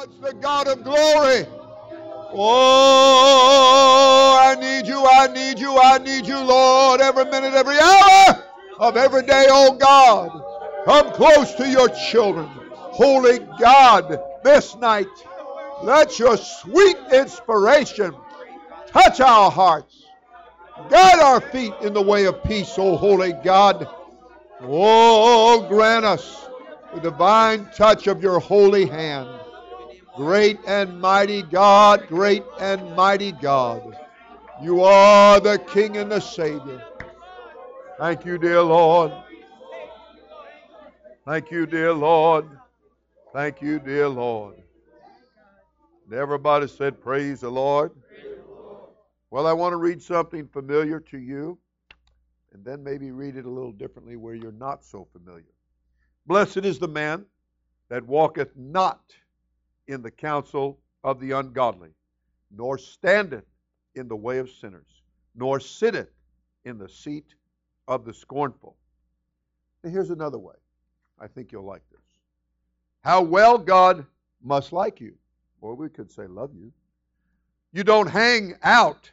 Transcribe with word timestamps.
God's 0.00 0.20
the 0.22 0.32
God 0.32 0.66
of 0.66 0.82
glory. 0.82 1.44
Oh, 2.32 4.38
I 4.40 4.54
need 4.54 4.86
you, 4.86 5.04
I 5.04 5.26
need 5.26 5.58
you, 5.58 5.78
I 5.78 5.98
need 5.98 6.26
you, 6.26 6.38
Lord, 6.38 7.02
every 7.02 7.26
minute, 7.26 7.52
every 7.52 7.78
hour 7.78 8.42
of 8.78 8.96
every 8.96 9.26
day, 9.26 9.44
oh 9.50 9.74
God. 9.74 10.30
Come 10.86 11.12
close 11.12 11.52
to 11.56 11.68
your 11.68 11.90
children. 11.90 12.46
Holy 12.72 13.40
God, 13.60 14.18
this 14.42 14.74
night, 14.76 15.06
let 15.82 16.18
your 16.18 16.38
sweet 16.38 16.96
inspiration 17.12 18.14
touch 18.86 19.20
our 19.20 19.50
hearts. 19.50 20.04
Guide 20.88 21.20
our 21.20 21.42
feet 21.42 21.74
in 21.82 21.92
the 21.92 22.00
way 22.00 22.24
of 22.24 22.42
peace, 22.44 22.78
O 22.78 22.96
holy 22.96 23.34
God. 23.44 23.86
Oh, 24.62 25.66
grant 25.68 26.06
us 26.06 26.48
the 26.94 27.02
divine 27.02 27.68
touch 27.76 28.06
of 28.06 28.22
your 28.22 28.40
holy 28.40 28.86
hand. 28.86 29.39
Great 30.16 30.58
and 30.66 31.00
mighty 31.00 31.42
God, 31.42 32.06
great 32.08 32.44
and 32.58 32.94
mighty 32.96 33.32
God. 33.32 33.96
You 34.62 34.82
are 34.82 35.40
the 35.40 35.58
King 35.58 35.96
and 35.96 36.10
the 36.10 36.20
Savior. 36.20 36.82
Thank 37.98 38.24
you, 38.24 38.36
dear 38.36 38.62
Lord. 38.62 39.12
Thank 41.26 41.50
you, 41.50 41.66
dear 41.66 41.92
Lord. 41.92 42.46
Thank 43.32 43.62
you, 43.62 43.78
dear 43.78 44.08
Lord. 44.08 44.56
And 46.04 46.18
everybody 46.18 46.66
said, 46.66 47.00
Praise 47.00 47.40
the 47.40 47.50
Lord. 47.50 47.92
Well, 49.30 49.46
I 49.46 49.52
want 49.52 49.72
to 49.72 49.76
read 49.76 50.02
something 50.02 50.48
familiar 50.48 50.98
to 50.98 51.18
you 51.18 51.56
and 52.52 52.64
then 52.64 52.82
maybe 52.82 53.12
read 53.12 53.36
it 53.36 53.44
a 53.44 53.50
little 53.50 53.70
differently 53.72 54.16
where 54.16 54.34
you're 54.34 54.50
not 54.50 54.84
so 54.84 55.06
familiar. 55.12 55.44
Blessed 56.26 56.58
is 56.58 56.78
the 56.78 56.88
man 56.88 57.24
that 57.88 58.04
walketh 58.04 58.56
not 58.56 59.00
in 59.90 60.02
the 60.02 60.10
counsel 60.10 60.78
of 61.02 61.18
the 61.18 61.32
ungodly, 61.32 61.90
nor 62.56 62.78
standeth 62.78 63.44
in 63.96 64.06
the 64.06 64.16
way 64.16 64.38
of 64.38 64.48
sinners, 64.48 65.02
nor 65.34 65.58
sitteth 65.58 66.10
in 66.64 66.78
the 66.78 66.88
seat 66.88 67.34
of 67.88 68.04
the 68.04 68.14
scornful. 68.14 68.76
Now, 69.82 69.90
here's 69.90 70.10
another 70.10 70.38
way. 70.38 70.54
I 71.18 71.26
think 71.26 71.50
you'll 71.50 71.64
like 71.64 71.82
this. 71.90 72.00
How 73.02 73.20
well 73.22 73.58
God 73.58 74.06
must 74.42 74.72
like 74.72 75.00
you. 75.00 75.14
Or 75.60 75.74
we 75.74 75.88
could 75.88 76.10
say 76.10 76.26
love 76.26 76.50
you. 76.54 76.72
You 77.72 77.84
don't 77.84 78.08
hang 78.08 78.54
out 78.62 79.10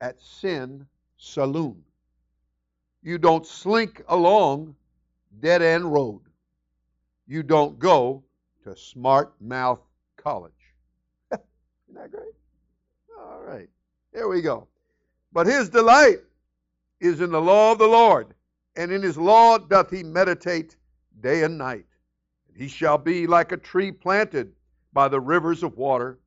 at 0.00 0.20
sin 0.20 0.86
saloon. 1.18 1.82
You 3.02 3.18
don't 3.18 3.46
slink 3.46 4.02
along 4.08 4.74
dead 5.40 5.60
end 5.60 5.92
road. 5.92 6.20
You 7.26 7.42
don't 7.42 7.78
go 7.78 8.22
to 8.62 8.76
smart 8.76 9.34
mouth 9.40 9.80
college. 10.24 10.52
Isn't 11.32 11.42
that 11.94 12.10
great? 12.10 12.32
All 13.20 13.42
right. 13.42 13.68
Here 14.12 14.26
we 14.26 14.40
go. 14.40 14.66
But 15.32 15.46
his 15.46 15.68
delight 15.68 16.20
is 17.00 17.20
in 17.20 17.30
the 17.30 17.40
law 17.40 17.72
of 17.72 17.78
the 17.78 17.86
Lord, 17.86 18.34
and 18.76 18.90
in 18.90 19.02
his 19.02 19.18
law 19.18 19.58
doth 19.58 19.90
he 19.90 20.02
meditate 20.02 20.76
day 21.20 21.42
and 21.42 21.58
night. 21.58 21.84
And 22.48 22.56
he 22.56 22.68
shall 22.68 22.98
be 22.98 23.26
like 23.26 23.52
a 23.52 23.56
tree 23.56 23.92
planted 23.92 24.52
by 24.92 25.08
the 25.08 25.20
rivers 25.20 25.62
of 25.62 25.76
water, 25.76 26.18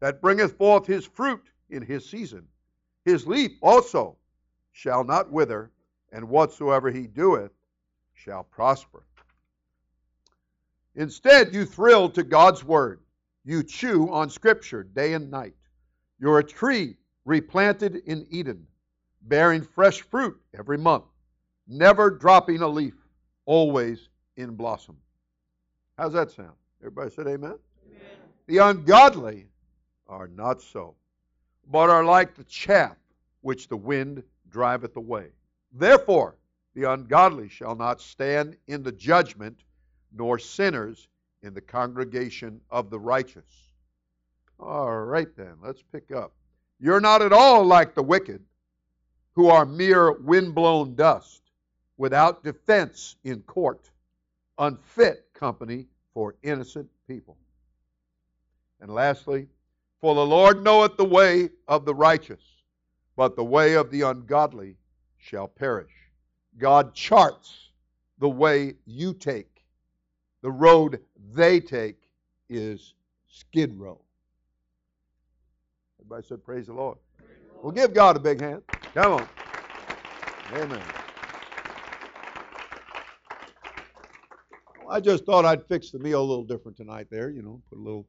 that 0.00 0.20
bringeth 0.20 0.58
forth 0.58 0.86
his 0.86 1.06
fruit 1.06 1.42
in 1.70 1.80
his 1.80 2.08
season. 2.08 2.46
His 3.04 3.26
leaf 3.26 3.52
also 3.62 4.16
shall 4.72 5.04
not 5.04 5.30
wither, 5.30 5.70
and 6.12 6.28
whatsoever 6.28 6.90
he 6.90 7.06
doeth 7.06 7.52
shall 8.14 8.44
prosper. 8.44 9.04
Instead, 10.96 11.54
you 11.54 11.64
thrill 11.64 12.10
to 12.10 12.22
God's 12.22 12.64
word. 12.64 13.00
You 13.48 13.62
chew 13.62 14.10
on 14.10 14.28
Scripture 14.28 14.82
day 14.82 15.12
and 15.12 15.30
night. 15.30 15.54
You're 16.18 16.40
a 16.40 16.44
tree 16.44 16.96
replanted 17.24 18.02
in 18.06 18.26
Eden, 18.28 18.66
bearing 19.22 19.62
fresh 19.62 20.02
fruit 20.02 20.36
every 20.58 20.76
month, 20.76 21.04
never 21.68 22.10
dropping 22.10 22.60
a 22.60 22.66
leaf, 22.66 22.94
always 23.44 24.08
in 24.36 24.56
blossom. 24.56 24.96
How's 25.96 26.12
that 26.14 26.32
sound? 26.32 26.56
Everybody 26.80 27.10
said 27.10 27.28
amen? 27.28 27.54
amen? 27.86 28.16
The 28.48 28.58
ungodly 28.58 29.46
are 30.08 30.26
not 30.26 30.60
so, 30.60 30.96
but 31.70 31.88
are 31.88 32.04
like 32.04 32.34
the 32.34 32.44
chaff 32.44 32.96
which 33.42 33.68
the 33.68 33.76
wind 33.76 34.24
driveth 34.50 34.96
away. 34.96 35.28
Therefore, 35.72 36.34
the 36.74 36.90
ungodly 36.90 37.48
shall 37.48 37.76
not 37.76 38.00
stand 38.00 38.56
in 38.66 38.82
the 38.82 38.90
judgment, 38.90 39.62
nor 40.12 40.36
sinners 40.36 41.06
in 41.46 41.54
the 41.54 41.60
congregation 41.60 42.60
of 42.70 42.90
the 42.90 42.98
righteous. 42.98 43.70
All 44.58 45.04
right, 45.04 45.28
then, 45.36 45.54
let's 45.62 45.82
pick 45.82 46.10
up. 46.10 46.32
You're 46.80 47.00
not 47.00 47.22
at 47.22 47.32
all 47.32 47.64
like 47.64 47.94
the 47.94 48.02
wicked, 48.02 48.42
who 49.32 49.48
are 49.48 49.64
mere 49.64 50.12
wind-blown 50.12 50.94
dust, 50.96 51.42
without 51.96 52.42
defense 52.42 53.16
in 53.24 53.40
court, 53.42 53.90
unfit 54.58 55.26
company 55.34 55.86
for 56.12 56.34
innocent 56.42 56.88
people. 57.06 57.36
And 58.80 58.92
lastly, 58.92 59.46
for 60.00 60.14
the 60.14 60.26
Lord 60.26 60.62
knoweth 60.62 60.96
the 60.96 61.04
way 61.04 61.50
of 61.68 61.84
the 61.84 61.94
righteous, 61.94 62.42
but 63.16 63.36
the 63.36 63.44
way 63.44 63.74
of 63.74 63.90
the 63.90 64.02
ungodly 64.02 64.76
shall 65.16 65.48
perish. 65.48 65.92
God 66.58 66.94
charts 66.94 67.70
the 68.18 68.28
way 68.28 68.74
you 68.84 69.14
take. 69.14 69.55
The 70.46 70.52
road 70.52 71.00
they 71.34 71.58
take 71.58 71.96
is 72.48 72.94
skid 73.26 73.74
row. 73.74 74.00
Everybody 75.98 76.24
said, 76.24 76.44
Praise 76.44 76.68
the 76.68 76.72
Lord. 76.72 76.98
Well, 77.64 77.72
give 77.72 77.92
God 77.92 78.16
a 78.16 78.20
big 78.20 78.40
hand. 78.40 78.62
Come 78.94 79.14
on. 79.14 79.28
Amen. 80.52 80.82
I 84.88 85.00
just 85.00 85.24
thought 85.24 85.44
I'd 85.44 85.66
fix 85.66 85.90
the 85.90 85.98
meal 85.98 86.20
a 86.20 86.22
little 86.22 86.44
different 86.44 86.76
tonight 86.76 87.08
there, 87.10 87.28
you 87.28 87.42
know, 87.42 87.60
put 87.68 87.80
a 87.80 87.82
little 87.82 88.06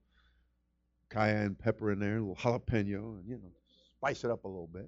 cayenne 1.10 1.56
pepper 1.56 1.92
in 1.92 1.98
there, 1.98 2.18
a 2.18 2.20
little 2.20 2.36
jalapeno, 2.36 3.18
and, 3.18 3.28
you 3.28 3.38
know, 3.38 3.50
spice 3.98 4.24
it 4.24 4.30
up 4.30 4.44
a 4.44 4.48
little 4.48 4.70
bit. 4.72 4.88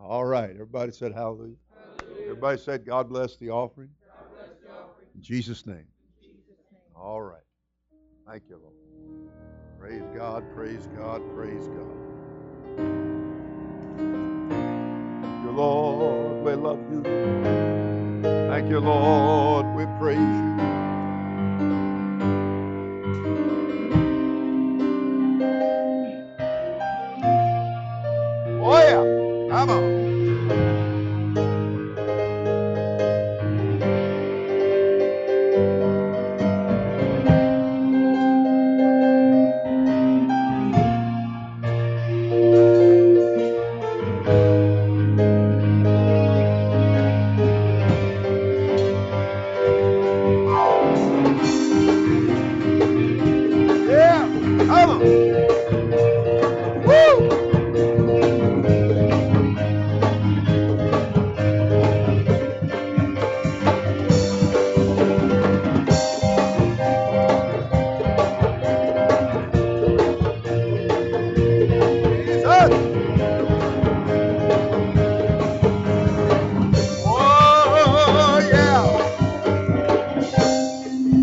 All 0.00 0.24
right. 0.24 0.48
Everybody 0.48 0.92
said 0.92 1.12
hallelujah. 1.12 1.56
hallelujah. 1.74 2.22
Everybody 2.22 2.58
said 2.58 2.86
God 2.86 3.10
bless 3.10 3.36
the 3.36 3.50
offering. 3.50 3.90
Bless 4.34 4.48
the 4.62 4.70
offering. 4.70 5.08
In 5.14 5.20
Jesus' 5.20 5.66
name. 5.66 5.84
All 6.96 7.22
right. 7.22 7.42
Thank 8.26 8.44
you, 8.48 8.58
Lord. 8.62 8.74
Praise 9.78 10.02
God, 10.16 10.44
praise 10.54 10.88
God, 10.96 11.22
praise 11.34 11.68
God. 11.68 12.18
Thank 15.22 15.44
you, 15.44 15.50
Lord. 15.52 16.44
We 16.44 16.54
love 16.54 16.80
you. 16.92 17.02
Thank 18.48 18.70
you, 18.70 18.80
Lord. 18.80 19.66
We 19.76 19.86
praise 19.98 20.18
you. 20.18 20.75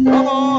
Come 0.05 0.27
on. 0.27 0.52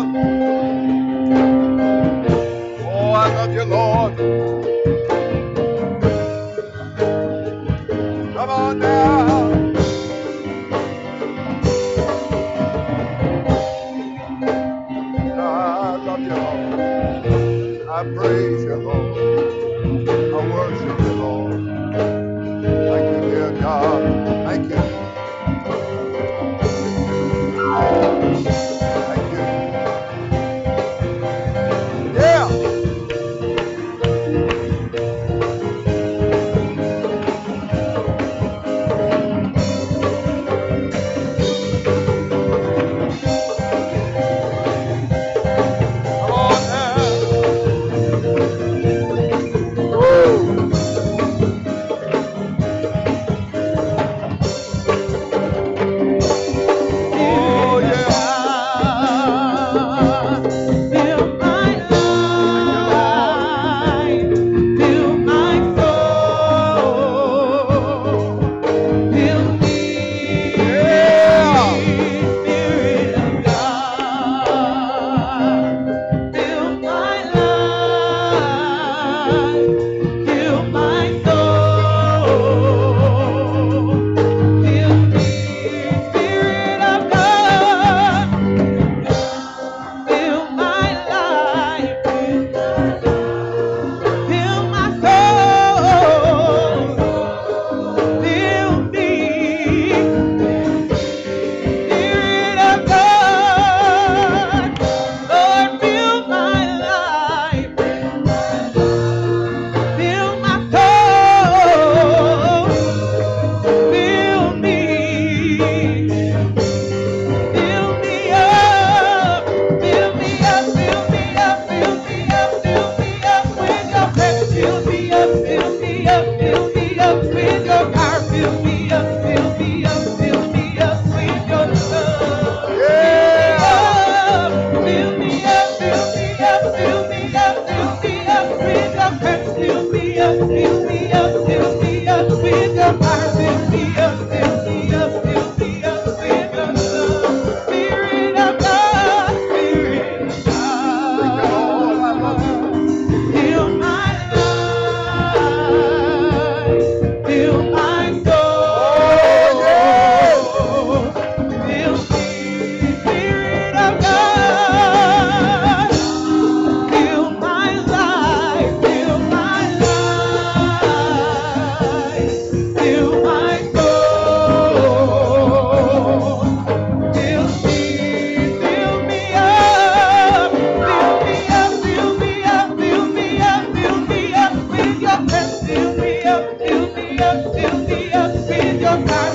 up 187.25 187.43
till 187.55 187.85
the 187.87 188.13
end 188.13 188.81
with. 188.83 189.34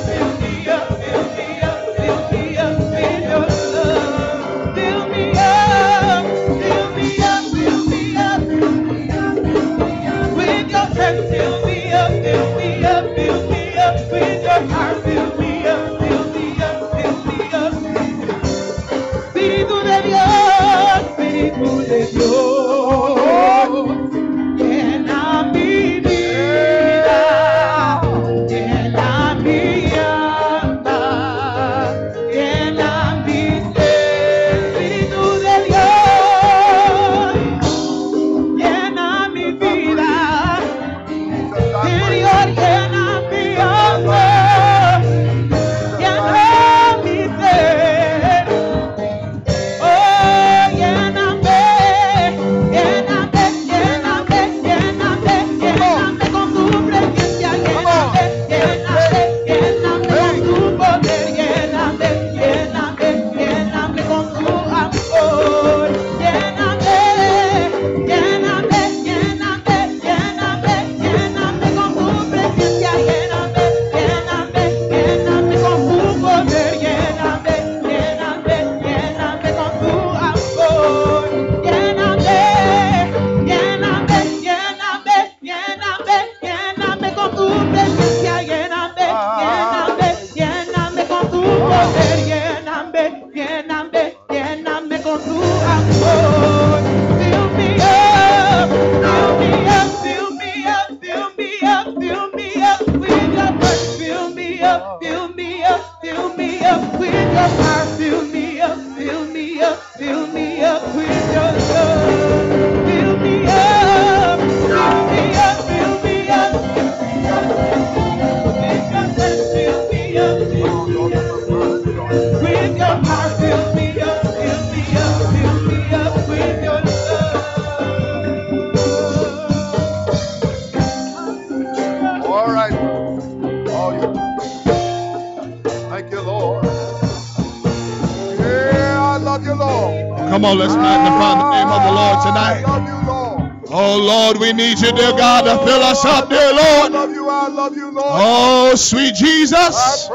To 145.49 145.65
fill 145.65 145.81
us 145.81 146.05
up, 146.05 146.29
dear 146.29 146.53
Lord. 146.53 146.91
love 146.91 147.11
you. 147.11 147.29
I 147.29 147.47
love 147.47 147.75
you, 147.75 147.91
Lord. 147.91 148.05
Oh, 148.07 148.75
sweet 148.75 149.15
Jesus. 149.15 150.09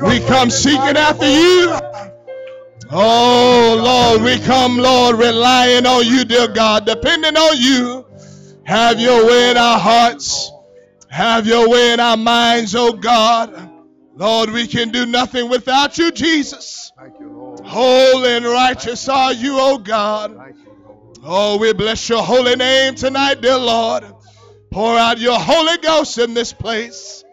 We 0.00 0.20
come 0.26 0.50
seeking 0.50 0.96
after 0.96 1.28
you. 1.28 1.78
Oh 2.90 3.80
Lord, 3.84 4.22
we 4.22 4.38
come, 4.44 4.78
Lord, 4.78 5.16
relying 5.16 5.84
on 5.84 6.06
you, 6.06 6.24
dear 6.24 6.48
God, 6.48 6.86
depending 6.86 7.36
on 7.36 7.56
you. 7.58 8.06
Have 8.64 8.98
your 8.98 9.26
way 9.26 9.50
in 9.50 9.58
our 9.58 9.78
hearts. 9.78 10.50
Have 11.10 11.46
your 11.46 11.68
way 11.68 11.92
in 11.92 12.00
our 12.00 12.16
minds, 12.16 12.74
oh 12.74 12.92
God. 12.92 13.70
Lord, 14.14 14.50
we 14.50 14.66
can 14.66 14.90
do 14.90 15.04
nothing 15.06 15.48
without 15.50 15.98
you, 15.98 16.10
Jesus. 16.10 16.92
Thank 16.98 17.20
you, 17.20 17.28
Lord. 17.30 17.60
Holy 17.60 18.32
and 18.32 18.44
righteous 18.44 19.08
are 19.08 19.32
you, 19.32 19.56
oh 19.58 19.78
God. 19.78 20.32
You, 20.32 20.68
Oh, 21.24 21.58
we 21.58 21.72
bless 21.72 22.08
your 22.08 22.22
holy 22.22 22.56
name 22.56 22.94
tonight, 22.94 23.40
dear 23.40 23.58
Lord. 23.58 24.04
Pour 24.78 24.96
out 24.96 25.18
your 25.18 25.40
Holy 25.40 25.76
Ghost 25.78 26.18
in 26.18 26.34
this 26.34 26.52
place. 26.52 27.24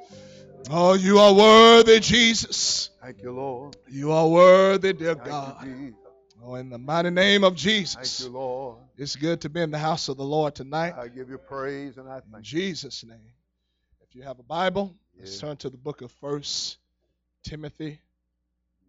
Oh, 0.71 0.95
you 0.95 1.19
are 1.19 1.31
worthy, 1.31 1.99
Jesus. 1.99 2.89
Thank 2.99 3.21
you, 3.21 3.33
Lord. 3.33 3.77
You 3.87 4.13
are 4.13 4.27
worthy, 4.27 4.93
dear 4.93 5.13
Thank 5.13 5.29
God. 5.29 5.63
you, 5.63 5.95
Oh, 6.43 6.55
in 6.55 6.71
the 6.71 6.79
mighty 6.79 7.11
name 7.11 7.43
of 7.43 7.53
Jesus. 7.53 8.17
Thank 8.17 8.27
you, 8.27 8.35
Lord. 8.35 8.77
It's 8.97 9.15
good 9.15 9.41
to 9.41 9.49
be 9.49 9.61
in 9.61 9.69
the 9.69 9.77
house 9.77 10.09
of 10.09 10.17
the 10.17 10.23
Lord 10.23 10.55
tonight. 10.55 10.95
I 10.97 11.07
give 11.07 11.29
you 11.29 11.37
praise 11.37 11.97
and 11.97 12.09
I 12.09 12.15
In 12.15 12.21
thank 12.31 12.51
you. 12.51 12.61
Jesus' 12.61 13.03
name. 13.03 13.19
If 14.01 14.15
you 14.15 14.23
have 14.23 14.39
a 14.39 14.43
Bible, 14.43 14.95
let's 15.15 15.37
turn 15.37 15.55
to 15.57 15.69
the 15.69 15.77
book 15.77 16.01
of 16.01 16.11
First 16.13 16.77
Timothy, 17.43 17.99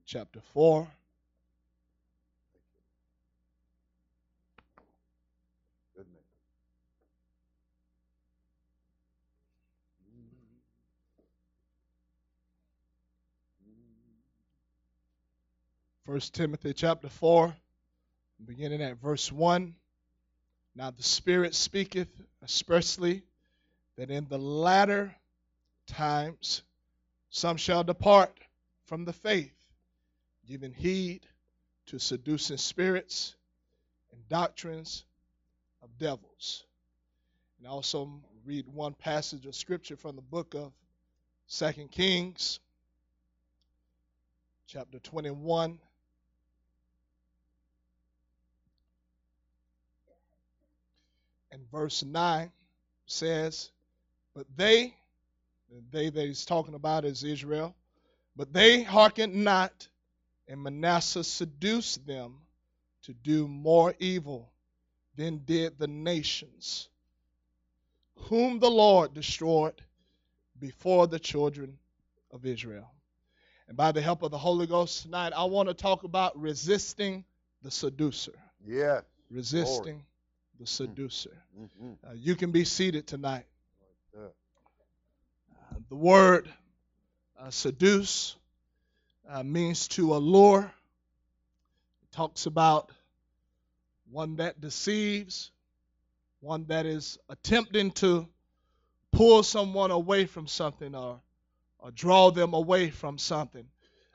chapter 0.06 0.40
4. 0.54 0.88
1 16.06 16.20
Timothy 16.32 16.72
chapter 16.72 17.08
4, 17.08 17.52
beginning 18.44 18.80
at 18.80 18.96
verse 18.98 19.32
1. 19.32 19.74
Now 20.76 20.92
the 20.92 21.02
Spirit 21.02 21.52
speaketh 21.52 22.06
expressly 22.44 23.24
that 23.96 24.08
in 24.08 24.28
the 24.28 24.38
latter 24.38 25.12
times 25.88 26.62
some 27.30 27.56
shall 27.56 27.82
depart 27.82 28.30
from 28.84 29.04
the 29.04 29.12
faith, 29.12 29.52
giving 30.48 30.72
heed 30.72 31.26
to 31.86 31.98
seducing 31.98 32.56
spirits 32.56 33.34
and 34.12 34.28
doctrines 34.28 35.04
of 35.82 35.88
devils. 35.98 36.66
And 37.58 37.66
I 37.66 37.72
also 37.72 38.08
read 38.44 38.68
one 38.68 38.94
passage 38.94 39.44
of 39.44 39.56
scripture 39.56 39.96
from 39.96 40.14
the 40.14 40.22
book 40.22 40.54
of 40.54 40.70
Second 41.48 41.90
Kings, 41.90 42.60
chapter 44.68 45.00
21, 45.00 45.80
And 51.56 51.70
verse 51.70 52.02
9 52.02 52.52
says, 53.06 53.70
But 54.34 54.46
they, 54.56 54.94
they 55.90 56.10
that 56.10 56.26
he's 56.26 56.44
talking 56.44 56.74
about 56.74 57.06
is 57.06 57.24
Israel, 57.24 57.74
but 58.36 58.52
they 58.52 58.82
hearkened 58.82 59.34
not, 59.34 59.88
and 60.48 60.62
Manasseh 60.62 61.24
seduced 61.24 62.06
them 62.06 62.34
to 63.04 63.14
do 63.14 63.48
more 63.48 63.94
evil 63.98 64.52
than 65.16 65.38
did 65.46 65.78
the 65.78 65.86
nations, 65.86 66.90
whom 68.28 68.58
the 68.58 68.70
Lord 68.70 69.14
destroyed 69.14 69.80
before 70.60 71.06
the 71.06 71.18
children 71.18 71.78
of 72.32 72.44
Israel. 72.44 72.92
And 73.66 73.78
by 73.78 73.92
the 73.92 74.02
help 74.02 74.22
of 74.22 74.30
the 74.30 74.36
Holy 74.36 74.66
Ghost 74.66 75.04
tonight, 75.04 75.32
I 75.34 75.44
want 75.44 75.70
to 75.70 75.74
talk 75.74 76.04
about 76.04 76.38
resisting 76.38 77.24
the 77.62 77.70
seducer. 77.70 78.34
Yeah. 78.62 79.00
Resisting 79.30 80.04
the 80.58 80.66
seducer. 80.66 81.36
Mm-hmm. 81.58 81.92
Uh, 82.06 82.12
you 82.14 82.34
can 82.34 82.50
be 82.50 82.64
seated 82.64 83.06
tonight. 83.06 83.44
Uh, 84.16 84.28
the 85.88 85.94
word 85.96 86.48
uh, 87.38 87.50
seduce 87.50 88.36
uh, 89.28 89.42
means 89.42 89.88
to 89.88 90.14
allure. 90.14 90.60
It 92.02 92.12
talks 92.12 92.46
about 92.46 92.90
one 94.10 94.36
that 94.36 94.60
deceives, 94.60 95.50
one 96.40 96.64
that 96.68 96.86
is 96.86 97.18
attempting 97.28 97.90
to 97.92 98.26
pull 99.12 99.42
someone 99.42 99.90
away 99.90 100.26
from 100.26 100.46
something 100.46 100.94
or, 100.94 101.20
or 101.78 101.90
draw 101.90 102.30
them 102.30 102.54
away 102.54 102.90
from 102.90 103.18
something. 103.18 103.66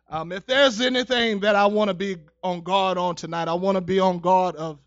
Um, 0.09 0.31
if 0.31 0.45
there's 0.45 0.81
anything 0.81 1.41
that 1.41 1.55
I 1.55 1.67
want 1.67 1.89
to 1.89 1.93
be 1.93 2.17
on 2.43 2.61
guard 2.61 2.97
on 2.97 3.15
tonight, 3.15 3.47
I 3.47 3.53
want 3.53 3.75
to 3.75 3.81
be 3.81 3.99
on 3.99 4.19
guard 4.19 4.55
of 4.55 4.79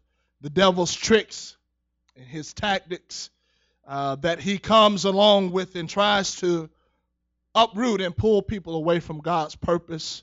the 0.45 0.51
devil's 0.51 0.93
tricks 0.93 1.57
and 2.17 2.27
his 2.27 2.53
tactics 2.53 3.31
uh, 3.89 4.15
that 4.17 4.39
he 4.39 4.59
comes 4.59 5.07
along 5.07 5.53
with 5.53 5.75
and 5.75 5.89
tries 5.89 6.37
to 6.37 6.69
uproot 7.55 8.03
and 8.03 8.15
pull 8.15 8.43
people 8.43 8.77
away 8.77 9.01
from 9.01 9.21
God's 9.21 9.57
purpose 9.57 10.23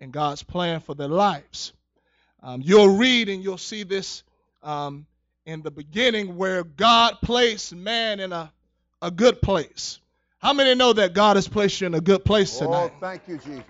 and 0.00 0.12
God's 0.12 0.42
plan 0.42 0.80
for 0.80 0.96
their 0.96 1.06
lives. 1.06 1.72
Um, 2.42 2.60
you'll 2.60 2.96
read 2.96 3.28
and 3.28 3.40
you'll 3.40 3.56
see 3.56 3.84
this 3.84 4.24
um, 4.64 5.06
in 5.46 5.62
the 5.62 5.70
beginning 5.70 6.36
where 6.36 6.64
God 6.64 7.18
placed 7.22 7.72
man 7.72 8.18
in 8.18 8.32
a, 8.32 8.52
a 9.00 9.12
good 9.12 9.40
place. 9.40 10.00
How 10.38 10.52
many 10.52 10.74
know 10.74 10.92
that 10.92 11.14
God 11.14 11.36
has 11.36 11.46
placed 11.46 11.80
you 11.80 11.86
in 11.86 11.94
a 11.94 12.00
good 12.00 12.24
place 12.24 12.58
tonight? 12.58 12.70
Oh, 12.70 12.88
tonight? 12.88 13.00
thank 13.00 13.28
you, 13.28 13.38
Jesus. 13.38 13.62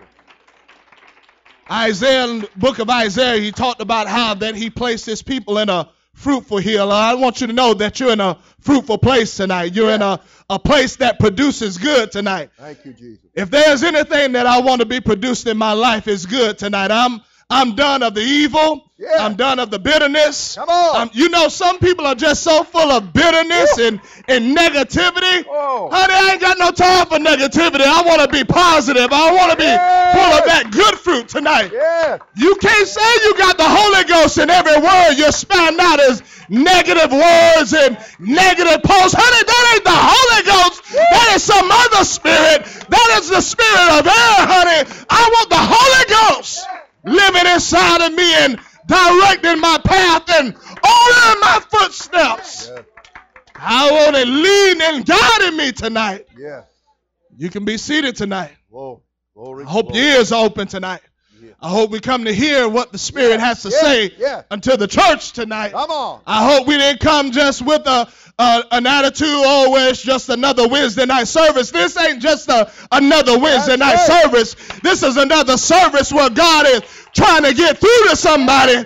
Isaiah, 1.71 2.43
book 2.57 2.79
of 2.79 2.91
Isaiah, 2.91 3.41
he 3.41 3.53
talked 3.53 3.81
about 3.81 4.07
how 4.09 4.35
that 4.35 4.55
he 4.55 4.71
placed 4.71 5.07
his 5.07 5.23
people 5.23 5.59
in 5.59 5.69
a 5.69 5.89
fruitful 6.15 6.59
hill. 6.59 6.93
I 6.93 7.15
want 7.15 7.41
you 7.41 7.47
to 7.47 7.53
know 7.53 7.75
that 7.75 7.99
you're 7.99 8.13
in 8.13 8.21
a 8.21 8.39
fruitful 8.61 8.99
place 8.99 9.37
tonight. 9.37 9.75
You're 9.75 9.91
in 9.91 10.03
a, 10.03 10.21
a 10.51 10.59
place 10.59 10.97
that 10.97 11.19
produces 11.19 11.79
good 11.79 12.13
tonight. 12.13 12.51
Thank 12.59 12.85
you, 12.85 12.93
Jesus. 12.93 13.25
If 13.35 13.51
there's 13.51 13.83
anything 13.83 14.33
that 14.33 14.47
I 14.47 14.61
want 14.61 14.81
to 14.81 14.87
be 14.87 15.01
produced 15.01 15.47
in 15.47 15.57
my 15.57 15.73
life 15.73 16.09
is 16.09 16.27
good 16.27 16.59
tonight. 16.59 16.91
I'm 16.91 17.21
I'm 17.49 17.75
done 17.75 18.03
of 18.03 18.15
the 18.15 18.23
evil. 18.23 18.91
Yeah. 19.03 19.17
I'm 19.27 19.35
done 19.35 19.59
of 19.59 19.71
the 19.73 19.81
bitterness. 19.81 20.55
Come 20.55 20.69
on. 20.69 21.03
Um, 21.03 21.11
you 21.13 21.29
know, 21.29 21.49
some 21.49 21.81
people 21.81 22.07
are 22.07 22.15
just 22.15 22.45
so 22.45 22.63
full 22.63 22.89
of 22.93 23.13
bitterness 23.13 23.77
and, 23.79 24.01
and 24.29 24.57
negativity. 24.57 25.45
Oh. 25.49 25.89
Honey, 25.91 26.15
I 26.15 26.31
ain't 26.33 26.41
got 26.41 26.57
no 26.59 26.71
time 26.71 27.07
for 27.07 27.19
negativity. 27.19 27.83
I 27.83 28.03
want 28.07 28.23
to 28.23 28.29
be 28.29 28.45
positive. 28.45 29.09
I 29.11 29.33
want 29.35 29.51
to 29.51 29.57
be 29.59 29.65
Yes. 29.65 30.15
full 30.15 30.39
of 30.39 30.45
that 30.47 30.71
good 30.71 30.95
fruit 31.01 31.27
tonight. 31.29 31.71
Yes. 31.73 32.21
You 32.37 32.55
can't 32.61 32.87
say 32.87 33.03
you 33.25 33.37
got 33.37 33.57
the 33.57 33.67
Holy 33.67 34.05
Ghost 34.05 34.39
in 34.39 34.51
every 34.51 34.79
word 34.79 35.15
you're 35.19 35.33
spouting 35.33 35.81
out 35.81 35.99
is 35.99 36.23
negative 36.49 37.11
words 37.11 37.75
and 37.75 37.99
negative 38.21 38.83
posts. 38.85 39.17
Honey, 39.19 39.43
that 39.43 39.65
ain't 39.75 39.85
the 39.85 39.99
Holy 39.99 40.43
Ghost. 40.47 40.95
That 40.95 41.33
is 41.35 41.43
some 41.43 41.67
other 41.67 42.05
spirit. 42.05 42.63
That 42.89 43.19
is 43.21 43.31
the 43.31 43.41
spirit 43.41 43.99
of 43.99 44.07
air, 44.07 44.39
honey. 44.47 44.87
I 45.11 45.23
want 45.35 45.49
the 45.51 45.59
Holy 45.59 46.05
Ghost 46.39 46.67
living 47.05 47.51
inside 47.53 48.07
of 48.07 48.15
me 48.15 48.33
and 48.47 48.61
directing 48.93 49.61
my 49.61 49.79
path 49.83 50.31
and 50.39 50.55
ordering 50.55 51.41
my 51.41 51.61
footsteps. 51.71 52.69
Yes. 52.69 52.85
I 53.57 53.91
want 53.93 54.17
it 54.17 54.27
leading 54.29 54.83
and 54.83 55.07
guiding 55.07 55.57
me 55.57 55.73
tonight. 55.73 56.27
Yes. 56.37 56.65
You 57.37 57.49
can 57.49 57.65
be 57.65 57.79
seated 57.79 58.17
tonight. 58.17 58.51
Whoa. 58.69 59.03
Glory. 59.35 59.65
I 59.65 59.69
hope 59.71 59.89
glory. 59.89 60.03
your 60.05 60.17
ears 60.17 60.33
are 60.33 60.45
open 60.45 60.67
tonight. 60.69 61.01
Yeah. 61.41 61.53
I 61.61 61.71
hope 61.71 61.91
we 61.91 62.01
come 62.01 62.25
to 62.27 62.33
hear 62.35 62.69
what 62.69 62.93
the 62.93 62.99
Spirit 62.99 63.41
has 63.41 63.63
to 63.63 63.71
Yes, 63.71 63.81
say 63.81 64.13
yes. 64.19 64.45
unto 64.51 64.77
the 64.77 64.87
church 64.87 65.33
tonight. 65.33 65.73
Come 65.73 65.91
on. 65.91 66.21
I 66.27 66.45
hope 66.53 66.67
we 66.67 66.77
didn't 66.77 67.01
come 67.01 67.31
just 67.33 67.63
with 67.63 67.87
a, 67.87 68.09
a 68.39 68.65
an 68.73 68.87
attitude, 68.87 69.27
oh, 69.29 69.71
well, 69.73 69.91
it's 69.91 70.03
just 70.03 70.29
another 70.29 70.69
Wednesday 70.69 71.07
night 71.07 71.25
service. 71.29 71.71
This 71.71 71.97
ain't 71.97 72.21
just 72.21 72.49
a, 72.49 72.71
another 72.93 73.39
Wednesday 73.39 73.77
night 73.77 73.97
That's 73.97 74.09
it. 74.09 74.23
service. 74.23 74.55
This 74.83 75.03
is 75.03 75.17
another 75.17 75.57
service 75.57 76.13
where 76.13 76.31
God 76.31 76.67
is 76.69 76.83
trying 77.15 77.45
to 77.45 77.55
get 77.55 77.79
through 77.79 78.09
to 78.11 78.17
somebody. 78.17 78.85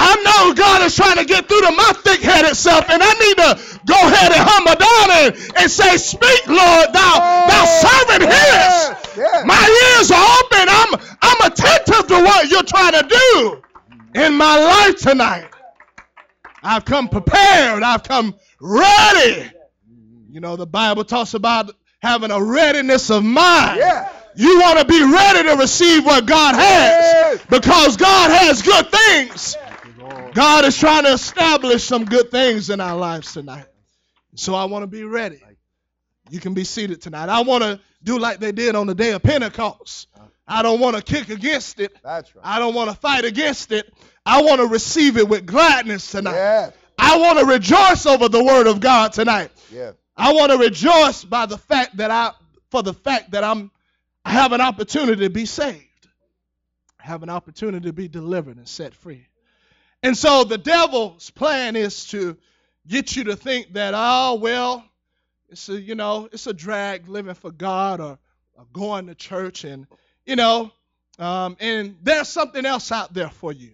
I 0.00 0.14
know 0.22 0.54
God 0.54 0.82
is 0.82 0.94
trying 0.94 1.16
to 1.16 1.24
get 1.24 1.48
through 1.48 1.60
to 1.62 1.72
my 1.72 1.92
thick-headed 2.04 2.56
self, 2.56 2.88
and 2.88 3.02
I 3.02 3.12
need 3.14 3.36
to 3.36 3.80
go 3.84 3.94
ahead 3.96 4.30
and 4.32 4.40
humble 4.46 4.76
down 4.76 5.10
and, 5.10 5.56
and 5.58 5.70
say, 5.70 5.96
"Speak, 5.96 6.46
Lord, 6.46 6.92
thou 6.92 7.46
thou 7.48 7.64
servant 7.64 8.22
Yes, 8.22 8.86
hearest." 8.86 9.16
yes. 9.16 9.44
My 9.44 9.96
ears 9.98 10.10
are 10.12 10.26
open. 10.38 10.68
I'm 10.70 11.16
I'm 11.22 11.50
attentive 11.52 12.06
to 12.08 12.22
what 12.22 12.48
you're 12.48 12.62
trying 12.62 12.92
to 12.92 13.08
do 13.08 13.62
in 14.22 14.34
my 14.34 14.56
life 14.56 14.98
tonight. 15.00 15.48
I've 16.62 16.84
come 16.84 17.08
prepared. 17.08 17.82
I've 17.82 18.04
come 18.04 18.36
ready. 18.60 19.50
You 20.30 20.40
know, 20.40 20.54
the 20.56 20.66
Bible 20.66 21.04
talks 21.04 21.34
about 21.34 21.72
having 22.00 22.30
a 22.30 22.40
readiness 22.42 23.10
of 23.10 23.24
mind. 23.24 23.78
Yeah. 23.78 24.08
You 24.38 24.60
want 24.60 24.78
to 24.78 24.84
be 24.84 25.02
ready 25.02 25.48
to 25.48 25.56
receive 25.56 26.04
what 26.04 26.24
God 26.24 26.54
has 26.54 27.42
because 27.46 27.96
God 27.96 28.30
has 28.30 28.62
good 28.62 28.88
things. 28.88 29.56
Thank 29.56 29.96
you, 29.96 30.04
Lord. 30.04 30.32
God 30.32 30.64
is 30.64 30.78
trying 30.78 31.02
to 31.06 31.12
establish 31.12 31.82
some 31.82 32.04
good 32.04 32.30
things 32.30 32.70
in 32.70 32.80
our 32.80 32.96
lives 32.96 33.32
tonight. 33.32 33.66
So 34.36 34.54
I 34.54 34.66
want 34.66 34.84
to 34.84 34.86
be 34.86 35.02
ready. 35.02 35.42
You 36.30 36.38
can 36.38 36.54
be 36.54 36.62
seated 36.62 37.02
tonight. 37.02 37.28
I 37.28 37.40
want 37.40 37.64
to 37.64 37.80
do 38.04 38.20
like 38.20 38.38
they 38.38 38.52
did 38.52 38.76
on 38.76 38.86
the 38.86 38.94
day 38.94 39.10
of 39.10 39.24
Pentecost. 39.24 40.06
I 40.46 40.62
don't 40.62 40.78
want 40.78 40.94
to 40.94 41.02
kick 41.02 41.30
against 41.30 41.80
it. 41.80 41.96
That's 42.04 42.32
right. 42.36 42.46
I 42.46 42.60
don't 42.60 42.74
want 42.74 42.90
to 42.90 42.96
fight 42.96 43.24
against 43.24 43.72
it. 43.72 43.92
I 44.24 44.42
want 44.42 44.60
to 44.60 44.68
receive 44.68 45.16
it 45.16 45.28
with 45.28 45.46
gladness 45.46 46.12
tonight. 46.12 46.34
Yes. 46.34 46.72
I 46.96 47.18
want 47.18 47.40
to 47.40 47.44
rejoice 47.44 48.06
over 48.06 48.28
the 48.28 48.44
word 48.44 48.68
of 48.68 48.78
God 48.78 49.12
tonight. 49.12 49.50
Yes. 49.72 49.94
I 50.16 50.32
want 50.32 50.52
to 50.52 50.58
rejoice 50.58 51.24
by 51.24 51.46
the 51.46 51.58
fact 51.58 51.96
that 51.96 52.12
I 52.12 52.30
for 52.70 52.84
the 52.84 52.94
fact 52.94 53.32
that 53.32 53.42
I'm 53.42 53.72
I 54.28 54.32
have 54.32 54.52
an 54.52 54.60
opportunity 54.60 55.22
to 55.22 55.30
be 55.30 55.46
saved. 55.46 56.06
I 57.02 57.06
have 57.06 57.22
an 57.22 57.30
opportunity 57.30 57.88
to 57.88 57.94
be 57.94 58.08
delivered 58.08 58.58
and 58.58 58.68
set 58.68 58.92
free. 58.92 59.26
And 60.02 60.14
so 60.14 60.44
the 60.44 60.58
devil's 60.58 61.30
plan 61.30 61.76
is 61.76 62.04
to 62.08 62.36
get 62.86 63.16
you 63.16 63.24
to 63.24 63.36
think 63.36 63.72
that, 63.72 63.94
oh, 63.96 64.34
well, 64.34 64.84
it's 65.48 65.70
a, 65.70 65.80
you 65.80 65.94
know, 65.94 66.28
it's 66.30 66.46
a 66.46 66.52
drag 66.52 67.08
living 67.08 67.32
for 67.36 67.50
God 67.50 68.02
or, 68.02 68.18
or 68.52 68.66
going 68.70 69.06
to 69.06 69.14
church 69.14 69.64
and, 69.64 69.86
you 70.26 70.36
know, 70.36 70.72
um, 71.18 71.56
and 71.58 71.96
there's 72.02 72.28
something 72.28 72.66
else 72.66 72.92
out 72.92 73.14
there 73.14 73.30
for 73.30 73.50
you. 73.50 73.72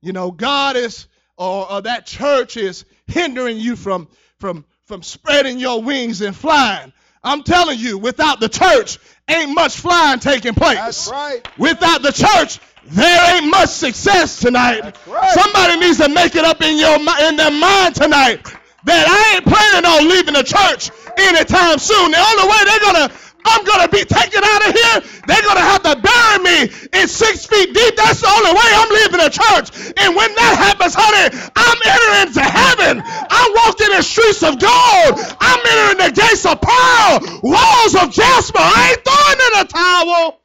You 0.00 0.14
know, 0.14 0.30
God 0.30 0.76
is, 0.76 1.08
or, 1.36 1.70
or 1.70 1.82
that 1.82 2.06
church 2.06 2.56
is 2.56 2.86
hindering 3.06 3.58
you 3.58 3.76
from, 3.76 4.08
from, 4.38 4.64
from 4.86 5.02
spreading 5.02 5.58
your 5.58 5.82
wings 5.82 6.22
and 6.22 6.34
flying. 6.34 6.94
I'm 7.22 7.42
telling 7.42 7.78
you, 7.78 7.98
without 7.98 8.40
the 8.40 8.48
church, 8.48 8.98
ain't 9.28 9.54
much 9.54 9.76
flying 9.76 10.20
taking 10.20 10.54
place. 10.54 10.76
That's 10.76 11.10
right. 11.10 11.46
Without 11.58 12.02
the 12.02 12.12
church, 12.12 12.60
there 12.86 13.36
ain't 13.36 13.50
much 13.50 13.68
success 13.68 14.40
tonight. 14.40 14.96
Right. 15.06 15.30
Somebody 15.32 15.80
needs 15.80 15.98
to 15.98 16.08
make 16.08 16.34
it 16.34 16.44
up 16.44 16.62
in 16.62 16.78
your 16.78 16.96
in 16.96 17.36
their 17.36 17.50
mind 17.50 17.94
tonight 17.94 18.42
that 18.84 19.04
I 19.06 19.36
ain't 19.36 19.44
planning 19.44 19.84
on 19.84 20.08
leaving 20.08 20.34
the 20.34 20.42
church 20.42 20.90
anytime 21.18 21.78
soon. 21.78 22.10
The 22.10 22.18
only 22.18 22.48
way 22.48 22.58
they're 22.64 22.80
gonna 22.80 23.12
I'm 23.44 23.64
gonna 23.64 23.88
be 23.88 24.04
taken 24.04 24.42
out 24.44 24.62
of 24.68 24.72
here, 24.74 24.96
they're 25.26 25.42
gonna 25.42 25.60
have 25.64 25.82
to 25.84 25.94
bury 25.96 26.38
me 26.44 26.58
in 26.92 27.08
six 27.08 27.46
feet 27.46 27.72
deep. 27.74 27.96
That's 27.96 28.20
the 28.20 28.28
only 28.28 28.52
way 28.52 28.68
I'm 28.76 28.90
leaving 28.90 29.20
the 29.20 29.32
church. 29.32 29.94
And 29.96 30.16
when 30.16 30.30
that 30.34 30.54
happens, 30.58 30.94
honey, 30.96 31.32
I'm 31.56 31.78
entering 31.84 32.20
into 32.28 32.44
heaven. 32.44 33.02
I'm 33.04 33.50
walking 33.64 33.92
in 33.96 34.02
streets 34.02 34.42
of 34.42 34.58
gold. 34.60 35.10
I'm 35.40 35.60
entering 35.64 36.00
the 36.06 36.12
gates 36.12 36.44
of 36.46 36.60
pearl, 36.60 37.40
walls 37.42 37.94
of 37.94 38.12
jasper. 38.12 38.60
I 38.60 38.92
ain't 38.92 39.02
throwing 39.04 39.40
in 39.40 39.52
a 39.60 39.66
towel. 39.66 40.40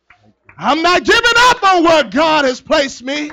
I'm 0.58 0.82
not 0.82 1.04
giving 1.04 1.38
up 1.50 1.64
on 1.64 1.84
where 1.84 2.04
God 2.04 2.46
has 2.46 2.62
placed 2.62 3.04
me. 3.04 3.32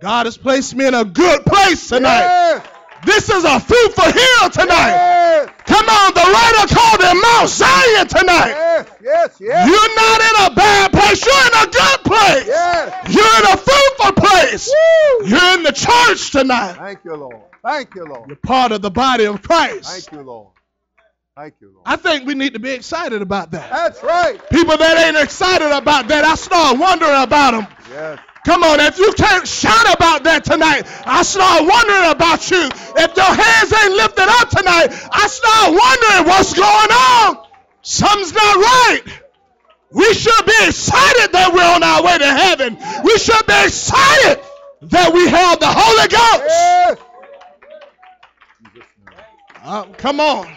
God 0.00 0.26
has 0.26 0.36
placed 0.36 0.74
me 0.74 0.86
in 0.86 0.94
a 0.94 1.04
good 1.04 1.44
place 1.44 1.88
tonight. 1.88 2.22
Yes. 2.22 2.66
This 3.04 3.30
is 3.30 3.44
a 3.44 3.60
fruitful 3.60 4.04
hill 4.04 4.50
tonight. 4.50 4.90
Yes. 4.90 5.09
Come 5.70 5.86
on, 5.86 6.10
the 6.14 6.26
writer 6.26 6.74
called 6.74 7.00
it 7.00 7.14
Mount 7.14 7.48
Zion 7.48 8.06
tonight. 8.08 8.50
Yes. 8.50 8.88
Yes. 9.02 9.36
Yes. 9.40 9.68
You're 9.70 9.94
not 9.94 10.18
in 10.20 10.52
a 10.52 10.54
bad 10.56 10.92
place. 10.92 11.24
You're 11.24 11.46
in 11.46 11.56
a 11.62 11.70
good 11.70 12.00
place. 12.04 12.46
Yes. 12.46 13.14
You're 13.14 13.36
in 13.38 13.46
a 13.46 13.56
fruitful 13.56 14.12
place. 14.18 14.68
Woo. 14.68 15.26
You're 15.28 15.54
in 15.54 15.62
the 15.62 15.72
church 15.72 16.32
tonight. 16.32 16.74
Thank 16.74 17.04
you, 17.04 17.14
Lord. 17.14 17.42
Thank 17.64 17.94
you, 17.94 18.04
Lord. 18.04 18.26
You're 18.28 18.36
part 18.36 18.72
of 18.72 18.82
the 18.82 18.90
body 18.90 19.26
of 19.26 19.42
Christ. 19.42 19.90
Thank 19.90 20.12
you, 20.12 20.26
Lord. 20.26 20.48
Thank 21.36 21.54
you, 21.60 21.70
Lord. 21.72 21.82
I 21.86 21.96
think 21.96 22.26
we 22.26 22.34
need 22.34 22.54
to 22.54 22.58
be 22.58 22.70
excited 22.70 23.22
about 23.22 23.52
that. 23.52 23.70
That's 23.70 24.02
right. 24.02 24.40
People 24.50 24.76
that 24.76 25.06
ain't 25.06 25.22
excited 25.22 25.70
about 25.70 26.08
that, 26.08 26.24
I 26.24 26.34
start 26.34 26.78
wondering 26.78 27.22
about 27.22 27.52
them. 27.52 27.66
Yes. 27.90 28.18
Come 28.44 28.62
on, 28.64 28.80
if 28.80 28.98
you 28.98 29.12
can't 29.12 29.46
shout 29.46 29.94
about 29.94 30.24
that 30.24 30.44
tonight, 30.44 30.88
I 31.04 31.22
start 31.22 31.60
wondering 31.60 32.10
about 32.10 32.50
you. 32.50 32.68
If 32.96 33.16
your 33.16 33.28
hands 33.28 33.68
ain't 33.68 33.94
lifted 33.94 34.28
up 34.28 34.48
tonight, 34.48 34.88
I 35.12 35.26
start 35.28 35.68
wondering 35.76 36.24
what's 36.26 36.54
going 36.54 36.90
on. 36.90 37.46
Something's 37.82 38.32
not 38.32 38.56
right. 38.56 39.02
We 39.92 40.14
should 40.14 40.46
be 40.46 40.56
excited 40.66 41.32
that 41.32 41.52
we're 41.52 41.68
on 41.68 41.82
our 41.82 42.02
way 42.02 42.16
to 42.16 42.32
heaven. 42.32 42.78
We 43.04 43.18
should 43.18 43.44
be 43.46 43.64
excited 43.64 44.40
that 44.88 45.12
we 45.12 45.28
have 45.28 45.60
the 45.60 45.68
Holy 45.68 46.08
Ghost. 46.08 47.04
Uh, 49.62 49.84
come 49.98 50.20
on. 50.20 50.48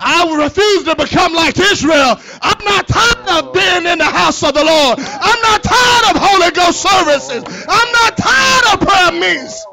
I 0.00 0.44
refuse 0.44 0.84
to 0.84 0.96
become 0.96 1.34
like 1.34 1.58
Israel. 1.58 2.20
I'm 2.42 2.64
not 2.64 2.88
tired 2.88 3.44
of 3.44 3.52
being 3.52 3.86
in 3.86 3.98
the 3.98 4.04
house 4.04 4.42
of 4.42 4.54
the 4.54 4.64
Lord. 4.64 4.98
I'm 4.98 5.40
not 5.42 5.62
tired 5.62 6.16
of 6.16 6.22
Holy 6.22 6.50
Ghost 6.52 6.82
services. 6.82 7.44
I'm 7.68 7.92
not 7.92 8.16
tired 8.16 8.74
of 8.74 8.88
prayer 8.88 9.12
meetings. 9.12 9.64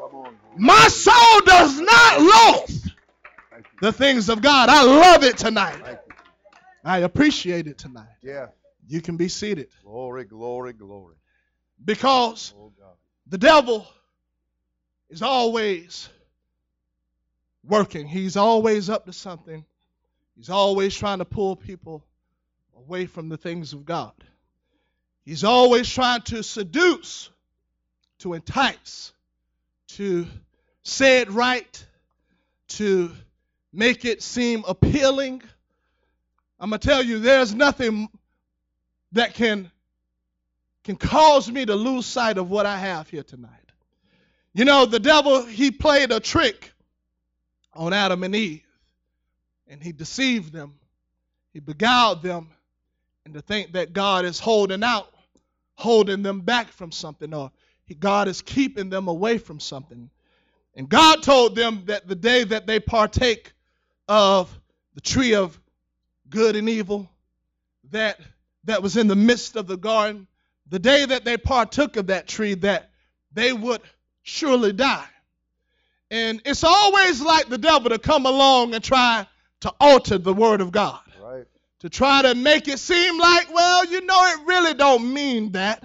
My 0.56 0.88
soul 0.88 1.40
does 1.44 1.80
not 1.80 2.20
loathe 2.20 2.84
the 3.80 3.92
things 3.92 4.28
of 4.28 4.40
God. 4.40 4.68
I 4.68 4.82
love 4.84 5.24
it 5.24 5.36
tonight. 5.36 5.98
I 6.84 6.98
appreciate 6.98 7.66
it 7.66 7.78
tonight. 7.78 8.06
Yeah. 8.22 8.46
You 8.86 9.00
can 9.00 9.16
be 9.16 9.28
seated 9.28 9.68
Glory, 9.82 10.24
glory, 10.24 10.74
glory. 10.74 11.14
because 11.82 12.52
Oh, 12.58 12.72
the 13.26 13.38
devil 13.38 13.86
is 15.08 15.22
always 15.22 16.08
working. 17.62 18.06
He's 18.06 18.36
always 18.36 18.90
up 18.90 19.06
to 19.06 19.12
something. 19.12 19.64
He's 20.36 20.50
always 20.50 20.94
trying 20.94 21.18
to 21.18 21.24
pull 21.24 21.56
people 21.56 22.04
away 22.76 23.06
from 23.06 23.28
the 23.28 23.36
things 23.36 23.72
of 23.72 23.84
God. 23.84 24.12
He's 25.24 25.44
always 25.44 25.88
trying 25.88 26.22
to 26.22 26.42
seduce, 26.42 27.30
to 28.18 28.34
entice, 28.34 29.12
to 29.88 30.26
say 30.82 31.20
it 31.20 31.30
right, 31.30 31.86
to 32.68 33.10
make 33.72 34.04
it 34.04 34.22
seem 34.22 34.64
appealing. 34.66 35.42
I'm 36.60 36.70
going 36.70 36.80
to 36.80 36.86
tell 36.86 37.02
you, 37.02 37.20
there's 37.20 37.54
nothing 37.54 38.08
that 39.12 39.34
can 39.34 39.70
can 40.84 40.96
cause 40.96 41.50
me 41.50 41.64
to 41.64 41.74
lose 41.74 42.04
sight 42.04 42.36
of 42.36 42.50
what 42.50 42.66
I 42.66 42.76
have 42.76 43.08
here 43.08 43.22
tonight. 43.22 43.50
You 44.52 44.66
know, 44.66 44.84
the 44.84 45.00
devil, 45.00 45.44
he 45.44 45.70
played 45.70 46.12
a 46.12 46.20
trick 46.20 46.72
on 47.72 47.92
Adam 47.92 48.22
and 48.22 48.36
Eve, 48.36 48.63
and 49.68 49.82
he 49.82 49.92
deceived 49.92 50.52
them, 50.52 50.74
he 51.52 51.60
beguiled 51.60 52.22
them, 52.22 52.48
and 53.24 53.34
to 53.34 53.40
think 53.40 53.72
that 53.72 53.92
God 53.92 54.24
is 54.24 54.38
holding 54.38 54.82
out, 54.82 55.12
holding 55.76 56.22
them 56.22 56.40
back 56.40 56.68
from 56.72 56.92
something, 56.92 57.32
or 57.32 57.50
God 57.98 58.28
is 58.28 58.42
keeping 58.42 58.90
them 58.90 59.08
away 59.08 59.38
from 59.38 59.60
something. 59.60 60.10
And 60.74 60.88
God 60.88 61.22
told 61.22 61.54
them 61.54 61.84
that 61.86 62.08
the 62.08 62.14
day 62.14 62.44
that 62.44 62.66
they 62.66 62.80
partake 62.80 63.52
of 64.08 64.58
the 64.94 65.00
tree 65.00 65.34
of 65.34 65.58
good 66.28 66.56
and 66.56 66.68
evil, 66.68 67.08
that 67.90 68.18
that 68.64 68.82
was 68.82 68.96
in 68.96 69.06
the 69.06 69.16
midst 69.16 69.56
of 69.56 69.66
the 69.66 69.76
garden, 69.76 70.26
the 70.68 70.78
day 70.78 71.04
that 71.04 71.24
they 71.24 71.36
partook 71.36 71.96
of 71.96 72.08
that 72.08 72.26
tree, 72.26 72.54
that 72.54 72.90
they 73.32 73.52
would 73.52 73.80
surely 74.22 74.72
die. 74.72 75.06
And 76.10 76.40
it's 76.44 76.64
always 76.64 77.20
like 77.20 77.48
the 77.48 77.58
devil 77.58 77.90
to 77.90 77.98
come 77.98 78.26
along 78.26 78.74
and 78.74 78.82
try 78.82 79.26
to 79.64 79.74
alter 79.80 80.18
the 80.18 80.32
word 80.34 80.60
of 80.60 80.72
God, 80.72 81.00
Right. 81.22 81.46
to 81.80 81.88
try 81.88 82.20
to 82.22 82.34
make 82.34 82.68
it 82.68 82.78
seem 82.78 83.18
like, 83.18 83.52
well, 83.52 83.86
you 83.86 84.02
know, 84.02 84.24
it 84.26 84.46
really 84.46 84.74
don't 84.74 85.12
mean 85.12 85.52
that. 85.52 85.82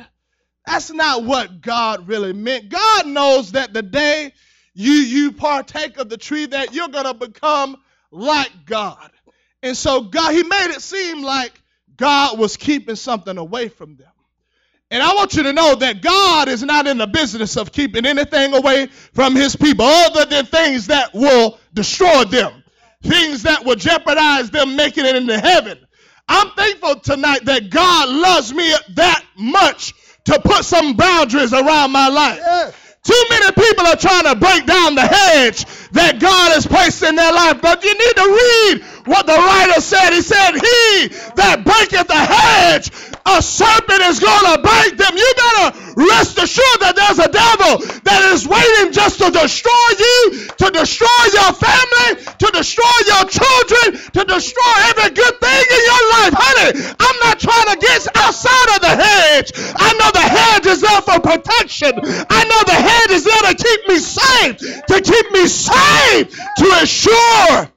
That's 0.65 0.91
not 0.91 1.23
what 1.23 1.61
God 1.61 2.07
really 2.09 2.33
meant. 2.33 2.67
God 2.69 3.07
knows 3.07 3.53
that 3.53 3.71
the 3.73 3.81
day 3.81 4.33
you 4.73 4.91
you 4.91 5.31
partake 5.31 5.97
of 5.97 6.09
the 6.09 6.17
tree 6.17 6.45
that 6.45 6.73
you're 6.73 6.89
going 6.89 7.05
to 7.05 7.13
become 7.13 7.77
like 8.11 8.51
God. 8.65 9.11
And 9.63 9.75
so 9.75 10.01
God 10.01 10.33
he 10.33 10.43
made 10.43 10.71
it 10.71 10.81
seem 10.81 11.23
like 11.23 11.53
God 11.95 12.37
was 12.37 12.57
keeping 12.57 12.95
something 12.95 13.37
away 13.37 13.69
from 13.69 13.95
them. 13.95 14.11
And 14.91 15.01
I 15.01 15.13
want 15.15 15.35
you 15.35 15.43
to 15.43 15.53
know 15.53 15.75
that 15.75 16.01
God 16.01 16.49
is 16.49 16.63
not 16.63 16.85
in 16.85 16.97
the 16.97 17.07
business 17.07 17.57
of 17.57 17.71
keeping 17.71 18.05
anything 18.05 18.53
away 18.53 18.87
from 18.87 19.35
his 19.35 19.55
people 19.55 19.85
other 19.85 20.25
than 20.25 20.45
things 20.45 20.87
that 20.87 21.13
will 21.13 21.59
destroy 21.73 22.23
them, 22.25 22.58
things 23.03 23.43
that 23.43 23.65
will 23.65 23.75
jeopardize 23.75 24.49
them 24.49 24.75
making 24.75 25.05
it 25.05 25.15
into 25.15 25.37
heaven. 25.37 25.77
I'm 26.27 26.51
thankful 26.51 26.99
tonight 26.99 27.45
that 27.45 27.69
God 27.69 28.09
loves 28.09 28.53
me 28.53 28.71
that 28.95 29.25
much 29.37 29.93
to 30.25 30.39
put 30.39 30.63
some 30.63 30.95
boundaries 30.95 31.53
around 31.53 31.91
my 31.91 32.07
life. 32.07 32.85
Too 33.03 33.23
many 33.29 33.51
people 33.53 33.87
are 33.87 33.95
trying 33.95 34.25
to 34.25 34.35
break 34.35 34.65
down 34.65 34.93
the 34.93 35.07
hedge 35.07 35.65
that 35.91 36.19
God 36.19 36.51
has 36.51 36.67
placed 36.67 37.01
in 37.01 37.15
their 37.15 37.31
life. 37.31 37.61
But 37.61 37.83
you 37.83 37.93
need 37.97 38.15
to 38.15 38.27
read 38.27 38.83
what 39.07 39.25
the 39.25 39.33
writer 39.33 39.81
said. 39.81 40.11
He 40.11 40.21
said, 40.21 40.51
He 40.53 41.07
that 41.35 41.63
breaketh 41.63 42.07
the 42.07 42.13
hedge, 42.13 42.91
a 43.25 43.41
serpent 43.41 44.01
is 44.07 44.19
going 44.19 44.45
to 44.53 44.57
break 44.61 44.97
them. 44.97 45.13
You 45.15 45.29
better 45.35 45.67
rest 45.95 46.37
assured 46.39 46.79
that 46.81 46.95
there's 46.95 47.19
a 47.19 47.31
devil 47.31 47.83
that 48.07 48.21
is 48.31 48.47
waiting 48.47 48.91
just 48.91 49.19
to 49.19 49.29
destroy 49.31 49.89
you, 49.99 50.47
to 50.47 50.67
destroy 50.71 51.21
your 51.35 51.51
family, 51.55 52.23
to 52.23 52.47
destroy 52.55 52.97
your 53.07 53.23
children, 53.27 53.99
to 54.15 54.21
destroy 54.23 54.75
every 54.95 55.11
good 55.11 55.35
thing 55.39 55.63
in 55.67 55.81
your 55.83 56.03
life. 56.19 56.33
Honey, 56.35 56.69
I'm 56.99 57.17
not 57.23 57.39
trying 57.39 57.69
to 57.73 57.77
get 57.79 58.07
outside 58.15 58.69
of 58.75 58.79
the 58.81 58.95
hedge. 58.95 59.51
I 59.75 59.89
know 59.99 60.09
the 60.15 60.27
hedge 60.27 60.65
is 60.67 60.81
there 60.81 61.01
for 61.01 61.19
protection. 61.19 61.93
I 62.29 62.41
know 62.47 62.61
the 62.65 62.79
hedge 62.79 63.11
is 63.11 63.23
there 63.25 63.43
to 63.51 63.55
keep 63.55 63.81
me 63.87 63.97
safe, 63.99 64.57
to 64.87 64.97
keep 65.01 65.27
me 65.31 65.47
safe, 65.47 66.31
to 66.31 66.65
ensure 66.79 67.69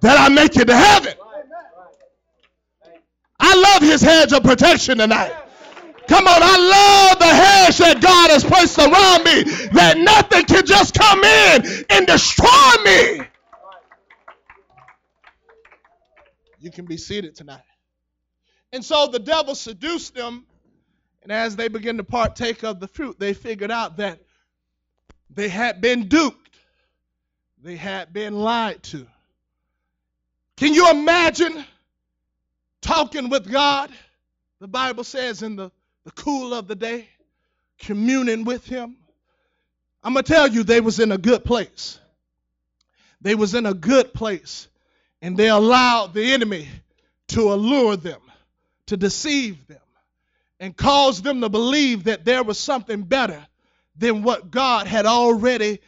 that 0.00 0.16
I 0.18 0.28
make 0.28 0.56
it 0.56 0.66
to 0.66 0.76
heaven. 0.76 1.14
Love 3.80 3.88
his 3.88 4.02
hedge 4.02 4.32
of 4.32 4.42
protection 4.42 4.98
tonight. 4.98 5.32
Come 6.08 6.26
on, 6.26 6.42
I 6.42 6.56
love 6.58 7.18
the 7.20 7.26
hedge 7.26 7.78
that 7.78 8.00
God 8.02 8.30
has 8.32 8.42
placed 8.42 8.76
around 8.76 9.22
me 9.22 9.68
that 9.70 9.96
nothing 9.98 10.46
can 10.46 10.66
just 10.66 10.94
come 10.94 11.22
in 11.22 11.84
and 11.88 12.04
destroy 12.04 12.48
me. 12.84 13.20
You 16.58 16.72
can 16.72 16.86
be 16.86 16.96
seated 16.96 17.36
tonight. 17.36 17.62
And 18.72 18.84
so 18.84 19.06
the 19.06 19.20
devil 19.20 19.54
seduced 19.54 20.12
them, 20.12 20.44
and 21.22 21.30
as 21.30 21.54
they 21.54 21.68
began 21.68 21.98
to 21.98 22.04
partake 22.04 22.64
of 22.64 22.80
the 22.80 22.88
fruit, 22.88 23.20
they 23.20 23.32
figured 23.32 23.70
out 23.70 23.98
that 23.98 24.18
they 25.30 25.48
had 25.48 25.80
been 25.80 26.08
duped, 26.08 26.58
they 27.62 27.76
had 27.76 28.12
been 28.12 28.34
lied 28.34 28.82
to. 28.84 29.06
Can 30.56 30.74
you 30.74 30.90
imagine 30.90 31.64
talking 32.80 33.28
with 33.28 33.50
God? 33.50 33.90
The 34.60 34.68
Bible 34.68 35.04
says 35.04 35.42
in 35.42 35.56
the 35.56 35.70
the 36.08 36.22
cool 36.22 36.54
of 36.54 36.66
the 36.66 36.74
day, 36.74 37.06
communing 37.80 38.44
with 38.44 38.64
him. 38.64 38.96
I'm 40.02 40.14
going 40.14 40.24
to 40.24 40.32
tell 40.32 40.48
you 40.48 40.62
they 40.62 40.80
was 40.80 41.00
in 41.00 41.12
a 41.12 41.18
good 41.18 41.44
place. 41.44 42.00
They 43.20 43.34
was 43.34 43.54
in 43.54 43.66
a 43.66 43.74
good 43.74 44.14
place 44.14 44.68
and 45.20 45.36
they 45.36 45.50
allowed 45.50 46.14
the 46.14 46.32
enemy 46.32 46.66
to 47.28 47.52
allure 47.52 47.96
them, 47.96 48.22
to 48.86 48.96
deceive 48.96 49.66
them 49.66 49.82
and 50.58 50.74
cause 50.74 51.20
them 51.20 51.42
to 51.42 51.50
believe 51.50 52.04
that 52.04 52.24
there 52.24 52.42
was 52.42 52.58
something 52.58 53.02
better 53.02 53.46
than 53.98 54.22
what 54.22 54.50
God 54.50 54.86
had 54.86 55.04
already 55.04 55.80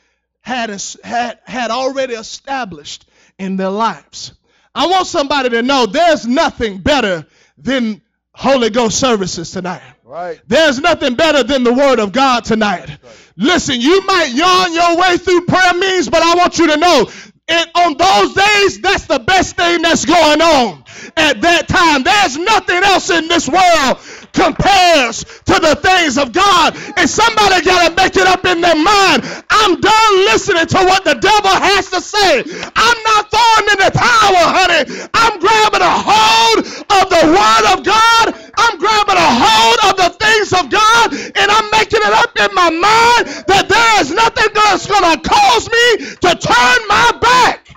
had, 0.43 0.69
had, 1.03 1.39
had 1.45 1.71
already 1.71 2.13
established 2.13 3.07
in 3.39 3.57
their 3.57 3.71
lives. 3.71 4.35
I 4.75 4.87
want 4.87 5.07
somebody 5.07 5.51
to 5.51 5.63
know 5.63 5.87
there's 5.87 6.27
nothing 6.27 6.79
better 6.79 7.27
than 7.59 8.03
Holy 8.33 8.71
Ghost 8.71 8.99
services 8.99 9.51
tonight. 9.51 9.83
Right. 10.05 10.41
There's 10.47 10.81
nothing 10.81 11.15
better 11.15 11.43
than 11.43 11.63
the 11.63 11.73
Word 11.73 11.99
of 11.99 12.13
God 12.13 12.45
tonight. 12.45 12.89
Right. 12.89 12.99
Listen, 13.37 13.81
you 13.81 14.05
might 14.07 14.31
yawn 14.33 14.73
your 14.73 14.99
way 14.99 15.17
through 15.17 15.47
prayer 15.47 15.75
meetings, 15.75 16.09
but 16.09 16.23
I 16.23 16.35
want 16.35 16.59
you 16.59 16.67
to 16.69 16.77
know 16.77 17.09
and 17.51 17.69
on 17.75 17.97
those 17.97 18.35
days, 18.35 18.81
that's 18.81 19.07
the 19.07 19.19
best 19.19 19.57
thing 19.57 19.83
that's 19.83 20.05
going 20.05 20.41
on 20.41 20.85
at 21.17 21.41
that 21.41 21.67
time. 21.67 22.05
There's 22.05 22.39
nothing 22.39 22.77
else 22.77 23.11
in 23.11 23.27
this 23.27 23.49
world 23.49 23.99
compares 24.33 25.25
to 25.47 25.57
the 25.61 25.79
things 25.81 26.19
of 26.19 26.33
God. 26.33 26.77
And 26.97 27.09
somebody 27.09 27.65
got 27.65 27.89
to 27.89 27.95
make 27.97 28.17
it 28.17 28.27
up 28.27 28.45
in 28.45 28.61
their 28.61 28.77
mind. 28.77 29.23
I'm 29.51 29.81
done 29.81 30.15
listening 30.31 30.67
to 30.67 30.79
what 30.85 31.05
the 31.05 31.15
devil 31.15 31.51
has 31.51 31.91
to 31.91 32.01
say. 32.01 32.43
I'm 32.75 32.99
not 33.05 33.31
throwing 33.31 33.67
in 33.73 33.79
the 33.85 33.93
towel, 33.93 34.47
honey. 34.53 34.83
I'm 35.15 35.41
grabbing 35.41 35.83
a 35.83 35.97
hold 35.97 36.59
of 36.67 37.05
the 37.11 37.23
word 37.31 37.65
of 37.75 37.85
God. 37.85 38.27
I'm 38.57 38.79
grabbing 38.79 39.17
a 39.17 39.33
hold 39.41 39.79
of 39.91 39.95
the 39.97 40.11
things 40.19 40.53
of 40.53 40.71
God. 40.71 41.13
And 41.13 41.49
I'm 41.51 41.69
making 41.73 42.01
it 42.03 42.13
up 42.13 42.33
in 42.39 42.55
my 42.55 42.71
mind 42.71 43.47
that 43.47 43.67
there 43.69 44.01
is 44.01 44.11
nothing 44.13 44.53
that's 44.55 44.87
going 44.87 45.03
to 45.03 45.29
cause 45.29 45.69
me 45.69 46.07
to 46.21 46.31
turn 46.37 46.79
my 46.89 47.19
back 47.21 47.77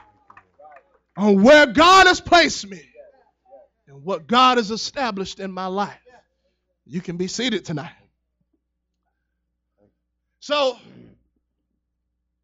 on 1.18 1.44
where 1.44 1.68
God 1.68 2.08
has 2.08 2.20
placed 2.20 2.68
me 2.68 2.82
and 3.88 4.04
what 4.04 4.28
God 4.28 4.58
has 4.58 4.72
established 4.72 5.39
in 5.39 5.52
my 5.52 5.68
life. 5.68 6.03
You 6.93 7.01
can 7.01 7.17
be 7.17 7.27
seated 7.27 7.65
tonight. 7.65 7.95
So, 10.41 10.77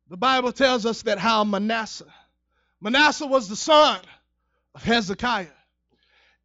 the 0.10 0.18
Bible 0.18 0.52
tells 0.52 0.88
us 0.88 1.04
that 1.04 1.20
how 1.20 1.44
Manasseh, 1.44 2.12
Manasseh 2.82 3.28
was 3.28 3.48
the 3.48 3.56
son 3.56 4.00
of 4.74 4.84
Hezekiah. 4.84 5.46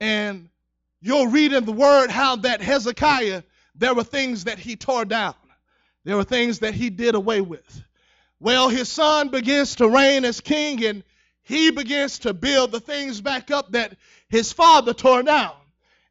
And 0.01 0.51
you'll 1.01 1.29
read 1.29 1.55
in 1.55 1.65
the 1.65 1.73
word 1.73 2.11
how 2.11 2.37
that 2.37 2.61
Hezekiah, 2.61 3.43
there 3.75 3.95
were 3.95 4.05
things 4.05 4.45
that 4.45 4.59
he 4.59 4.77
tore 4.77 5.07
down, 5.07 5.35
there 6.05 6.19
were 6.19 6.25
things 6.25 6.59
that 6.59 6.75
he 6.75 6.91
did 6.91 7.15
away 7.15 7.41
with. 7.41 7.83
Well, 8.39 8.69
his 8.69 8.91
son 8.91 9.31
begins 9.31 9.77
to 9.77 9.89
reign 9.89 10.27
as 10.27 10.43
king, 10.43 10.85
and 10.85 11.05
he 11.43 11.71
begins 11.71 12.19
to 12.19 12.35
build 12.35 12.71
the 12.71 12.81
things 12.81 13.23
back 13.23 13.51
up 13.51 13.73
that 13.73 13.97
his 14.29 14.53
father 14.53 14.93
tore 14.93 15.23
down. 15.23 15.55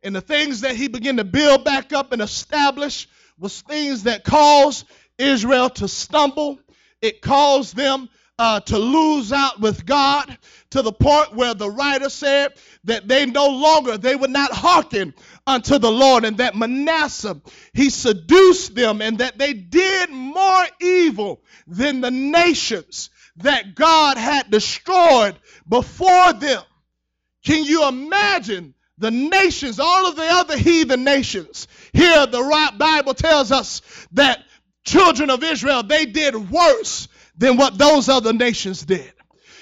And 0.04 0.16
the 0.16 0.22
things 0.22 0.62
that 0.62 0.76
he 0.76 0.88
began 0.88 1.18
to 1.18 1.24
build 1.24 1.64
back 1.64 1.94
up 1.94 2.12
and 2.12 2.22
establish 2.22 3.08
was 3.40 3.62
things 3.62 4.04
that 4.04 4.24
caused 4.24 4.86
Israel 5.18 5.70
to 5.70 5.88
stumble. 5.88 6.60
It 7.02 7.22
caused 7.22 7.76
them 7.76 8.10
uh, 8.38 8.60
to 8.62 8.78
lose 8.78 9.32
out 9.32 9.60
with 9.60 9.86
God 9.86 10.38
to 10.72 10.82
the 10.82 10.92
point 10.92 11.36
where 11.36 11.54
the 11.54 11.70
writer 11.70 12.10
said 12.10 12.54
that 12.84 13.08
they 13.08 13.26
no 13.26 13.48
longer, 13.48 13.98
they 13.98 14.16
would 14.16 14.32
not 14.32 14.52
hearken 14.52 15.14
unto 15.46 15.78
the 15.78 15.92
Lord, 15.92 16.26
and 16.26 16.38
that 16.38 16.56
Manasseh, 16.56 17.40
he 17.74 17.90
seduced 17.90 18.76
them, 18.76 19.02
and 19.02 19.20
that 19.20 19.38
they 19.38 19.54
did 19.54 20.10
more 20.10 20.66
evil 20.82 21.44
than 21.68 22.02
the 22.02 22.12
nations 22.12 23.10
that 23.38 23.76
God 23.76 24.18
had 24.18 24.50
destroyed 24.50 25.38
before 25.68 26.34
them. 26.34 26.64
Can 27.46 27.64
you 27.64 27.88
imagine 27.88 28.74
the 28.98 29.12
nations, 29.12 29.80
all 29.80 30.08
of 30.08 30.16
the 30.16 30.26
other 30.26 30.58
heathen 30.58 31.04
nations? 31.04 31.68
Here, 31.94 32.26
the 32.28 32.72
Bible 32.78 33.14
tells 33.14 33.52
us 33.52 33.82
that 34.14 34.44
children 34.86 35.30
of 35.30 35.44
Israel, 35.44 35.84
they 35.84 36.06
did 36.06 36.52
worse 36.52 37.08
than 37.38 37.58
what 37.58 37.78
those 37.78 38.10
other 38.10 38.34
nations 38.34 38.84
did. 38.84 39.12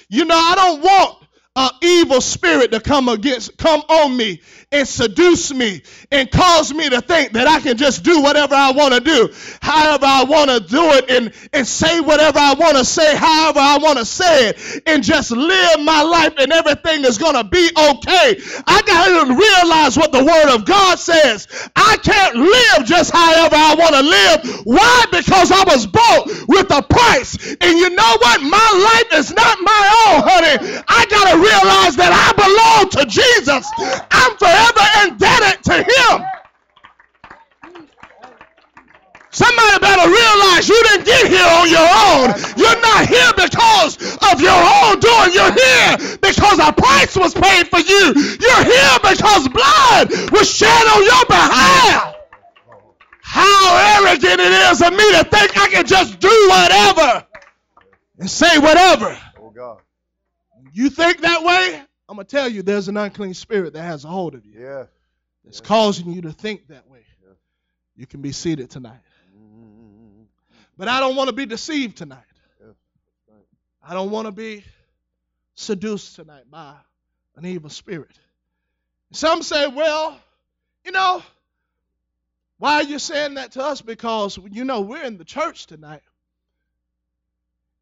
You 0.08 0.24
know, 0.24 0.36
I 0.36 0.54
don't 0.54 0.82
want 0.82 1.21
an 1.54 1.70
evil 1.82 2.20
spirit 2.20 2.72
to 2.72 2.80
come 2.80 3.08
against, 3.08 3.56
come 3.58 3.80
on 3.88 4.16
me 4.16 4.40
and 4.72 4.88
seduce 4.88 5.52
me 5.52 5.82
and 6.10 6.30
cause 6.30 6.72
me 6.72 6.88
to 6.88 7.00
think 7.02 7.32
that 7.32 7.46
I 7.46 7.60
can 7.60 7.76
just 7.76 8.02
do 8.02 8.22
whatever 8.22 8.54
I 8.54 8.72
want 8.72 8.94
to 8.94 9.00
do, 9.00 9.28
however 9.60 10.06
I 10.06 10.24
want 10.24 10.50
to 10.50 10.60
do 10.60 10.82
it, 10.92 11.10
and, 11.10 11.32
and 11.52 11.66
say 11.66 12.00
whatever 12.00 12.38
I 12.38 12.54
want 12.54 12.78
to 12.78 12.84
say, 12.84 13.14
however 13.14 13.60
I 13.60 13.78
want 13.78 13.98
to 13.98 14.04
say 14.06 14.48
it, 14.48 14.82
and 14.86 15.02
just 15.04 15.30
live 15.30 15.80
my 15.80 16.02
life 16.02 16.34
and 16.38 16.52
everything 16.52 17.04
is 17.04 17.18
going 17.18 17.34
to 17.34 17.44
be 17.44 17.68
okay. 17.68 18.40
I 18.66 18.80
got 18.86 19.26
to 19.26 19.34
realize 19.34 19.98
what 19.98 20.10
the 20.10 20.24
Word 20.24 20.54
of 20.54 20.64
God 20.64 20.98
says. 20.98 21.48
I 21.76 21.98
can't 22.02 22.36
live 22.36 22.86
just 22.86 23.12
however 23.12 23.56
I 23.56 23.74
want 23.76 23.94
to 23.94 24.02
live. 24.02 24.64
Why? 24.64 25.04
Because 25.10 25.52
I 25.52 25.64
was 25.64 25.86
bought 25.86 26.28
with 26.48 26.70
a 26.72 26.82
price. 26.82 27.36
And 27.60 27.78
you 27.78 27.90
know 27.90 28.16
what? 28.20 28.40
My 28.40 29.02
life 29.04 29.20
is 29.20 29.34
not 29.34 29.58
my 29.60 29.82
own, 30.08 30.22
honey. 30.24 30.82
I 30.88 31.06
got 31.10 31.32
to 31.32 31.41
realize 31.42 31.98
that 31.98 32.14
I 32.14 32.30
belong 32.38 32.88
to 32.96 33.02
Jesus. 33.10 33.66
I'm 34.10 34.32
forever 34.38 34.84
indebted 35.02 35.58
to 35.66 35.76
him. 35.82 36.14
Somebody 39.32 39.78
better 39.80 40.06
realize 40.12 40.68
you 40.68 40.76
didn't 40.92 41.06
get 41.06 41.26
here 41.26 41.50
on 41.56 41.66
your 41.66 41.88
own. 41.88 42.36
You're 42.54 42.80
not 42.84 43.08
here 43.08 43.32
because 43.32 43.96
of 44.30 44.44
your 44.44 44.60
own 44.60 45.00
doing. 45.00 45.32
You're 45.32 45.56
here 45.56 46.18
because 46.20 46.60
a 46.60 46.70
price 46.70 47.16
was 47.16 47.32
paid 47.32 47.66
for 47.66 47.80
you. 47.80 48.12
You're 48.12 48.64
here 48.64 48.96
because 49.00 49.48
blood 49.48 50.12
was 50.36 50.46
shed 50.52 50.68
on 50.68 51.02
your 51.02 51.24
behalf. 51.26 52.14
How 53.22 54.04
arrogant 54.04 54.38
it 54.38 54.52
is 54.70 54.82
of 54.82 54.92
me 54.92 55.10
to 55.16 55.24
think 55.24 55.56
I 55.56 55.68
can 55.70 55.86
just 55.86 56.20
do 56.20 56.28
whatever 56.50 57.26
and 58.18 58.30
say 58.30 58.58
whatever. 58.58 59.18
You 60.72 60.90
think 60.90 61.20
that 61.20 61.42
way? 61.42 61.82
I'm 62.08 62.16
going 62.16 62.26
to 62.26 62.30
tell 62.36 62.48
you 62.48 62.62
there's 62.62 62.88
an 62.88 62.96
unclean 62.96 63.34
spirit 63.34 63.74
that 63.74 63.82
has 63.82 64.04
a 64.04 64.08
hold 64.08 64.34
of 64.34 64.44
you. 64.44 64.60
Yeah. 64.60 64.84
It's 65.46 65.60
yeah. 65.60 65.66
causing 65.66 66.12
you 66.12 66.22
to 66.22 66.32
think 66.32 66.68
that 66.68 66.88
way. 66.88 67.04
Yeah. 67.24 67.34
You 67.96 68.06
can 68.06 68.20
be 68.20 68.32
seated 68.32 68.70
tonight. 68.70 69.00
Mm-hmm. 69.36 70.22
But 70.76 70.88
I 70.88 71.00
don't 71.00 71.16
want 71.16 71.28
to 71.28 71.34
be 71.34 71.46
deceived 71.46 71.96
tonight. 71.96 72.18
Yeah. 72.60 72.72
Right. 73.28 73.44
I 73.82 73.94
don't 73.94 74.10
want 74.10 74.26
to 74.26 74.32
be 74.32 74.64
seduced 75.54 76.16
tonight 76.16 76.44
by 76.50 76.74
an 77.36 77.46
evil 77.46 77.70
spirit. 77.70 78.18
Some 79.12 79.42
say, 79.42 79.66
well, 79.66 80.18
you 80.84 80.92
know, 80.92 81.22
why 82.58 82.74
are 82.74 82.84
you 82.84 82.98
saying 82.98 83.34
that 83.34 83.52
to 83.52 83.62
us? 83.62 83.82
Because, 83.82 84.38
you 84.50 84.64
know, 84.64 84.80
we're 84.80 85.02
in 85.02 85.18
the 85.18 85.24
church 85.24 85.66
tonight. 85.66 86.02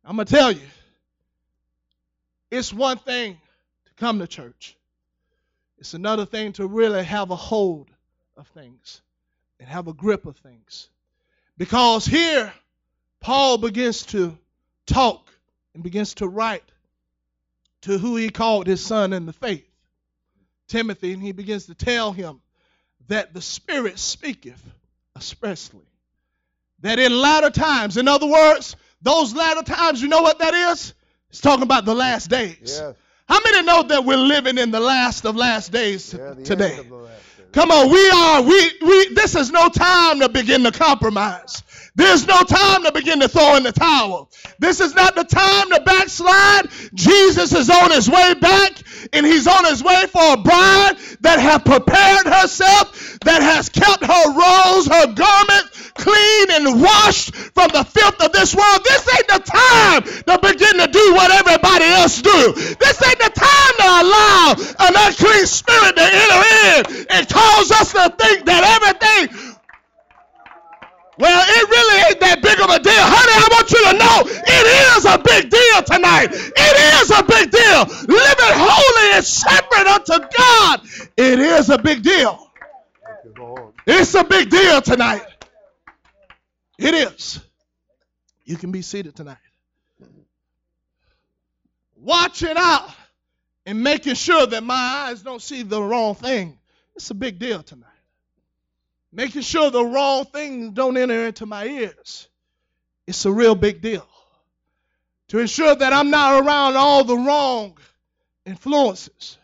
I'm 0.04 0.16
going 0.16 0.26
to 0.26 0.34
tell 0.34 0.50
you, 0.50 0.66
it's 2.50 2.72
one 2.72 2.98
thing 2.98 3.40
to 3.86 3.92
come 3.94 4.18
to 4.18 4.26
church. 4.26 4.76
It's 5.78 5.94
another 5.94 6.26
thing 6.26 6.52
to 6.54 6.66
really 6.66 7.04
have 7.04 7.30
a 7.30 7.36
hold 7.36 7.88
of 8.36 8.46
things 8.48 9.00
and 9.58 9.68
have 9.68 9.88
a 9.88 9.92
grip 9.92 10.26
of 10.26 10.36
things. 10.36 10.88
Because 11.56 12.06
here, 12.06 12.52
Paul 13.20 13.58
begins 13.58 14.04
to 14.06 14.36
talk 14.86 15.28
and 15.74 15.82
begins 15.82 16.14
to 16.14 16.28
write 16.28 16.64
to 17.82 17.98
who 17.98 18.16
he 18.16 18.28
called 18.28 18.66
his 18.66 18.84
son 18.84 19.12
in 19.12 19.26
the 19.26 19.32
faith, 19.32 19.66
Timothy, 20.68 21.12
and 21.12 21.22
he 21.22 21.32
begins 21.32 21.66
to 21.66 21.74
tell 21.74 22.12
him 22.12 22.40
that 23.08 23.32
the 23.32 23.40
Spirit 23.40 23.98
speaketh 23.98 24.62
expressly 25.16 25.84
that 26.82 26.98
in 26.98 27.12
latter 27.16 27.50
times, 27.50 27.96
in 27.96 28.08
other 28.08 28.26
words, 28.26 28.76
those 29.02 29.34
latter 29.34 29.62
times, 29.62 30.00
you 30.02 30.08
know 30.08 30.22
what 30.22 30.38
that 30.38 30.54
is? 30.54 30.94
It's 31.30 31.40
talking 31.40 31.62
about 31.62 31.84
the 31.84 31.94
last 31.94 32.28
days. 32.28 32.56
Yes. 32.62 32.94
How 33.28 33.38
many 33.44 33.62
know 33.64 33.84
that 33.84 34.04
we're 34.04 34.16
living 34.16 34.58
in 34.58 34.72
the 34.72 34.80
last 34.80 35.24
of 35.24 35.36
last 35.36 35.70
days 35.70 36.12
Yeah, 36.12 36.34
today? 36.44 36.72
end 36.72 36.80
of 36.80 36.88
the 36.88 36.94
last 36.96 37.36
days. 37.36 37.46
Come 37.52 37.70
on, 37.70 37.90
we 37.90 38.10
are, 38.10 38.42
we, 38.42 38.70
we, 38.82 39.14
this 39.14 39.34
is 39.36 39.50
no 39.50 39.68
time 39.68 40.20
to 40.20 40.28
begin 40.28 40.64
to 40.64 40.72
compromise. 40.72 41.62
There's 41.96 42.26
no 42.26 42.42
time 42.42 42.84
to 42.84 42.92
begin 42.92 43.20
to 43.20 43.28
throw 43.28 43.56
in 43.56 43.62
the 43.62 43.72
towel. 43.72 44.30
This 44.58 44.80
is 44.80 44.94
not 44.94 45.14
the 45.16 45.24
time 45.24 45.70
to 45.70 45.80
backslide. 45.80 46.68
Jesus 46.94 47.52
is 47.52 47.68
on 47.70 47.90
his 47.90 48.08
way 48.08 48.34
back, 48.34 48.72
and 49.12 49.26
he's 49.26 49.46
on 49.48 49.64
his 49.64 49.82
way 49.82 50.06
for 50.06 50.34
a 50.34 50.36
bride 50.36 50.94
that 51.20 51.38
have 51.40 51.64
prepared 51.64 52.26
herself, 52.26 53.18
that 53.24 53.42
has 53.42 53.68
kept 53.68 54.04
her 54.04 54.26
robes, 54.28 54.86
her 54.86 55.12
garments 55.12 55.89
clean 55.94 56.50
and 56.50 56.82
washed 56.82 57.34
from 57.34 57.68
the 57.68 57.84
filth 57.84 58.20
of 58.22 58.32
this 58.32 58.54
world. 58.54 58.80
This 58.84 59.06
ain't 59.16 59.28
the 59.28 59.42
time 59.44 60.02
to 60.02 60.34
begin 60.40 60.78
to 60.78 60.88
do 60.90 61.14
what 61.14 61.30
everybody 61.30 61.84
else 61.84 62.20
do. 62.22 62.52
This 62.52 62.96
ain't 63.02 63.18
the 63.18 63.32
time 63.34 63.74
to 63.78 63.88
allow 64.02 64.54
an 64.86 64.94
unclean 64.96 65.46
spirit 65.46 65.96
to 65.96 66.04
enter 66.04 66.42
in 66.66 67.06
and 67.10 67.28
cause 67.28 67.70
us 67.72 67.92
to 67.92 68.08
think 68.18 68.46
that 68.46 68.62
everything 68.64 69.56
well, 71.20 71.44
it 71.46 71.68
really 71.68 72.02
ain't 72.08 72.20
that 72.20 72.40
big 72.40 72.58
of 72.60 72.70
a 72.70 72.80
deal. 72.80 72.96
Honey, 72.96 73.36
I 73.36 73.46
want 73.52 73.68
you 73.68 73.82
to 73.84 73.94
know 74.00 74.24
it 74.24 74.66
is 74.96 75.04
a 75.04 75.18
big 75.20 75.50
deal 75.52 75.82
tonight. 75.84 76.32
It 76.32 76.74
is 76.96 77.10
a 77.12 77.22
big 77.22 77.50
deal. 77.50 77.84
Living 78.08 78.54
holy 78.56 79.16
and 79.16 79.24
separate 79.24 79.86
unto 79.86 80.16
God. 80.16 80.80
It 81.18 81.38
is 81.38 81.68
a 81.68 81.76
big 81.76 82.02
deal. 82.02 82.50
It's 83.86 84.14
a 84.14 84.24
big 84.24 84.48
deal 84.48 84.80
tonight. 84.80 85.20
It 86.80 86.94
is. 86.94 87.38
You 88.44 88.56
can 88.56 88.72
be 88.72 88.80
seated 88.80 89.14
tonight. 89.14 89.36
Watching 91.94 92.54
out 92.56 92.88
and 93.66 93.82
making 93.82 94.14
sure 94.14 94.46
that 94.46 94.64
my 94.64 94.74
eyes 94.74 95.20
don't 95.20 95.42
see 95.42 95.62
the 95.62 95.80
wrong 95.80 96.14
thing. 96.14 96.58
It's 96.96 97.10
a 97.10 97.14
big 97.14 97.38
deal 97.38 97.62
tonight. 97.62 97.86
Making 99.12 99.42
sure 99.42 99.70
the 99.70 99.84
wrong 99.84 100.24
things 100.24 100.72
don't 100.72 100.96
enter 100.96 101.26
into 101.26 101.44
my 101.44 101.66
ears. 101.66 102.28
It's 103.06 103.26
a 103.26 103.32
real 103.32 103.54
big 103.54 103.82
deal. 103.82 104.06
To 105.28 105.38
ensure 105.38 105.74
that 105.74 105.92
I'm 105.92 106.10
not 106.10 106.42
around 106.42 106.76
all 106.76 107.04
the 107.04 107.16
wrong 107.16 107.76
influences. 108.46 109.36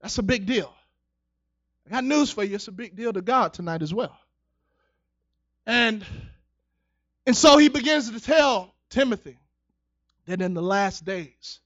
That's 0.00 0.16
a 0.16 0.22
big 0.22 0.46
deal. 0.46 0.72
I 1.86 1.90
got 1.90 2.04
news 2.04 2.30
for 2.30 2.42
you. 2.42 2.54
It's 2.54 2.68
a 2.68 2.72
big 2.72 2.96
deal 2.96 3.12
to 3.12 3.20
God 3.20 3.52
tonight 3.52 3.82
as 3.82 3.92
well. 3.92 4.16
And 5.66 6.04
and 7.26 7.36
so 7.36 7.58
he 7.58 7.68
begins 7.68 8.10
to 8.10 8.20
tell 8.20 8.72
Timothy 8.88 9.36
that 10.26 10.40
in 10.40 10.54
the 10.54 10.62
last 10.62 11.04
days 11.04 11.60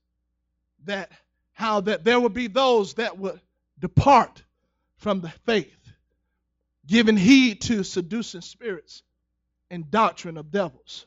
that 0.86 1.10
how 1.52 1.82
that 1.82 2.04
there 2.04 2.18
would 2.18 2.32
be 2.32 2.46
those 2.46 2.94
that 2.94 3.18
would 3.18 3.38
depart 3.78 4.42
from 4.96 5.20
the 5.20 5.28
faith, 5.44 5.76
giving 6.86 7.16
heed 7.16 7.60
to 7.62 7.84
seducing 7.84 8.40
spirits 8.40 9.02
and 9.70 9.90
doctrine 9.90 10.38
of 10.38 10.50
devils. 10.50 11.06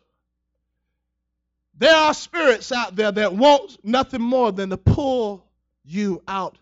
There 1.78 1.96
are 1.96 2.14
spirits 2.14 2.72
out 2.72 2.96
there 2.96 3.12
that 3.12 3.34
want 3.34 3.84
nothing 3.84 4.22
more 4.22 4.52
than 4.52 4.70
to 4.70 4.78
pull 4.78 5.44
you 5.84 6.22
out 6.28 6.58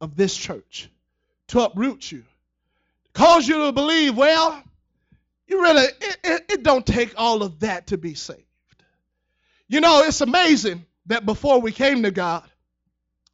of 0.00 0.16
this 0.16 0.36
church, 0.36 0.88
to 1.48 1.60
uproot 1.60 2.10
you, 2.10 2.22
cause 3.12 3.46
you 3.46 3.58
to 3.58 3.72
believe, 3.72 4.16
well, 4.16 4.62
you 5.52 5.62
really, 5.62 5.82
it, 5.84 6.16
it, 6.24 6.44
it 6.48 6.62
don't 6.62 6.86
take 6.86 7.12
all 7.18 7.42
of 7.42 7.60
that 7.60 7.88
to 7.88 7.98
be 7.98 8.14
saved. 8.14 8.40
You 9.68 9.80
know, 9.80 10.02
it's 10.04 10.22
amazing 10.22 10.86
that 11.06 11.26
before 11.26 11.60
we 11.60 11.72
came 11.72 12.02
to 12.04 12.10
God, 12.10 12.48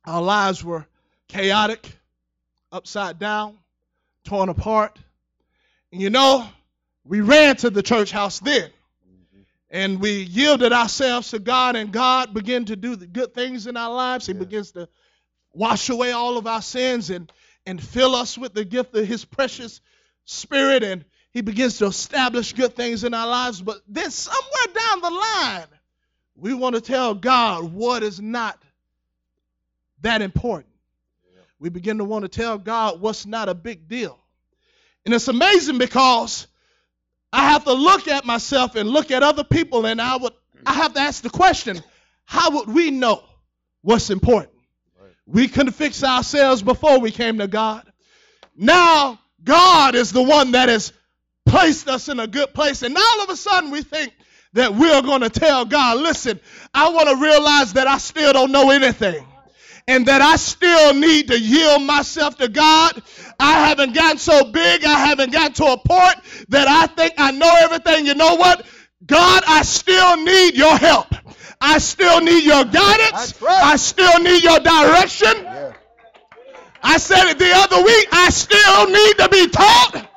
our 0.05 0.21
lives 0.21 0.65
were 0.65 0.85
chaotic, 1.29 1.89
upside 2.73 3.19
down, 3.21 3.57
torn 4.25 4.49
apart. 4.49 4.99
And 5.93 6.01
you 6.01 6.11
know, 6.11 6.47
we 7.05 7.21
ran 7.21 7.57
to 7.59 7.71
the 7.71 7.83
church 7.83 8.11
house 8.11 8.41
then. 8.41 8.71
And 9.71 10.01
we 10.01 10.23
yielded 10.23 10.73
ourselves 10.73 11.31
to 11.31 11.39
God, 11.39 11.77
and 11.77 11.93
God 11.93 12.33
began 12.33 12.65
to 12.65 12.75
do 12.77 12.97
the 12.97 13.07
good 13.07 13.35
things 13.35 13.67
in 13.67 13.77
our 13.77 13.95
lives. 13.95 14.27
He 14.27 14.33
Yeah. 14.33 14.39
begins 14.41 14.73
to 14.73 14.89
wash 15.53 15.91
away 15.91 16.11
all 16.13 16.39
of 16.39 16.47
our 16.47 16.63
sins 16.63 17.11
and, 17.11 17.31
and 17.67 17.83
fill 17.83 18.15
us 18.15 18.39
with 18.39 18.55
the 18.55 18.65
gift 18.65 18.95
of 18.97 19.07
His 19.07 19.27
precious 19.27 19.83
Spirit. 20.25 20.83
And 20.83 21.05
He 21.39 21.43
begins 21.43 21.79
to 21.79 21.87
establish 21.87 22.53
good 22.53 22.75
things 22.75 23.05
in 23.05 23.15
our 23.15 23.29
lives. 23.29 23.63
But 23.63 23.81
then, 23.87 24.11
somewhere 24.11 24.75
down 24.75 25.01
the 25.01 25.11
line, 25.11 25.67
we 26.35 26.53
want 26.53 26.75
to 26.75 26.81
tell 26.81 27.15
God 27.15 27.73
what 27.73 28.03
is 28.03 28.21
not 28.21 28.61
that 30.01 30.21
important. 30.21 30.75
We 31.61 31.69
begin 31.69 31.99
to 31.99 32.05
want 32.05 32.25
to 32.25 32.29
tell 32.29 32.59
God 32.59 33.01
what's 33.01 33.25
not 33.25 33.49
a 33.49 33.55
big 33.55 33.87
deal. 33.87 34.19
And 35.05 35.15
it's 35.15 35.29
amazing 35.29 35.79
because 35.79 36.49
I 37.33 37.51
have 37.51 37.63
to 37.67 37.73
look 37.73 38.09
at 38.09 38.25
myself 38.25 38.75
and 38.75 38.89
look 38.89 39.13
at 39.13 39.23
other 39.23 39.45
people, 39.45 39.87
and 39.87 40.03
I 40.03 40.17
would 40.17 40.33
I 40.67 40.73
have 40.73 40.95
to 40.95 41.01
ask 41.01 41.23
the 41.23 41.31
question, 41.31 41.81
how 42.25 42.51
would 42.51 42.69
we 42.69 42.91
know 42.91 43.23
what's 43.83 44.11
important? 44.11 44.55
Right. 45.01 45.13
We 45.25 45.47
couldn't 45.47 45.75
fix 45.75 46.03
ourselves 46.03 46.63
before 46.63 46.99
we 46.99 47.13
came 47.13 47.39
to 47.39 47.47
God. 47.47 47.85
Now 48.57 49.21
God 49.45 49.95
is 49.95 50.11
the 50.11 50.23
one 50.25 50.51
that 50.53 50.69
has 50.69 50.93
placed 51.49 51.89
us 51.89 52.09
in 52.09 52.21
a 52.21 52.27
good 52.27 52.53
place, 52.55 52.83
and 52.83 52.97
all 52.97 53.23
of 53.23 53.31
a 53.31 53.37
sudden 53.37 53.71
we 53.71 53.83
think 53.83 54.13
that 54.55 54.75
we're 54.75 55.03
going 55.03 55.21
to 55.21 55.31
tell 55.31 55.65
God, 55.65 55.99
listen, 55.99 56.41
I 56.73 56.91
want 56.91 57.09
to 57.09 57.17
realize 57.17 57.75
that 57.75 57.87
I 57.87 57.99
still 57.99 58.33
don't 58.33 58.51
know 58.51 58.71
anything 58.71 59.25
and 59.87 60.07
that 60.07 60.21
I 60.21 60.37
still 60.37 60.95
need 60.95 61.29
to 61.29 61.39
yield 61.39 61.83
myself 61.83 62.37
to 62.39 62.49
God. 62.49 63.03
I 63.41 63.69
haven't 63.69 63.95
gotten 63.95 64.19
so 64.19 64.45
big, 64.45 64.85
I 64.85 65.07
haven't 65.07 65.33
gotten 65.33 65.53
to 65.55 65.65
a 65.73 65.79
point 65.79 66.17
that 66.49 66.69
I 66.69 66.87
think 66.87 67.15
I 67.19 67.31
know 67.33 67.55
everything. 67.61 68.07
You 68.07 68.15
know 68.15 68.35
what? 68.35 68.67
God, 69.07 69.43
I 69.47 69.63
still 69.63 70.17
need 70.23 70.55
your 70.55 70.77
help. 70.77 71.15
I 71.61 71.79
still 71.79 72.21
need 72.21 72.45
your 72.45 72.65
guidance. 72.65 73.41
Right. 73.41 73.65
I 73.65 73.77
still 73.77 74.21
need 74.21 74.43
your 74.43 74.61
direction. 74.61 75.43
Yes. 75.43 75.75
I 76.83 76.99
said 76.99 77.31
it 77.31 77.39
the 77.39 77.51
other 77.55 77.83
week. 77.83 78.09
I 78.13 78.31
still 78.31 78.87
need 78.87 79.19
to 79.19 79.29
be 79.31 79.49
taught. 79.49 80.09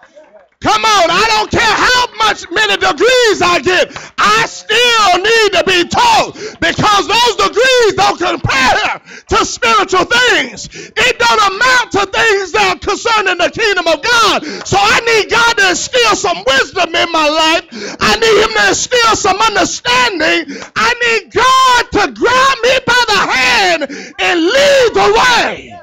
Come 0.62 0.86
on, 0.86 1.10
I 1.10 1.26
don't 1.34 1.50
care 1.50 1.74
how 1.74 2.06
much 2.22 2.46
many 2.54 2.78
degrees 2.78 3.42
I 3.42 3.58
get. 3.66 3.98
I 4.22 4.46
still 4.46 5.18
need 5.18 5.50
to 5.58 5.64
be 5.66 5.90
taught 5.90 6.38
because 6.62 7.04
those 7.10 7.34
degrees 7.50 7.98
don't 7.98 8.22
compare 8.22 9.02
to 9.02 9.38
spiritual 9.42 10.06
things. 10.06 10.70
It 10.70 11.18
don't 11.18 11.42
amount 11.50 11.98
to 11.98 12.06
things 12.14 12.54
that 12.54 12.78
are 12.78 12.80
concerning 12.80 13.42
the 13.42 13.50
kingdom 13.50 13.90
of 13.90 14.06
God. 14.06 14.46
So 14.70 14.78
I 14.78 15.02
need 15.02 15.34
God 15.34 15.58
to 15.58 15.70
instill 15.74 16.14
some 16.14 16.46
wisdom 16.46 16.94
in 16.94 17.10
my 17.10 17.26
life. 17.26 17.66
I 17.98 18.22
need 18.22 18.38
Him 18.46 18.54
to 18.54 18.64
instill 18.70 19.18
some 19.18 19.42
understanding. 19.42 20.62
I 20.78 20.94
need 20.94 21.34
God 21.34 21.82
to 21.98 22.04
grab 22.14 22.56
me 22.62 22.76
by 22.86 23.02
the 23.10 23.22
hand 23.34 23.82
and 23.90 24.36
lead 24.46 24.90
the 24.94 25.10
way. 25.10 25.81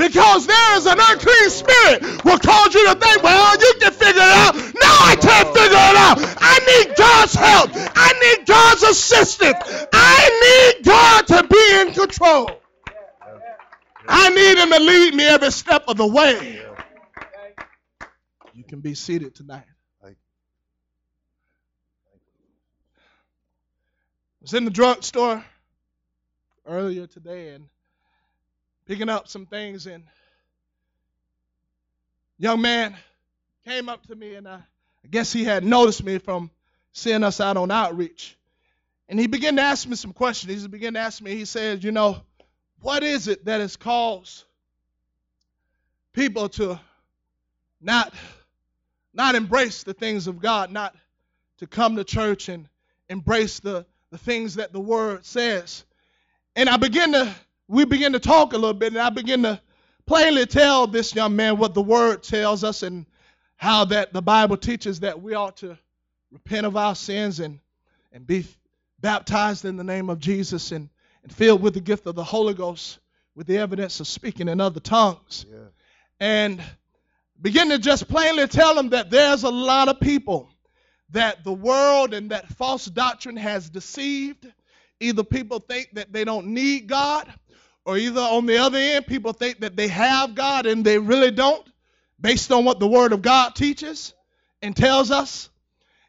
Because 0.00 0.46
there 0.46 0.76
is 0.78 0.86
an 0.86 0.96
unclean 0.98 1.50
spirit 1.50 2.24
will 2.24 2.38
cause 2.38 2.74
you 2.74 2.86
to 2.86 2.98
think, 2.98 3.22
well, 3.22 3.60
you 3.60 3.74
can 3.82 3.92
figure 3.92 4.22
it 4.22 4.34
out. 4.34 4.54
No, 4.56 4.88
I 4.88 5.14
can't 5.20 5.48
figure 5.48 5.76
it 5.76 5.96
out. 5.96 6.16
I 6.40 6.58
need 6.70 6.96
God's 6.96 7.34
help. 7.34 7.70
I 7.74 8.12
need 8.18 8.46
God's 8.46 8.82
assistance. 8.82 9.58
I 9.92 10.72
need 10.74 10.86
God 10.86 11.26
to 11.26 11.46
be 11.46 11.80
in 11.80 11.92
control. 11.92 12.50
I 14.08 14.30
need 14.30 14.56
Him 14.56 14.70
to 14.70 14.80
lead 14.80 15.14
me 15.14 15.24
every 15.24 15.52
step 15.52 15.84
of 15.86 15.98
the 15.98 16.06
way. 16.06 16.62
You 18.54 18.64
can 18.64 18.80
be 18.80 18.94
seated 18.94 19.34
tonight. 19.34 19.66
I 20.02 20.14
was 24.40 24.54
in 24.54 24.64
the 24.64 24.70
drugstore 24.70 25.44
earlier 26.64 27.06
today 27.06 27.50
and 27.50 27.66
picking 28.90 29.08
up 29.08 29.28
some 29.28 29.46
things 29.46 29.86
and 29.86 30.02
young 32.38 32.60
man 32.60 32.96
came 33.64 33.88
up 33.88 34.04
to 34.04 34.16
me 34.16 34.34
and 34.34 34.48
I, 34.48 34.56
I 34.56 35.08
guess 35.08 35.32
he 35.32 35.44
had 35.44 35.62
noticed 35.62 36.02
me 36.02 36.18
from 36.18 36.50
seeing 36.90 37.22
us 37.22 37.40
out 37.40 37.56
on 37.56 37.70
outreach. 37.70 38.36
And 39.08 39.20
he 39.20 39.28
began 39.28 39.54
to 39.54 39.62
ask 39.62 39.86
me 39.86 39.94
some 39.94 40.12
questions. 40.12 40.62
He 40.62 40.66
began 40.66 40.94
to 40.94 40.98
ask 40.98 41.22
me, 41.22 41.36
he 41.36 41.44
said, 41.44 41.84
you 41.84 41.92
know, 41.92 42.20
what 42.80 43.04
is 43.04 43.28
it 43.28 43.44
that 43.44 43.60
has 43.60 43.76
caused 43.76 44.42
people 46.12 46.48
to 46.48 46.80
not 47.80 48.12
not 49.14 49.36
embrace 49.36 49.84
the 49.84 49.94
things 49.94 50.26
of 50.26 50.40
God, 50.40 50.72
not 50.72 50.96
to 51.58 51.68
come 51.68 51.94
to 51.94 52.02
church 52.02 52.48
and 52.48 52.66
embrace 53.08 53.60
the, 53.60 53.86
the 54.10 54.18
things 54.18 54.56
that 54.56 54.72
the 54.72 54.80
word 54.80 55.24
says. 55.24 55.84
And 56.56 56.68
I 56.68 56.76
begin 56.76 57.12
to 57.12 57.32
we 57.70 57.84
begin 57.84 58.14
to 58.14 58.18
talk 58.18 58.52
a 58.52 58.56
little 58.56 58.74
bit, 58.74 58.92
and 58.92 59.00
I 59.00 59.10
begin 59.10 59.44
to 59.44 59.60
plainly 60.04 60.44
tell 60.44 60.88
this 60.88 61.14
young 61.14 61.36
man 61.36 61.56
what 61.56 61.72
the 61.72 61.80
word 61.80 62.24
tells 62.24 62.64
us 62.64 62.82
and 62.82 63.06
how 63.56 63.84
that 63.84 64.12
the 64.12 64.20
Bible 64.20 64.56
teaches 64.56 65.00
that 65.00 65.22
we 65.22 65.34
ought 65.34 65.58
to 65.58 65.78
repent 66.32 66.66
of 66.66 66.76
our 66.76 66.96
sins 66.96 67.38
and, 67.38 67.60
and 68.10 68.26
be 68.26 68.44
baptized 69.00 69.64
in 69.64 69.76
the 69.76 69.84
name 69.84 70.10
of 70.10 70.18
Jesus 70.18 70.72
and, 70.72 70.88
and 71.22 71.32
filled 71.32 71.62
with 71.62 71.74
the 71.74 71.80
gift 71.80 72.06
of 72.06 72.16
the 72.16 72.24
Holy 72.24 72.54
Ghost 72.54 72.98
with 73.36 73.46
the 73.46 73.58
evidence 73.58 74.00
of 74.00 74.08
speaking 74.08 74.48
in 74.48 74.60
other 74.60 74.80
tongues. 74.80 75.46
Yeah. 75.48 75.58
And 76.18 76.60
begin 77.40 77.68
to 77.68 77.78
just 77.78 78.08
plainly 78.08 78.48
tell 78.48 78.74
them 78.74 78.90
that 78.90 79.10
there's 79.10 79.44
a 79.44 79.48
lot 79.48 79.86
of 79.86 80.00
people 80.00 80.50
that 81.10 81.44
the 81.44 81.52
world 81.52 82.14
and 82.14 82.32
that 82.32 82.48
false 82.48 82.86
doctrine 82.86 83.36
has 83.36 83.70
deceived. 83.70 84.44
Either 84.98 85.22
people 85.22 85.60
think 85.60 85.90
that 85.92 86.12
they 86.12 86.24
don't 86.24 86.48
need 86.48 86.88
God, 86.88 87.32
or 87.84 87.96
either 87.96 88.20
on 88.20 88.46
the 88.46 88.58
other 88.58 88.78
end, 88.78 89.06
people 89.06 89.32
think 89.32 89.60
that 89.60 89.76
they 89.76 89.88
have 89.88 90.34
God 90.34 90.66
and 90.66 90.84
they 90.84 90.98
really 90.98 91.30
don't, 91.30 91.66
based 92.20 92.52
on 92.52 92.64
what 92.64 92.80
the 92.80 92.88
Word 92.88 93.12
of 93.12 93.22
God 93.22 93.54
teaches 93.54 94.14
and 94.62 94.76
tells 94.76 95.10
us. 95.10 95.48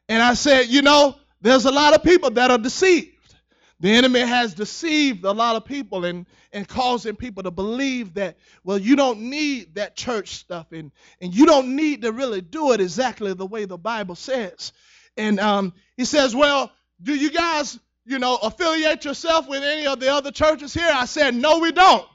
And 0.09 0.21
I 0.21 0.33
said, 0.33 0.67
you 0.67 0.81
know, 0.81 1.15
there's 1.41 1.65
a 1.65 1.71
lot 1.71 1.95
of 1.95 2.03
people 2.03 2.31
that 2.31 2.51
are 2.51 2.57
deceived. 2.57 3.35
The 3.79 3.91
enemy 3.91 4.19
has 4.19 4.53
deceived 4.53 5.25
a 5.25 5.31
lot 5.31 5.55
of 5.55 5.65
people 5.65 6.05
and, 6.05 6.27
and 6.53 6.67
causing 6.67 7.15
people 7.15 7.43
to 7.43 7.51
believe 7.51 8.13
that, 8.13 8.37
well, 8.63 8.77
you 8.77 8.95
don't 8.95 9.21
need 9.21 9.75
that 9.75 9.95
church 9.95 10.35
stuff 10.35 10.71
and, 10.71 10.91
and 11.19 11.33
you 11.33 11.47
don't 11.47 11.75
need 11.75 12.03
to 12.03 12.11
really 12.11 12.41
do 12.41 12.73
it 12.73 12.81
exactly 12.81 13.33
the 13.33 13.47
way 13.47 13.65
the 13.65 13.79
Bible 13.79 14.13
says. 14.13 14.71
And 15.17 15.39
um, 15.39 15.73
he 15.97 16.05
says, 16.05 16.35
well, 16.35 16.71
do 17.01 17.15
you 17.15 17.31
guys, 17.31 17.79
you 18.05 18.19
know, 18.19 18.37
affiliate 18.41 19.05
yourself 19.05 19.47
with 19.47 19.63
any 19.63 19.87
of 19.87 19.99
the 19.99 20.11
other 20.11 20.31
churches 20.31 20.73
here? 20.73 20.89
I 20.91 21.05
said, 21.05 21.35
no, 21.35 21.59
we 21.59 21.71
don't. 21.71 22.05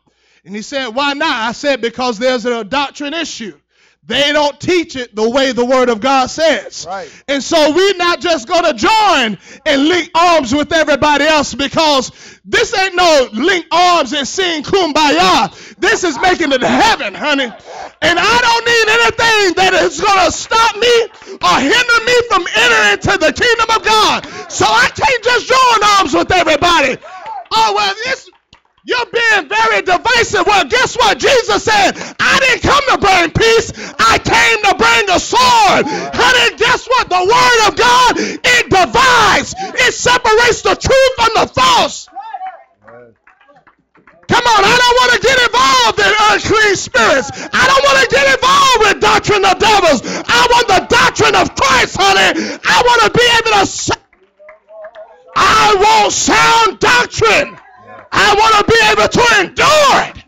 And 0.45 0.55
he 0.55 0.63
said, 0.63 0.89
why 0.89 1.13
not? 1.15 1.49
I 1.49 1.53
said, 1.53 1.81
because 1.81 2.19
there's 2.19 2.45
a 2.45 2.65
doctrine 2.65 3.15
issue. 3.15 3.59
They 4.07 4.33
don't 4.33 4.61
teach 4.61 4.95
it 4.95 5.17
the 5.17 5.29
way 5.29 5.51
the 5.51 5.65
Word 5.65 5.89
of 5.89 6.01
God 6.01 6.31
says. 6.31 6.87
Right. 6.89 7.11
And 7.27 7.43
so 7.43 7.73
we're 7.75 7.97
not 7.97 8.21
just 8.21 8.47
going 8.47 8.63
to 8.63 8.75
join 8.75 9.39
and 9.67 9.89
link 9.89 10.11
arms 10.15 10.55
with 10.55 10.73
everybody 10.73 11.25
else 11.25 11.55
because 11.55 12.13
this 12.45 12.77
ain't 12.79 12.95
no 12.95 13.29
link 13.33 13.67
arms 13.73 14.13
and 14.13 14.27
sing 14.27 14.63
kumbaya. 14.63 15.66
This 15.79 16.05
is 16.05 16.19
making 16.21 16.53
it 16.53 16.63
heaven, 16.63 17.15
honey. 17.15 17.45
And 17.45 18.19
I 18.19 18.37
don't 18.41 18.65
need 18.65 18.87
anything 18.97 19.45
that 19.61 19.73
is 19.85 20.01
going 20.01 20.25
to 20.25 20.33
stop 20.33 20.73
me 20.77 20.95
or 21.37 21.57
hinder 21.61 21.99
me 22.05 22.17
from 22.33 22.43
entering 22.49 22.93
into 22.97 23.15
the 23.21 23.33
kingdom 23.33 23.69
of 23.77 23.85
God. 23.85 24.25
So 24.51 24.65
I 24.65 24.89
can't 24.89 25.23
just 25.23 25.45
join 25.47 25.79
arms 26.01 26.15
with 26.15 26.33
everybody. 26.33 26.97
Oh, 27.53 27.73
well, 27.77 27.95
this 28.05 28.31
you're 28.87 29.11
being 29.11 29.49
very 29.49 29.83
divisive. 29.83 30.47
Well, 30.47 30.65
guess 30.65 30.97
what? 30.97 31.19
Jesus 31.19 31.65
said, 31.65 31.99
I 32.21 32.39
didn't 32.39 32.63
come 32.63 32.85
to 32.95 32.99
bring 33.03 33.35
peace. 33.35 33.75
I 33.99 34.15
came 34.23 34.63
to 34.63 34.73
bring 34.79 35.11
a 35.11 35.19
sword. 35.19 35.83
Honey, 36.15 36.57
guess 36.57 36.87
what? 36.87 37.11
The 37.11 37.19
word 37.19 37.61
of 37.67 37.75
God, 37.75 38.15
it 38.17 38.65
divides. 38.71 39.55
It 39.59 39.93
separates 39.93 40.63
the 40.63 40.77
truth 40.79 41.13
from 41.19 41.31
the 41.35 41.47
false. 41.53 42.07
Come 44.29 44.43
on, 44.43 44.63
I 44.63 44.75
don't 44.79 44.97
want 45.03 45.13
to 45.15 45.21
get 45.23 45.39
involved 45.87 45.99
in 46.01 46.15
unclean 46.33 46.77
spirits. 46.77 47.31
I 47.53 47.67
don't 47.67 47.85
want 47.85 47.99
to 48.03 48.09
get 48.11 48.27
involved 48.35 48.79
with 48.81 49.01
doctrine 49.01 49.45
of 49.45 49.59
devils. 49.59 50.01
I 50.27 50.47
want 50.51 50.67
the 50.69 50.87
doctrine 50.89 51.35
of 51.35 51.55
Christ, 51.55 51.97
honey. 51.99 52.59
I 52.65 52.83
want 52.85 53.03
to 53.03 53.11
be 53.19 53.27
able 53.39 53.67
to. 53.67 53.99
I 55.37 55.75
want 55.79 56.13
sound 56.13 56.79
doctrine. 56.79 57.59
I 58.13 58.35
want 58.35 58.55
to 58.57 58.73
be 58.73 58.81
able 58.93 59.09
to 59.09 59.25
endure 59.41 60.03
it. 60.11 60.25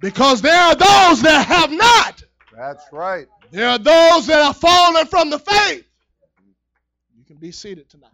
Because 0.00 0.42
there 0.42 0.60
are 0.60 0.74
those 0.74 1.22
that 1.22 1.46
have 1.46 1.72
not. 1.72 2.22
That's 2.54 2.84
right. 2.92 3.26
There 3.50 3.68
are 3.68 3.78
those 3.78 4.26
that 4.26 4.40
are 4.40 4.54
falling 4.54 5.06
from 5.06 5.30
the 5.30 5.38
faith. 5.38 5.84
You 7.16 7.24
can 7.24 7.36
be 7.36 7.52
seated 7.52 7.88
tonight. 7.88 8.10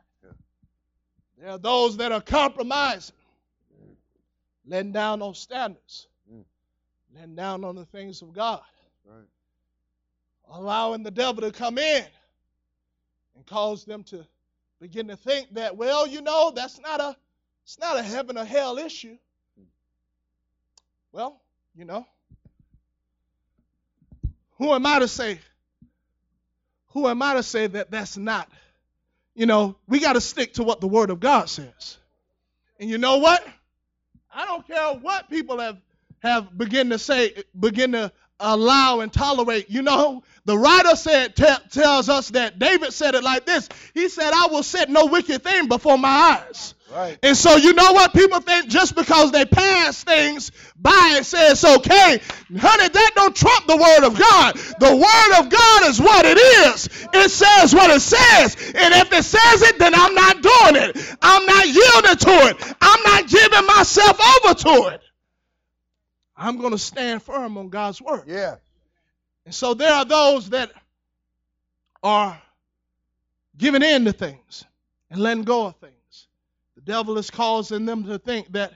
There 1.39 1.51
are 1.51 1.59
those 1.59 1.97
that 1.97 2.13
are 2.13 2.21
compromising, 2.21 3.17
letting 4.67 4.93
down 4.93 5.23
on 5.23 5.35
standards. 5.35 6.07
Letting 7.15 7.35
down 7.35 7.65
on 7.65 7.75
the 7.77 7.85
things 7.85 8.23
of 8.23 8.33
God, 8.33 8.63
Right. 9.05 9.29
allowing 10.49 11.03
the 11.03 11.11
devil 11.11 11.43
to 11.43 11.53
come 11.53 11.79
in 11.79 12.05
and 13.35 13.47
cause 13.47 13.85
them 13.85 14.05
to 14.05 14.27
begin 14.81 15.09
to 15.09 15.17
think 15.17 15.55
that, 15.55 15.77
well, 15.77 16.07
you 16.07 16.21
know, 16.23 16.53
that's 16.55 16.79
not 16.81 17.01
a 17.01 17.17
it's 17.65 17.79
not 17.79 17.99
a 17.99 18.03
heaven 18.03 18.37
or 18.37 18.45
hell 18.45 18.79
issue. 18.79 19.17
Well, 21.13 21.41
you 21.75 21.85
know, 21.85 22.07
who 24.59 24.73
am 24.73 24.87
I 24.87 25.01
to 25.01 25.09
say? 25.09 25.39
Who 26.89 27.07
am 27.07 27.23
I 27.23 27.35
to 27.35 27.43
say 27.43 27.67
that 27.69 27.91
that's 27.91 28.17
not? 28.17 28.51
You 29.35 29.47
know, 29.47 29.77
we 29.87 30.01
got 30.01 30.15
to 30.15 30.21
stick 30.21 30.55
to 30.55 30.65
what 30.65 30.81
the 30.81 30.89
Word 30.89 31.11
of 31.11 31.21
God 31.21 31.49
says. 31.49 31.99
And 32.79 32.91
you 32.91 32.99
know 32.99 33.19
what? 33.19 33.47
I 34.33 34.47
don't 34.47 34.67
care 34.67 34.95
what 34.95 35.31
people 35.31 35.59
have 35.61 35.77
have 36.21 36.57
begin 36.57 36.91
to 36.91 36.99
say, 36.99 37.43
begin 37.59 37.93
to 37.93 38.13
allow 38.41 39.01
and 39.01 39.13
tolerate. 39.13 39.71
You 39.71 39.83
know, 39.83 40.23
the 40.47 40.57
writer 40.57 40.97
said 40.97 41.37
te- 41.37 41.69
tells 41.71 42.09
us 42.09 42.31
that 42.31 42.59
David 42.59 42.93
said 42.93 43.15
it 43.15 43.23
like 43.23 43.45
this. 43.45 43.69
He 43.95 44.09
said, 44.09 44.33
"I 44.33 44.47
will 44.51 44.63
set 44.63 44.89
no 44.89 45.07
wicked 45.07 45.43
thing 45.43 45.69
before 45.69 45.99
my 45.99 46.09
eyes." 46.49 46.75
Right. 46.93 47.19
And 47.23 47.37
so 47.37 47.55
you 47.57 47.73
know 47.73 47.93
what? 47.93 48.13
People 48.13 48.41
think 48.41 48.69
just 48.69 48.97
because 48.97 49.31
they 49.31 49.45
pass 49.45 50.03
things 50.03 50.51
by 50.75 51.13
and 51.17 51.25
say 51.25 51.51
it's 51.51 51.65
okay, 51.65 52.21
honey, 52.59 52.89
that 52.89 53.13
don't 53.15 53.37
trump 53.37 53.67
the 53.69 53.77
word 53.77 54.07
of 54.07 54.19
God. 54.19 54.57
The 54.57 54.97
word 54.97 55.39
of 55.39 55.51
God 55.51 55.89
is 55.89 56.01
what 56.01 56.27
it 56.27 56.37
is. 56.37 56.89
It 57.13 57.31
says 57.31 57.73
what 57.73 57.91
it 57.91 58.01
says. 58.01 58.57
And 58.75 58.95
if 58.95 59.13
it 59.13 59.23
says 59.23 59.63
it, 59.63 59.79
then 59.79 59.95
I'm 59.95 60.15
not 60.15 60.43
doing 60.43 60.83
it. 60.83 61.17
I'm 61.23 61.47
not 61.47 61.67
yielding 61.67 62.17
to 62.17 62.49
it. 62.49 62.77
I'm 62.81 63.03
not 63.05 63.29
giving 63.29 63.67
myself 63.67 64.21
over 64.21 64.55
to 64.55 64.95
it. 64.95 65.03
I'm 66.41 66.57
going 66.57 66.73
to 66.73 66.79
stand 66.79 67.23
firm 67.23 67.59
on 67.59 67.69
God's 67.69 68.01
word. 68.01 68.25
Yeah. 68.27 68.57
And 69.45 69.55
so 69.55 69.75
there 69.75 69.93
are 69.93 70.07
those 70.07 70.49
that 70.51 70.73
are 72.03 72.41
giving 73.59 73.83
in 73.83 74.07
to 74.07 74.13
things 74.13 74.65
and 75.11 75.21
letting 75.21 75.45
go 75.45 75.67
of 75.67 75.77
things. 75.77 76.29
The 76.77 76.81
devil 76.81 77.19
is 77.19 77.31
causing 77.31 77.85
them 77.85 78.05
to 78.05 78.19
think 78.19 78.53
that, 78.53 78.73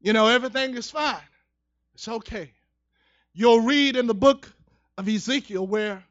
you 0.00 0.12
know, 0.12 0.26
everything 0.26 0.76
is 0.76 0.90
fine. 0.90 1.22
It's 1.94 2.08
okay. 2.08 2.50
You'll 3.32 3.60
read 3.60 3.94
in 3.94 4.08
the 4.08 4.14
book 4.14 4.52
of 4.98 5.08
Ezekiel 5.08 5.64
where 5.64 6.02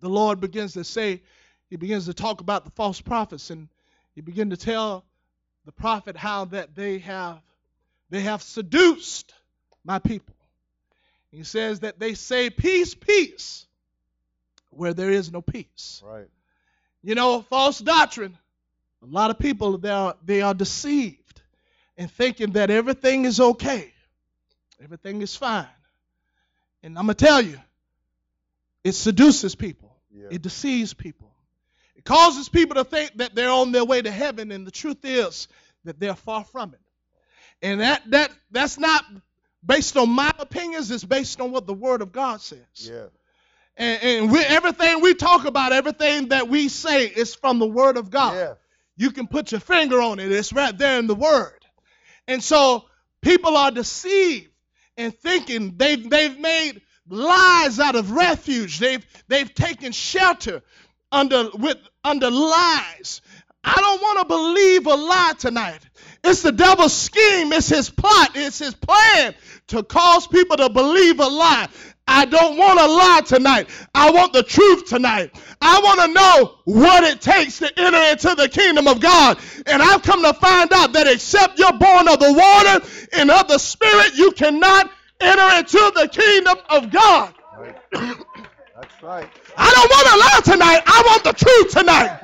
the 0.00 0.10
Lord 0.10 0.40
begins 0.40 0.74
to 0.74 0.84
say, 0.84 1.22
he 1.70 1.76
begins 1.76 2.04
to 2.04 2.12
talk 2.12 2.42
about 2.42 2.66
the 2.66 2.70
false 2.72 3.00
prophets 3.00 3.48
and 3.48 3.68
he 4.14 4.20
begins 4.20 4.50
to 4.50 4.62
tell 4.62 5.06
the 5.64 5.72
prophet 5.72 6.18
how 6.18 6.44
that 6.46 6.74
they 6.74 6.98
have 6.98 7.40
they 8.10 8.22
have 8.22 8.42
seduced 8.42 9.32
my 9.84 9.98
people. 9.98 10.34
He 11.30 11.44
says 11.44 11.80
that 11.80 11.98
they 11.98 12.14
say 12.14 12.50
peace, 12.50 12.94
peace, 12.94 13.66
where 14.70 14.94
there 14.94 15.10
is 15.10 15.30
no 15.30 15.40
peace. 15.40 16.02
Right. 16.04 16.28
You 17.02 17.14
know, 17.14 17.42
false 17.42 17.78
doctrine. 17.78 18.36
A 19.02 19.06
lot 19.06 19.30
of 19.30 19.38
people 19.38 19.78
they 19.78 19.90
are 19.90 20.14
they 20.24 20.42
are 20.42 20.52
deceived 20.54 21.40
in 21.96 22.08
thinking 22.08 22.52
that 22.52 22.70
everything 22.70 23.24
is 23.24 23.40
okay, 23.40 23.92
everything 24.82 25.22
is 25.22 25.34
fine. 25.34 25.66
And 26.82 26.98
I'm 26.98 27.04
gonna 27.04 27.14
tell 27.14 27.40
you, 27.40 27.58
it 28.84 28.92
seduces 28.92 29.54
people. 29.54 29.96
Yeah. 30.10 30.28
It 30.30 30.42
deceives 30.42 30.92
people. 30.92 31.30
It 31.96 32.04
causes 32.04 32.48
people 32.48 32.76
to 32.76 32.84
think 32.84 33.12
that 33.16 33.34
they're 33.34 33.50
on 33.50 33.72
their 33.72 33.84
way 33.84 34.02
to 34.02 34.10
heaven, 34.10 34.52
and 34.52 34.66
the 34.66 34.70
truth 34.70 35.04
is 35.04 35.48
that 35.84 36.00
they're 36.00 36.14
far 36.14 36.44
from 36.44 36.74
it. 36.74 36.80
And 37.62 37.80
that 37.80 38.02
that 38.10 38.30
that's 38.50 38.78
not 38.78 39.04
based 39.64 39.96
on 39.96 40.10
my 40.10 40.32
opinions, 40.38 40.90
it's 40.90 41.04
based 41.04 41.40
on 41.40 41.52
what 41.52 41.66
the 41.66 41.74
Word 41.74 42.02
of 42.02 42.12
God 42.12 42.40
says. 42.40 42.60
Yeah. 42.74 43.06
And, 43.76 44.02
and 44.02 44.32
we, 44.32 44.40
everything 44.40 45.00
we 45.00 45.14
talk 45.14 45.44
about, 45.44 45.72
everything 45.72 46.28
that 46.28 46.48
we 46.48 46.68
say 46.68 47.06
is 47.06 47.34
from 47.34 47.58
the 47.58 47.66
Word 47.66 47.96
of 47.96 48.10
God. 48.10 48.34
Yeah. 48.34 48.54
You 48.96 49.10
can 49.10 49.26
put 49.26 49.52
your 49.52 49.60
finger 49.60 50.00
on 50.00 50.18
it, 50.18 50.30
it's 50.30 50.52
right 50.52 50.76
there 50.76 50.98
in 50.98 51.06
the 51.06 51.14
Word. 51.14 51.64
And 52.28 52.42
so 52.42 52.84
people 53.22 53.56
are 53.56 53.70
deceived 53.70 54.50
and 54.96 55.14
thinking 55.14 55.74
they've, 55.76 56.08
they've 56.08 56.38
made 56.38 56.82
lies 57.08 57.80
out 57.80 57.96
of 57.96 58.12
refuge, 58.12 58.78
they've, 58.78 59.04
they've 59.28 59.52
taken 59.52 59.92
shelter 59.92 60.62
under, 61.10 61.50
with, 61.54 61.78
under 62.04 62.30
lies. 62.30 63.20
I 63.62 63.74
don't 63.76 64.00
want 64.00 64.18
to 64.20 64.24
believe 64.26 64.86
a 64.86 64.94
lie 64.94 65.32
tonight. 65.38 65.80
It's 66.24 66.42
the 66.42 66.52
devil's 66.52 66.92
scheme, 66.92 67.52
it's 67.52 67.68
his 67.68 67.90
plot, 67.90 68.32
it's 68.34 68.58
his 68.58 68.74
plan 68.74 69.34
to 69.68 69.82
cause 69.82 70.26
people 70.26 70.56
to 70.56 70.68
believe 70.68 71.20
a 71.20 71.26
lie. 71.26 71.68
I 72.06 72.24
don't 72.24 72.56
want 72.56 72.80
a 72.80 72.86
lie 72.86 73.20
tonight. 73.24 73.68
I 73.94 74.10
want 74.10 74.32
the 74.32 74.42
truth 74.42 74.86
tonight. 74.86 75.32
I 75.60 75.80
want 75.80 76.00
to 76.00 76.08
know 76.08 76.54
what 76.64 77.04
it 77.04 77.20
takes 77.20 77.60
to 77.60 77.78
enter 77.78 77.98
into 78.10 78.34
the 78.34 78.48
kingdom 78.48 78.88
of 78.88 79.00
God. 79.00 79.38
And 79.66 79.80
I've 79.80 80.02
come 80.02 80.22
to 80.24 80.34
find 80.34 80.72
out 80.72 80.92
that 80.94 81.06
except 81.06 81.58
you're 81.58 81.72
born 81.72 82.08
of 82.08 82.18
the 82.18 82.32
water 82.32 82.86
and 83.12 83.30
of 83.30 83.46
the 83.46 83.58
spirit, 83.58 84.16
you 84.16 84.32
cannot 84.32 84.90
enter 85.20 85.58
into 85.58 85.92
the 85.94 86.08
kingdom 86.08 86.56
of 86.68 86.90
God. 86.90 87.34
Right. 87.56 88.16
That's 88.80 89.02
right. 89.02 89.28
I 89.58 89.70
don't 89.74 89.90
want 89.90 90.06
a 90.08 90.16
lie 90.16 90.54
tonight. 90.56 90.82
I 90.86 91.02
want 91.04 91.24
the 91.24 91.34
truth 91.34 91.70
tonight. 91.70 92.16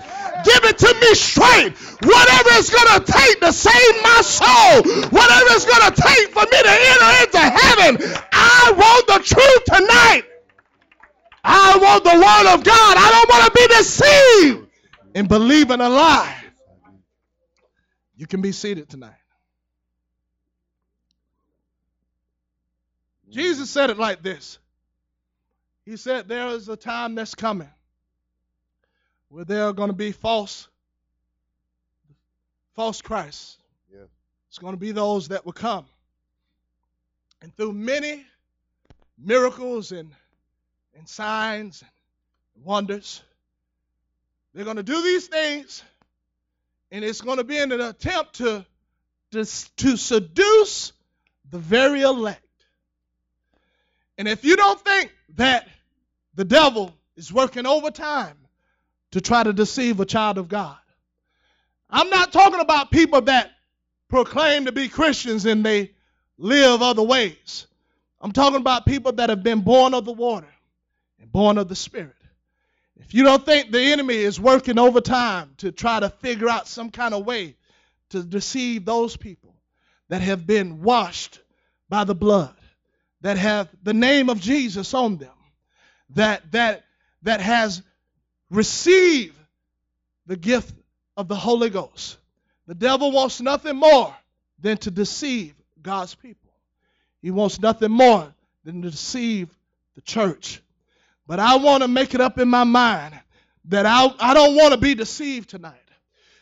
Give 0.43 0.65
it 0.65 0.79
to 0.79 0.95
me 1.01 1.15
straight. 1.15 1.77
Whatever 2.01 2.51
it's 2.57 2.71
going 2.71 2.97
to 2.97 3.13
take 3.13 3.41
to 3.41 3.53
save 3.53 4.03
my 4.03 4.21
soul, 4.23 4.83
whatever 5.11 5.49
it's 5.53 5.67
going 5.67 5.93
to 5.93 6.01
take 6.01 6.33
for 6.33 6.45
me 6.49 6.63
to 6.63 6.73
enter 6.73 7.13
into 7.25 7.41
heaven, 7.41 8.23
I 8.33 8.73
want 8.73 9.07
the 9.07 9.21
truth 9.35 9.65
tonight. 9.67 10.23
I 11.45 11.77
want 11.77 12.05
the 12.05 12.15
word 12.15 12.55
of 12.55 12.65
God. 12.65 12.97
I 12.97 13.11
don't 13.13 13.29
want 13.29 13.45
to 13.45 13.61
be 13.61 13.67
deceived 13.77 14.67
and 15.15 15.29
believe 15.29 15.71
in 15.71 15.83
a 15.83 15.91
lie. 15.91 16.37
You 18.17 18.27
can 18.27 18.41
be 18.41 18.53
seated 18.53 18.89
tonight. 18.89 19.13
Jesus 23.29 23.69
said 23.69 23.91
it 23.91 23.99
like 23.99 24.23
this. 24.23 24.59
He 25.87 25.97
said, 25.97 26.27
There 26.27 26.49
is 26.49 26.69
a 26.69 26.77
time 26.77 27.15
that's 27.15 27.37
coming 27.37 27.71
where 29.29 29.45
there 29.45 29.65
are 29.65 29.73
going 29.73 29.89
to 29.91 29.97
be 29.97 30.13
false, 30.13 30.69
false 32.75 33.01
Christs. 33.01 33.57
Yeah. 33.93 34.01
It's 34.49 34.59
going 34.59 34.75
to 34.75 34.81
be 34.81 34.93
those 34.93 35.29
that 35.29 35.47
will 35.47 35.53
come. 35.53 35.87
And 37.41 37.57
through 37.57 37.73
many 37.73 38.27
miracles 39.17 39.93
and, 39.93 40.11
and 40.97 41.09
signs 41.09 41.83
and 42.57 42.65
wonders, 42.65 43.23
they're 44.53 44.65
going 44.65 44.79
to 44.79 44.83
do 44.83 45.03
these 45.03 45.29
things, 45.29 45.85
and 46.91 47.05
it's 47.05 47.21
going 47.21 47.37
to 47.37 47.45
be 47.45 47.59
in 47.59 47.71
an 47.73 47.81
attempt 47.81 48.37
to, 48.37 48.65
to, 49.33 49.45
to 49.77 49.97
seduce 49.97 50.93
the 51.51 51.59
very 51.59 52.01
elect. 52.01 52.41
And 54.19 54.27
if 54.27 54.45
you 54.45 54.57
don't 54.57 54.81
think 54.81 55.13
that 55.35 55.69
the 56.35 56.45
devil 56.45 56.95
is 57.17 57.33
working 57.33 57.67
overtime 57.67 58.37
to 59.13 59.21
try 59.21 59.43
to 59.43 59.53
deceive 59.53 60.01
a 60.01 60.07
child 60.07 60.39
of 60.39 60.49
God, 60.49 60.77
I'm 61.89 62.11
not 62.11 62.33
talking 62.33 62.61
about 62.61 62.91
people 62.91 63.23
that 63.23 63.51
proclaim 64.09 64.67
to 64.67 64.73
be 64.73 64.89
Christians 64.89 65.47
and 65.47 65.65
they 65.65 65.93
live 66.39 66.83
other 66.83 67.03
ways. 67.03 67.67
I'm 68.21 68.33
talking 68.33 68.61
about 68.61 68.87
people 68.87 69.13
that 69.13 69.31
have 69.31 69.43
been 69.43 69.61
born 69.61 69.95
of 69.95 70.05
the 70.05 70.13
water 70.13 70.53
and 71.21 71.31
born 71.31 71.59
of 71.59 71.69
the 71.69 71.77
Spirit. 71.77 72.15
If 72.99 73.15
you 73.15 73.25
don't 73.25 73.45
think 73.45 73.71
the 73.71 73.81
enemy 73.81 74.17
is 74.17 74.41
working 74.41 74.79
overtime 74.79 75.53
to 75.59 75.71
try 75.71 76.01
to 76.01 76.11
figure 76.11 76.49
out 76.49 76.67
some 76.67 76.91
kind 76.91 77.15
of 77.15 77.25
way 77.25 77.57
to 78.11 78.23
deceive 78.23 78.85
those 78.85 79.17
people 79.17 79.55
that 80.09 80.23
have 80.23 80.47
been 80.47 80.83
washed 80.83 81.41
by 81.89 82.05
the 82.05 82.15
blood, 82.15 82.56
that 83.21 83.37
have 83.39 83.69
the 83.83 83.95
name 83.95 84.29
of 84.31 84.41
Jesus 84.41 84.95
on 84.95 85.17
them, 85.17 85.33
that 86.11 86.51
that 86.53 86.85
that 87.23 87.41
has 87.41 87.83
received 88.51 89.37
the 90.27 90.37
gift 90.37 90.75
of 91.17 91.29
the 91.29 91.37
Holy 91.37 91.71
Ghost. 91.71 92.19
The 92.67 92.75
devil 92.75 93.13
wants 93.13 93.41
nothing 93.41 93.77
more 93.77 94.15
than 94.61 94.77
to 94.79 94.91
deceive 94.91 95.55
God's 95.83 96.15
people. 96.15 96.51
He 97.23 97.31
wants 97.31 97.61
nothing 97.61 97.91
more 97.91 98.33
than 98.65 98.83
to 98.83 98.91
deceive 98.91 99.49
the 99.95 100.01
church. 100.01 100.61
But 101.27 101.41
I 101.41 101.57
want 101.57 101.83
to 101.83 101.89
make 101.89 102.15
it 102.15 102.21
up 102.21 102.39
in 102.39 102.49
my 102.49 102.65
mind 102.65 103.15
that 103.67 103.87
I, 103.87 104.13
I 104.19 104.35
don't 104.35 104.55
want 104.55 104.75
to 104.75 104.81
be 104.81 104.95
deceived 104.95 105.51
tonight. 105.51 105.75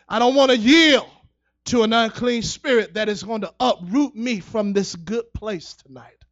I 0.09 0.19
don't 0.19 0.35
want 0.35 0.51
to 0.51 0.57
yield 0.57 1.09
to 1.67 1.83
an 1.83 1.93
unclean 1.93 2.43
spirit 2.43 2.95
that 2.95 3.09
is 3.09 3.23
going 3.23 3.41
to 3.41 3.53
uproot 3.59 4.15
me 4.15 4.41
from 4.41 4.73
this 4.73 4.95
good 4.95 5.33
place 5.33 5.75
tonight. 5.75 6.24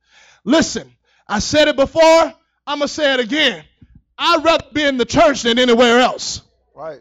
Listen, 0.45 0.91
I 1.29 1.39
said 1.39 1.69
it 1.69 1.77
before, 1.77 2.03
I'm 2.67 2.79
going 2.79 2.81
to 2.81 2.89
say 2.89 3.15
it 3.15 3.21
again. 3.21 3.65
I'd 4.19 4.45
rather 4.45 4.67
be 4.73 4.83
in 4.83 4.97
the 4.97 5.05
church 5.05 5.43
than 5.43 5.59
anywhere 5.59 6.01
else. 6.01 6.43
Right. 6.75 7.01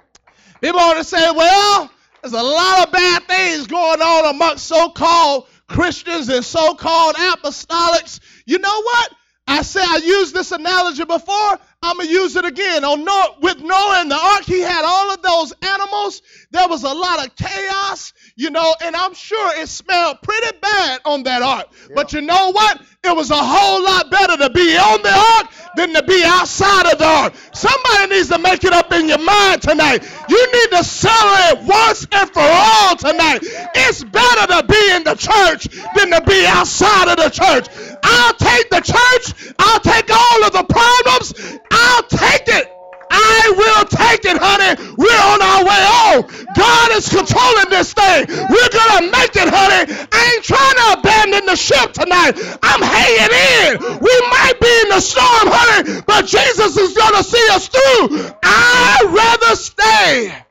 People 0.62 0.80
want 0.80 0.98
to 1.00 1.04
say, 1.04 1.32
well, 1.32 1.92
there's 2.22 2.34
a 2.34 2.42
lot 2.42 2.88
of 2.88 2.94
bad 2.94 3.24
things 3.28 3.68
going 3.68 4.02
on 4.02 4.36
amongst 4.36 4.68
so 4.68 4.90
called 4.90 5.48
Christians 5.68 6.30
and 6.30 6.46
so 6.46 6.76
called 6.76 7.16
apostolics. 7.16 8.20
You 8.46 8.60
know 8.60 8.82
what? 8.82 9.12
I 9.48 9.64
said 9.64 9.86
I 9.86 9.98
used 9.98 10.34
this 10.34 10.52
analogy 10.52 11.04
before. 11.04 11.60
I'm 11.84 11.98
gonna 11.98 12.10
use 12.10 12.36
it 12.36 12.46
again. 12.46 12.86
On 12.86 13.04
Noah, 13.04 13.38
with 13.42 13.60
Noah 13.60 14.02
in 14.02 14.10
the 14.10 14.16
ark, 14.16 14.44
he 14.44 14.62
had 14.62 14.84
all 14.86 15.12
of 15.12 15.24
those 15.24 15.52
animals. 15.64 16.22
There 16.52 16.68
was 16.68 16.84
a 16.84 16.94
lot 16.94 17.26
of 17.26 17.36
chaos, 17.36 18.14
you 18.36 18.52
know, 18.52 18.76
and 18.84 18.96
I'm 18.96 19.16
sure 19.16 19.60
it 19.60 19.68
smelled 19.68 20.22
pretty 20.22 20.58
bad 20.62 21.02
on 21.06 21.24
that 21.24 21.42
ark. 21.42 21.68
Yeah. 21.72 21.96
But 21.96 22.14
you 22.14 22.22
know 22.22 22.52
what? 22.52 22.82
It 23.04 23.16
was 23.16 23.32
a 23.32 23.36
whole 23.36 23.84
lot 23.84 24.12
better 24.12 24.38
to 24.38 24.52
be 24.52 24.78
on 24.78 25.02
the 25.02 25.12
ark 25.12 25.48
than 25.76 25.92
to 25.94 26.04
be 26.04 26.22
outside 26.24 26.86
of 26.92 27.00
the 27.00 27.06
ark. 27.06 27.34
Somebody 27.52 28.14
needs 28.14 28.30
to 28.30 28.38
make 28.38 28.64
it 28.64 28.74
up 28.74 28.92
in 28.92 29.10
your 29.10 29.18
mind 29.18 29.64
tonight. 29.64 30.04
You 30.30 30.52
need 30.52 30.78
to 30.78 30.84
settle 30.84 31.34
it 31.50 31.68
once 31.68 32.06
and 32.12 32.30
for 32.30 32.44
all 32.46 32.96
tonight. 32.96 33.40
It's 33.42 34.04
better 34.04 34.46
to 34.54 34.68
be 34.68 34.92
in 34.92 35.04
the 35.04 35.16
church 35.16 35.68
than 35.98 36.12
to 36.12 36.22
be 36.22 36.46
outside 36.46 37.10
of 37.10 37.18
the 37.18 37.30
church. 37.30 37.66
I'll 38.04 38.34
take 38.34 38.70
the 38.70 38.82
church. 38.82 39.54
I'll 39.58 39.80
take 39.80 40.12
all 40.12 40.44
of 40.46 40.54
the 40.54 40.66
problems. 40.70 41.58
I'll 41.72 42.04
take 42.04 42.48
it. 42.48 42.68
I 43.12 43.54
will 43.58 43.86
take 43.88 44.24
it, 44.24 44.38
honey. 44.40 44.72
We're 44.96 45.24
on 45.36 45.42
our 45.42 45.62
way 45.68 45.82
on. 45.84 46.16
God 46.56 46.92
is 46.96 47.10
controlling 47.10 47.70
this 47.70 47.94
thing. 47.94 48.26
We're 48.28 48.72
going 48.72 48.94
to 49.00 49.12
make 49.12 49.36
it, 49.36 49.52
honey. 49.52 49.92
I 50.12 50.22
ain't 50.32 50.46
trying 50.46 50.78
to 50.80 51.00
abandon 51.00 51.46
the 51.46 51.56
ship 51.56 51.92
tonight. 51.92 52.40
I'm 52.64 52.82
hanging 52.82 53.34
in. 53.36 54.00
We 54.00 54.16
might 54.32 54.56
be 54.62 54.72
in 54.84 54.90
the 54.96 55.02
storm, 55.02 55.48
honey, 55.52 56.02
but 56.08 56.26
Jesus 56.26 56.78
is 56.78 56.96
going 56.96 57.16
to 57.16 57.24
see 57.24 57.48
us 57.52 57.68
through. 57.68 58.32
I'd 58.44 59.12
rather 59.12 59.56
stay 59.56 60.46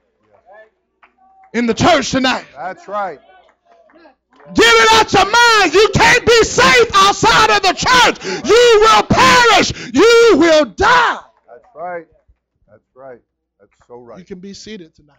in 1.54 1.66
the 1.66 1.74
church 1.74 2.10
tonight. 2.10 2.44
That's 2.54 2.86
right. 2.88 3.20
Get 4.54 4.74
it 4.74 4.88
out 4.92 5.12
your 5.12 5.30
mind. 5.30 5.74
You 5.74 5.88
can't 5.94 6.26
be 6.26 6.42
safe 6.42 6.90
outside 6.94 7.50
of 7.56 7.62
the 7.62 7.74
church. 7.74 8.44
You 8.44 8.78
will 8.80 9.02
perish. 9.04 9.94
You 9.94 10.38
will 10.38 10.64
die. 10.66 11.20
That's 11.48 11.64
right. 11.74 12.06
That's 12.68 12.82
right. 12.94 13.20
That's 13.58 13.72
so 13.86 14.00
right. 14.00 14.18
You 14.18 14.24
can 14.24 14.40
be 14.40 14.54
seated 14.54 14.94
tonight. 14.94 15.16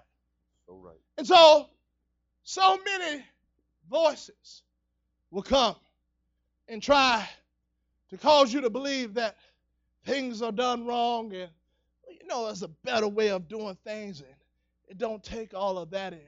So 0.67 0.75
right. 0.75 0.95
And 1.17 1.27
so, 1.27 1.67
so 2.43 2.77
many 2.83 3.23
voices 3.89 4.63
will 5.29 5.43
come 5.43 5.75
and 6.67 6.81
try 6.81 7.27
to 8.09 8.17
cause 8.17 8.53
you 8.53 8.61
to 8.61 8.69
believe 8.69 9.15
that 9.15 9.37
things 10.05 10.41
are 10.41 10.51
done 10.51 10.85
wrong 10.85 11.31
and 11.33 11.49
you 12.09 12.27
know 12.27 12.45
there's 12.45 12.63
a 12.63 12.67
better 12.67 13.07
way 13.07 13.29
of 13.29 13.47
doing 13.47 13.77
things 13.83 14.19
and 14.19 14.29
it 14.89 14.97
don't 14.97 15.23
take 15.23 15.53
all 15.53 15.77
of 15.77 15.91
that 15.91 16.11
in. 16.11 16.19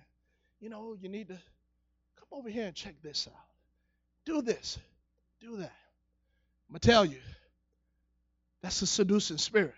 You 0.62 0.70
know, 0.70 0.96
you 1.02 1.10
need 1.10 1.28
to 1.28 1.38
come 2.34 2.40
over 2.40 2.50
here 2.50 2.66
and 2.66 2.76
check 2.76 2.96
this 3.02 3.28
out. 3.32 3.40
Do 4.26 4.42
this. 4.42 4.80
Do 5.40 5.58
that. 5.58 5.72
I'm 6.70 6.74
gonna 6.74 6.80
tell 6.80 7.06
you, 7.06 7.20
that's 8.62 8.82
a 8.82 8.88
seducing 8.88 9.38
spirit. 9.38 9.76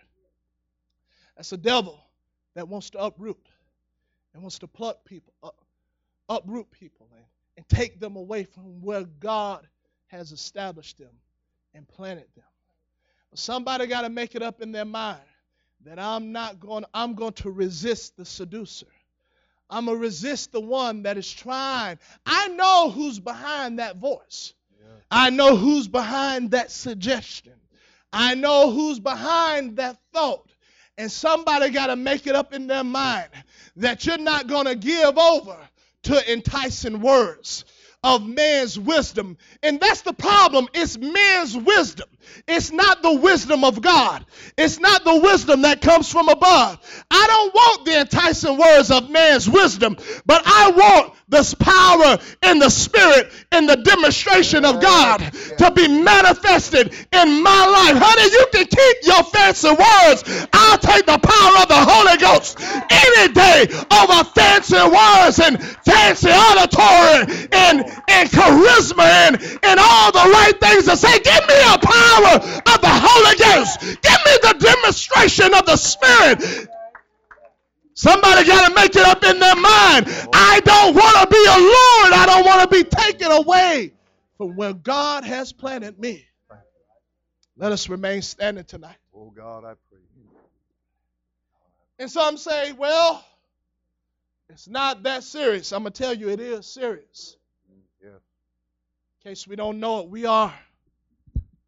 That's 1.36 1.52
a 1.52 1.56
devil 1.56 2.00
that 2.54 2.68
wants 2.68 2.90
to 2.90 2.98
uproot 2.98 3.48
and 4.32 4.42
wants 4.42 4.58
to 4.60 4.66
pluck 4.66 5.04
people 5.04 5.34
up, 5.42 5.60
uproot 6.28 6.70
people 6.70 7.08
and, 7.14 7.24
and 7.56 7.68
take 7.68 8.00
them 8.00 8.16
away 8.16 8.44
from 8.44 8.80
where 8.80 9.04
God 9.04 9.66
has 10.06 10.32
established 10.32 10.98
them 10.98 11.12
and 11.74 11.86
planted 11.86 12.28
them. 12.36 12.44
But 13.30 13.38
somebody 13.38 13.86
got 13.86 14.02
to 14.02 14.08
make 14.08 14.34
it 14.34 14.42
up 14.42 14.62
in 14.62 14.72
their 14.72 14.84
mind 14.84 15.20
that 15.84 15.98
I'm 15.98 16.32
not 16.32 16.60
going 16.60 16.84
I'm 16.94 17.14
going 17.14 17.34
to 17.34 17.50
resist 17.50 18.16
the 18.16 18.24
seducer. 18.24 18.86
I'm 19.68 19.86
going 19.86 19.96
to 19.96 20.00
resist 20.00 20.52
the 20.52 20.60
one 20.60 21.02
that 21.02 21.16
is 21.16 21.30
trying. 21.30 21.98
I 22.24 22.48
know 22.48 22.90
who's 22.90 23.18
behind 23.18 23.78
that 23.78 23.96
voice. 23.96 24.54
Yeah. 24.78 24.86
I 25.10 25.30
know 25.30 25.56
who's 25.56 25.88
behind 25.88 26.52
that 26.52 26.70
suggestion. 26.70 27.54
I 28.12 28.34
know 28.34 28.70
who's 28.70 29.00
behind 29.00 29.76
that 29.76 29.98
thought. 30.12 30.48
And 30.98 31.12
somebody 31.12 31.70
got 31.70 31.88
to 31.88 31.96
make 31.96 32.26
it 32.26 32.34
up 32.34 32.54
in 32.54 32.68
their 32.68 32.84
mind 32.84 33.28
that 33.76 34.06
you're 34.06 34.16
not 34.16 34.46
going 34.46 34.64
to 34.64 34.74
give 34.74 35.18
over 35.18 35.56
to 36.04 36.32
enticing 36.32 37.00
words 37.00 37.64
of 38.02 38.26
man's 38.26 38.78
wisdom. 38.78 39.36
And 39.62 39.80
that's 39.80 40.02
the 40.02 40.12
problem. 40.12 40.68
It's 40.72 40.96
man's 40.96 41.56
wisdom. 41.56 42.08
It's 42.46 42.72
not 42.72 43.02
the 43.02 43.14
wisdom 43.14 43.64
of 43.64 43.80
God. 43.80 44.24
It's 44.56 44.78
not 44.78 45.04
the 45.04 45.20
wisdom 45.20 45.62
that 45.62 45.80
comes 45.80 46.10
from 46.10 46.28
above. 46.28 46.78
I 47.10 47.26
don't 47.26 47.54
want 47.54 47.84
the 47.84 48.00
enticing 48.00 48.58
words 48.58 48.90
of 48.90 49.10
man's 49.10 49.48
wisdom, 49.48 49.96
but 50.24 50.42
I 50.44 50.70
want 50.70 51.14
this 51.28 51.54
power 51.54 52.18
in 52.42 52.60
the 52.60 52.70
spirit 52.70 53.32
in 53.50 53.66
the 53.66 53.76
demonstration 53.76 54.64
of 54.64 54.80
God 54.80 55.18
to 55.58 55.70
be 55.72 55.88
manifested 55.88 56.92
in 57.12 57.42
my 57.42 57.66
life. 57.66 57.98
Honey, 57.98 58.30
you 58.30 58.46
can 58.52 58.66
keep 58.66 58.96
your 59.02 59.22
fancy 59.24 59.70
words. 59.70 60.48
I'll 60.52 60.78
take 60.78 61.06
the 61.06 61.18
power 61.18 61.54
of 61.62 61.68
the 61.68 61.82
Holy 61.82 62.16
Ghost 62.18 62.60
any 62.62 63.32
day 63.32 63.66
over 63.90 64.24
fancy 64.30 64.78
words 64.78 65.40
and 65.40 65.62
fancy 65.82 66.30
auditory 66.30 67.48
and 67.50 67.84
and 68.08 68.30
charisma 68.30 69.04
and, 69.04 69.34
and 69.62 69.80
all 69.80 70.12
the 70.12 70.30
right 70.30 70.54
things 70.60 70.84
to 70.86 70.96
say. 70.96 71.18
Give 71.18 71.42
me 71.48 71.58
a 71.58 71.78
power 71.78 72.15
of 72.24 72.80
the 72.80 72.88
Holy 72.88 73.36
Ghost. 73.36 73.80
Give 73.80 74.20
me 74.24 74.38
the 74.42 74.56
demonstration 74.58 75.54
of 75.54 75.66
the 75.66 75.76
Spirit. 75.76 76.68
Somebody 77.94 78.46
got 78.46 78.68
to 78.68 78.74
make 78.74 78.94
it 78.94 79.06
up 79.06 79.24
in 79.24 79.38
their 79.38 79.56
mind. 79.56 80.06
I 80.34 80.60
don't 80.64 80.94
want 80.94 81.16
to 81.16 81.26
be 81.28 81.44
a 81.44 81.58
Lord. 81.58 82.12
I 82.12 82.26
don't 82.26 82.44
want 82.44 82.62
to 82.62 82.68
be 82.68 82.84
taken 82.84 83.32
away 83.32 83.92
from 84.36 84.54
where 84.54 84.74
God 84.74 85.24
has 85.24 85.52
planted 85.52 85.98
me. 85.98 86.26
Let 87.56 87.72
us 87.72 87.88
remain 87.88 88.20
standing 88.20 88.64
tonight. 88.64 88.98
Oh 89.14 89.32
God, 89.34 89.64
I 89.64 89.74
pray. 89.88 90.00
And 91.98 92.10
some 92.10 92.36
say, 92.36 92.72
well, 92.72 93.24
it's 94.50 94.68
not 94.68 95.02
that 95.04 95.24
serious. 95.24 95.72
I'm 95.72 95.82
going 95.82 95.92
to 95.92 96.02
tell 96.02 96.14
you 96.14 96.28
it 96.28 96.40
is 96.40 96.66
serious. 96.66 97.36
Mm, 97.72 97.80
yeah. 98.02 98.08
In 98.10 99.30
case 99.30 99.48
we 99.48 99.56
don't 99.56 99.80
know 99.80 100.00
it, 100.00 100.08
we 100.08 100.26
are 100.26 100.52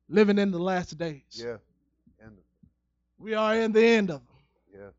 living 0.08 0.38
in 0.38 0.50
the 0.50 0.58
last 0.58 0.96
days. 0.98 1.22
Yeah. 1.32 1.56
We 3.20 3.34
are 3.34 3.56
in 3.56 3.72
the 3.72 3.84
end 3.84 4.10
of 4.10 4.20
them. 4.20 4.36
yeah. 4.72 4.90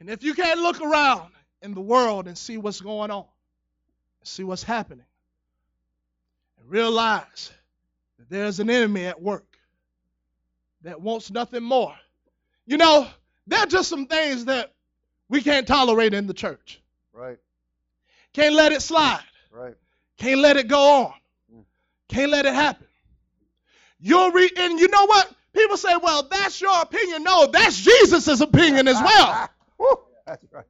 And 0.00 0.10
if 0.10 0.22
you 0.22 0.34
can't 0.34 0.60
look 0.60 0.82
around 0.82 1.32
in 1.62 1.72
the 1.72 1.80
world 1.80 2.28
and 2.28 2.36
see 2.36 2.58
what's 2.58 2.80
going 2.80 3.10
on, 3.10 3.24
see 4.22 4.44
what's 4.44 4.62
happening, 4.62 5.06
and 6.60 6.70
realize 6.70 7.50
that 8.18 8.28
there's 8.28 8.60
an 8.60 8.68
enemy 8.68 9.06
at 9.06 9.20
work 9.20 9.56
that 10.82 11.00
wants 11.00 11.30
nothing 11.30 11.62
more. 11.62 11.94
You 12.66 12.76
know, 12.76 13.08
there 13.46 13.60
are 13.60 13.66
just 13.66 13.88
some 13.88 14.06
things 14.06 14.44
that 14.44 14.74
we 15.30 15.40
can't 15.40 15.66
tolerate 15.66 16.12
in 16.12 16.26
the 16.26 16.34
church. 16.34 16.82
Right. 17.14 17.38
Can't 18.34 18.54
let 18.54 18.72
it 18.72 18.82
slide. 18.82 19.22
Right. 19.50 19.74
Can't 20.18 20.40
let 20.40 20.58
it 20.58 20.68
go 20.68 20.78
on. 20.78 21.14
Mm. 21.54 21.64
Can't 22.08 22.30
let 22.30 22.44
it 22.44 22.52
happen. 22.52 22.87
You'll 24.00 24.30
read, 24.30 24.52
and 24.56 24.78
you 24.78 24.88
know 24.88 25.06
what? 25.06 25.32
People 25.52 25.76
say, 25.76 25.96
well, 26.02 26.28
that's 26.30 26.60
your 26.60 26.82
opinion. 26.82 27.24
No, 27.24 27.46
that's 27.46 27.80
Jesus' 27.80 28.40
opinion 28.40 28.86
as 28.88 29.00
well. 29.00 29.50
That's 30.26 30.44
right. 30.52 30.64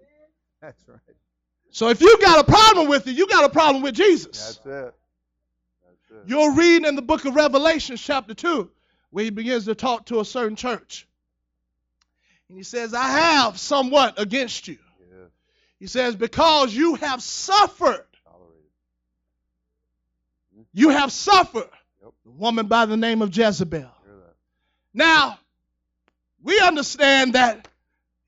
That's 0.63 0.89
right. 0.89 1.01
So 1.71 1.89
if 1.89 2.01
you 2.01 2.17
got 2.21 2.39
a 2.39 2.45
problem 2.45 2.89
with 2.89 3.09
it, 3.09 3.17
you 3.17 3.27
got 3.27 3.45
a 3.45 3.49
problem 3.49 3.83
with 3.83 3.95
Jesus. 3.95 4.59
That's 4.65 4.67
it. 4.67 4.95
That's 5.85 6.11
it. 6.11 6.29
You'll 6.29 6.55
read 6.55 6.85
in 6.85 6.95
the 6.95 7.03
book 7.03 7.25
of 7.25 7.35
Revelation, 7.35 7.97
chapter 7.97 8.35
2, 8.35 8.71
where 9.11 9.25
he 9.25 9.31
begins 9.31 9.65
to 9.65 9.75
talk 9.75 10.07
to 10.07 10.21
a 10.21 10.25
certain 10.25 10.55
church. 10.55 11.09
And 12.49 12.57
he 12.57 12.63
says, 12.63 12.95
I 12.95 13.09
have 13.09 13.59
somewhat 13.59 14.21
against 14.21 14.69
you. 14.69 14.79
Yeah. 15.11 15.25
He 15.81 15.89
says, 15.89 16.15
because 16.15 16.73
you 16.73 16.95
have 16.95 17.21
suffered. 17.21 18.07
You 20.73 20.91
have 20.91 21.11
suffered. 21.11 21.69
Woman 22.39 22.67
by 22.67 22.87
the 22.87 22.97
name 22.97 23.21
of 23.21 23.37
Jezebel. 23.37 23.91
Now, 24.95 25.39
we 26.43 26.59
understand 26.61 27.35
that 27.35 27.69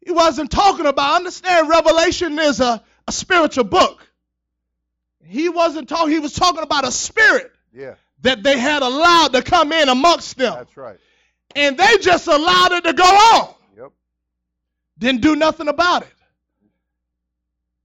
he 0.05 0.13
wasn't 0.13 0.51
talking 0.51 0.87
about, 0.87 1.17
understand 1.17 1.69
Revelation 1.69 2.39
is 2.39 2.61
a, 2.61 2.83
a 3.07 3.13
spiritual 3.13 3.65
book. 3.65 4.07
He 5.25 5.49
wasn't 5.49 5.89
talking, 5.89 6.13
he 6.13 6.19
was 6.19 6.33
talking 6.33 6.63
about 6.63 6.87
a 6.87 6.91
spirit 6.91 7.53
Yeah. 7.73 7.95
that 8.23 8.43
they 8.43 8.59
had 8.59 8.83
allowed 8.83 9.33
to 9.35 9.43
come 9.43 9.73
in 9.73 9.89
amongst 9.89 10.37
them. 10.37 10.55
That's 10.55 10.77
right. 10.77 10.99
And 11.55 11.77
they 11.79 11.99
just 11.99 12.27
allowed 12.27 12.73
it 12.73 12.85
to 12.85 12.93
go 12.93 13.05
on. 13.05 13.55
Yep. 13.77 13.93
Didn't 14.99 15.21
do 15.21 15.37
nothing 15.37 15.69
about 15.69 16.03
it. 16.03 16.15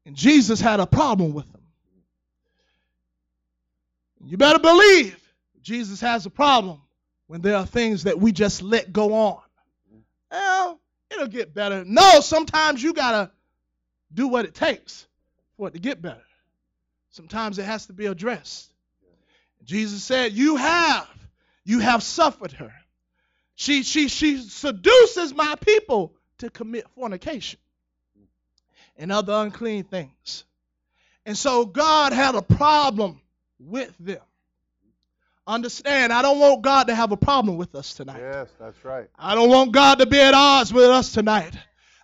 And 0.06 0.16
Jesus 0.16 0.60
had 0.60 0.80
a 0.80 0.86
problem 0.88 1.34
with 1.34 1.52
them. 1.52 1.62
You 4.28 4.38
better 4.38 4.60
believe 4.60 5.20
Jesus 5.66 6.00
has 6.02 6.28
a 6.28 6.30
problem 6.30 6.80
when 7.26 7.42
there 7.42 7.56
are 7.56 7.66
things 7.66 8.04
that 8.04 8.20
we 8.20 8.32
just 8.32 8.62
let 8.62 8.94
go 8.94 9.16
on. 9.16 9.42
Well, 10.30 10.80
it'll 11.10 11.26
get 11.26 11.56
better. 11.56 11.84
No, 11.84 12.20
sometimes 12.20 12.84
you 12.84 12.94
got 12.94 13.12
to 13.12 13.32
do 14.14 14.28
what 14.28 14.46
it 14.46 14.54
takes 14.54 15.08
for 15.58 15.68
it 15.68 15.74
to 15.74 15.80
get 15.80 16.04
better. 16.04 16.22
Sometimes 17.10 17.58
it 17.58 17.66
has 17.66 17.88
to 17.88 17.94
be 17.94 18.06
addressed. 18.06 18.72
Jesus 19.64 20.04
said, 20.04 20.34
You 20.34 20.58
have, 20.58 21.10
you 21.64 21.80
have 21.80 22.04
suffered 22.04 22.52
her. 22.52 22.72
She, 23.56 23.82
she, 23.82 24.08
she 24.08 24.38
seduces 24.38 25.34
my 25.34 25.56
people 25.60 26.14
to 26.40 26.52
commit 26.52 26.88
fornication 26.90 27.60
and 28.98 29.12
other 29.12 29.34
unclean 29.34 29.86
things. 29.86 30.44
And 31.26 31.36
so 31.36 31.66
God 31.66 32.14
had 32.14 32.36
a 32.36 32.44
problem 32.44 33.20
with 33.60 33.92
them. 33.98 34.22
Understand, 35.48 36.12
I 36.12 36.24
don't 36.24 36.40
want 36.40 36.64
God 36.64 36.88
to 36.88 36.96
have 36.96 37.12
a 37.12 37.18
problem 37.18 37.58
with 37.58 37.76
us 37.76 37.94
tonight. 37.94 38.20
Yes, 38.20 38.50
that's 38.60 38.84
right. 38.84 39.08
I 39.18 39.36
don't 39.36 39.50
want 39.50 39.74
God 39.74 40.00
to 40.00 40.08
be 40.08 40.20
at 40.20 40.34
odds 40.34 40.74
with 40.74 40.86
us 40.86 41.12
tonight. 41.12 41.54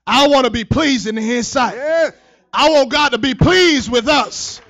I 0.06 0.28
want 0.28 0.46
to 0.46 0.52
be 0.52 0.64
pleasing 0.64 1.18
in 1.18 1.24
His 1.24 1.48
sight. 1.48 1.74
Yes. 1.74 2.14
I 2.54 2.70
want 2.70 2.92
God 2.92 3.10
to 3.10 3.18
be 3.18 3.34
pleased 3.34 3.92
with 3.92 4.08
us. 4.08 4.62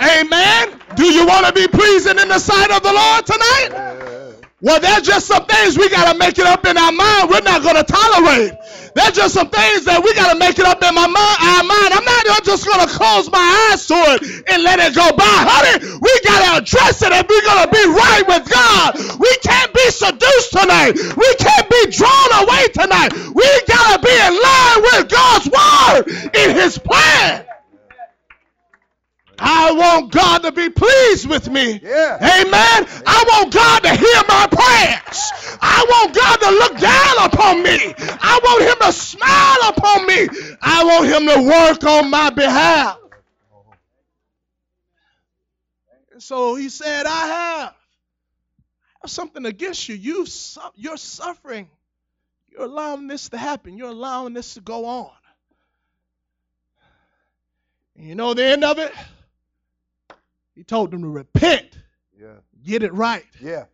Amen. 0.00 0.80
Do 0.94 1.04
you 1.04 1.26
want 1.26 1.46
to 1.46 1.52
be 1.52 1.66
pleasing 1.66 2.18
in 2.18 2.28
the 2.28 2.38
sight 2.38 2.70
of 2.70 2.82
the 2.82 2.92
Lord 2.92 3.26
tonight? 3.26 3.68
Yeah. 3.72 4.17
Well, 4.60 4.80
there's 4.80 5.06
just 5.06 5.28
some 5.30 5.46
things 5.46 5.78
we 5.78 5.88
got 5.88 6.10
to 6.10 6.18
make 6.18 6.36
it 6.36 6.44
up 6.44 6.66
in 6.66 6.76
our 6.76 6.90
mind. 6.90 7.30
We're 7.30 7.46
not 7.46 7.62
going 7.62 7.78
to 7.78 7.86
tolerate. 7.86 8.58
There's 8.90 9.14
just 9.14 9.34
some 9.34 9.46
things 9.54 9.86
that 9.86 10.02
we 10.02 10.10
got 10.18 10.34
to 10.34 10.38
make 10.38 10.58
it 10.58 10.66
up 10.66 10.82
in 10.82 10.98
my 10.98 11.06
mind, 11.06 11.38
our 11.38 11.62
mind. 11.62 11.94
I'm 11.94 12.02
not 12.02 12.42
just 12.42 12.66
going 12.66 12.82
to 12.82 12.90
close 12.90 13.30
my 13.30 13.70
eyes 13.70 13.86
to 13.86 13.94
it 13.94 14.50
and 14.50 14.66
let 14.66 14.82
it 14.82 14.98
go 14.98 15.14
by. 15.14 15.30
Honey, 15.46 15.78
we 16.02 16.10
got 16.26 16.42
to 16.42 16.50
address 16.58 16.98
it 17.06 17.14
if 17.14 17.22
we're 17.30 17.46
going 17.46 17.62
to 17.62 17.70
be 17.70 17.84
right 17.86 18.24
with 18.26 18.50
God. 18.50 18.98
We 19.22 19.30
can't 19.46 19.70
be 19.70 19.86
seduced 19.94 20.50
tonight. 20.50 20.98
We 21.14 21.30
can't 21.38 21.68
be 21.70 21.82
drawn 21.94 22.30
away 22.42 22.66
tonight. 22.74 23.14
We 23.14 23.46
got 23.70 23.86
to 23.94 23.98
be 24.02 24.10
in 24.10 24.34
line 24.42 24.78
with 24.90 25.06
God's 25.06 25.46
word 25.54 26.02
in 26.34 26.58
his 26.58 26.82
plan. 26.82 27.47
I 29.38 29.72
want 29.72 30.12
God 30.12 30.42
to 30.42 30.52
be 30.52 30.68
pleased 30.68 31.28
with 31.28 31.48
me. 31.48 31.80
Yeah. 31.82 32.16
Amen. 32.16 32.86
I 33.06 33.24
want 33.28 33.52
God 33.52 33.82
to 33.84 33.90
hear 33.94 34.22
my 34.28 34.46
prayers. 34.50 35.32
I 35.60 35.84
want 35.88 36.14
God 36.14 36.36
to 36.40 36.50
look 36.50 36.78
down 36.78 37.26
upon 37.26 37.62
me. 37.62 37.94
I 38.20 38.40
want 38.42 38.62
Him 38.62 38.86
to 38.86 38.92
smile 38.92 39.68
upon 39.68 40.06
me. 40.06 40.28
I 40.60 40.84
want 40.84 41.06
Him 41.06 41.26
to 41.26 41.48
work 41.48 41.84
on 41.84 42.10
my 42.10 42.30
behalf. 42.30 42.98
And 46.12 46.22
so 46.22 46.56
He 46.56 46.68
said, 46.68 47.06
I 47.06 47.26
have, 47.26 47.68
I 47.68 47.74
have 49.02 49.10
something 49.10 49.46
against 49.46 49.88
you. 49.88 49.94
you 49.94 50.26
su- 50.26 50.60
you're 50.74 50.96
suffering. 50.96 51.68
You're 52.50 52.64
allowing 52.64 53.06
this 53.06 53.28
to 53.28 53.38
happen. 53.38 53.76
You're 53.78 53.90
allowing 53.90 54.34
this 54.34 54.54
to 54.54 54.60
go 54.60 54.86
on. 54.86 55.10
And 57.96 58.08
you 58.08 58.14
know 58.16 58.34
the 58.34 58.44
end 58.44 58.64
of 58.64 58.78
it? 58.78 58.92
He 60.58 60.64
told 60.64 60.90
them 60.90 61.02
to 61.02 61.08
repent, 61.08 61.78
Yeah. 62.20 62.34
get 62.64 62.82
it 62.82 62.92
right. 62.92 63.24
Yeah. 63.40 63.66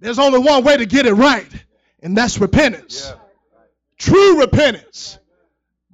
There's 0.00 0.18
only 0.18 0.40
one 0.40 0.64
way 0.64 0.76
to 0.76 0.84
get 0.84 1.06
it 1.06 1.12
right, 1.14 1.46
and 2.02 2.16
that's 2.16 2.38
repentance. 2.40 3.06
Yeah. 3.08 3.20
True 3.98 4.40
repentance. 4.40 5.20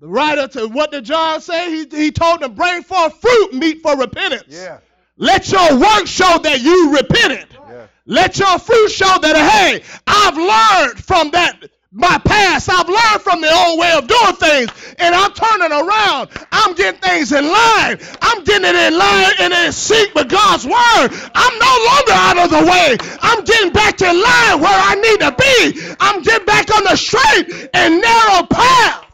The 0.00 0.08
writer 0.08 0.48
to 0.48 0.66
what 0.68 0.92
did 0.92 1.04
John 1.04 1.42
say? 1.42 1.70
He, 1.84 2.04
he 2.04 2.10
told 2.10 2.40
them, 2.40 2.54
bring 2.54 2.82
forth 2.82 3.20
fruit 3.20 3.52
meet 3.52 3.82
for 3.82 3.94
repentance. 3.98 4.44
Yeah. 4.48 4.78
Let 5.18 5.52
your 5.52 5.78
work 5.78 6.06
show 6.06 6.38
that 6.38 6.62
you 6.62 6.96
repented. 6.96 7.46
Yeah. 7.68 7.86
Let 8.06 8.38
your 8.38 8.58
fruit 8.58 8.88
show 8.88 9.18
that, 9.20 9.36
hey, 9.36 9.82
I've 10.06 10.38
learned 10.38 11.04
from 11.04 11.32
that, 11.32 11.70
my 11.92 12.18
past. 12.24 12.68
I've 12.70 12.88
learned 12.88 13.22
from 13.22 13.40
the 13.40 13.52
old 13.52 13.80
way 13.80 13.92
of 13.92 14.06
doing 14.06 14.36
things, 14.36 14.94
and 14.98 15.14
I'm 15.14 15.32
turning 15.32 15.72
around. 15.72 16.30
I'm 16.52 16.74
getting 16.74 17.00
things 17.00 17.32
in 17.32 17.44
line. 17.44 17.98
I'm 18.22 18.44
getting 18.44 18.68
it 18.68 18.76
in 18.76 18.96
line 18.96 19.32
and 19.40 19.52
in 19.52 19.72
sync 19.72 20.14
with 20.14 20.28
God's 20.28 20.64
word. 20.64 21.08
I'm 21.34 21.58
no 21.58 21.74
longer 21.90 22.12
out 22.12 22.38
of 22.38 22.50
the 22.50 22.70
way. 22.70 22.96
I'm 23.20 23.44
getting 23.44 23.72
back 23.72 24.00
in 24.00 24.14
line 24.14 24.60
where 24.60 24.70
I 24.70 24.94
need 24.94 25.20
to 25.20 25.32
be. 25.32 25.94
I'm 25.98 26.22
getting 26.22 26.46
back 26.46 26.74
on 26.76 26.84
the 26.84 26.96
straight 26.96 27.70
and 27.74 28.00
narrow 28.00 28.46
path. 28.46 29.06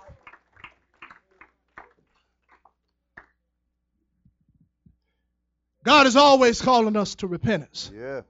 God 5.85 6.09
is 6.09 6.17
always 6.17 6.61
calling 6.61 6.97
us 6.97 7.15
to 7.17 7.29
repentance. 7.29 7.93
Yeah. 7.95 8.23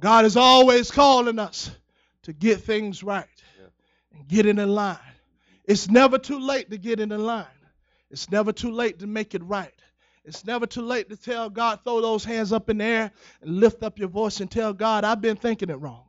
God 0.00 0.24
is 0.24 0.36
always 0.36 0.90
calling 0.90 1.38
us 1.38 1.70
to 2.24 2.32
get 2.32 2.62
things 2.62 3.02
right. 3.04 3.26
And 4.14 4.28
get 4.28 4.46
in 4.46 4.56
line. 4.56 4.98
It's 5.64 5.88
never 5.88 6.18
too 6.18 6.38
late 6.38 6.70
to 6.70 6.78
get 6.78 7.00
in 7.00 7.08
line. 7.08 7.46
It's 8.10 8.30
never 8.30 8.52
too 8.52 8.70
late 8.70 8.98
to 9.00 9.06
make 9.06 9.34
it 9.34 9.42
right. 9.42 9.72
It's 10.24 10.44
never 10.44 10.66
too 10.66 10.82
late 10.82 11.10
to 11.10 11.16
tell 11.16 11.50
God, 11.50 11.80
throw 11.84 12.00
those 12.00 12.24
hands 12.24 12.52
up 12.52 12.70
in 12.70 12.78
the 12.78 12.84
air 12.84 13.12
and 13.42 13.56
lift 13.60 13.82
up 13.82 13.98
your 13.98 14.08
voice 14.08 14.40
and 14.40 14.50
tell 14.50 14.72
God, 14.72 15.04
I've 15.04 15.20
been 15.20 15.36
thinking 15.36 15.68
it 15.68 15.74
wrong. 15.74 16.04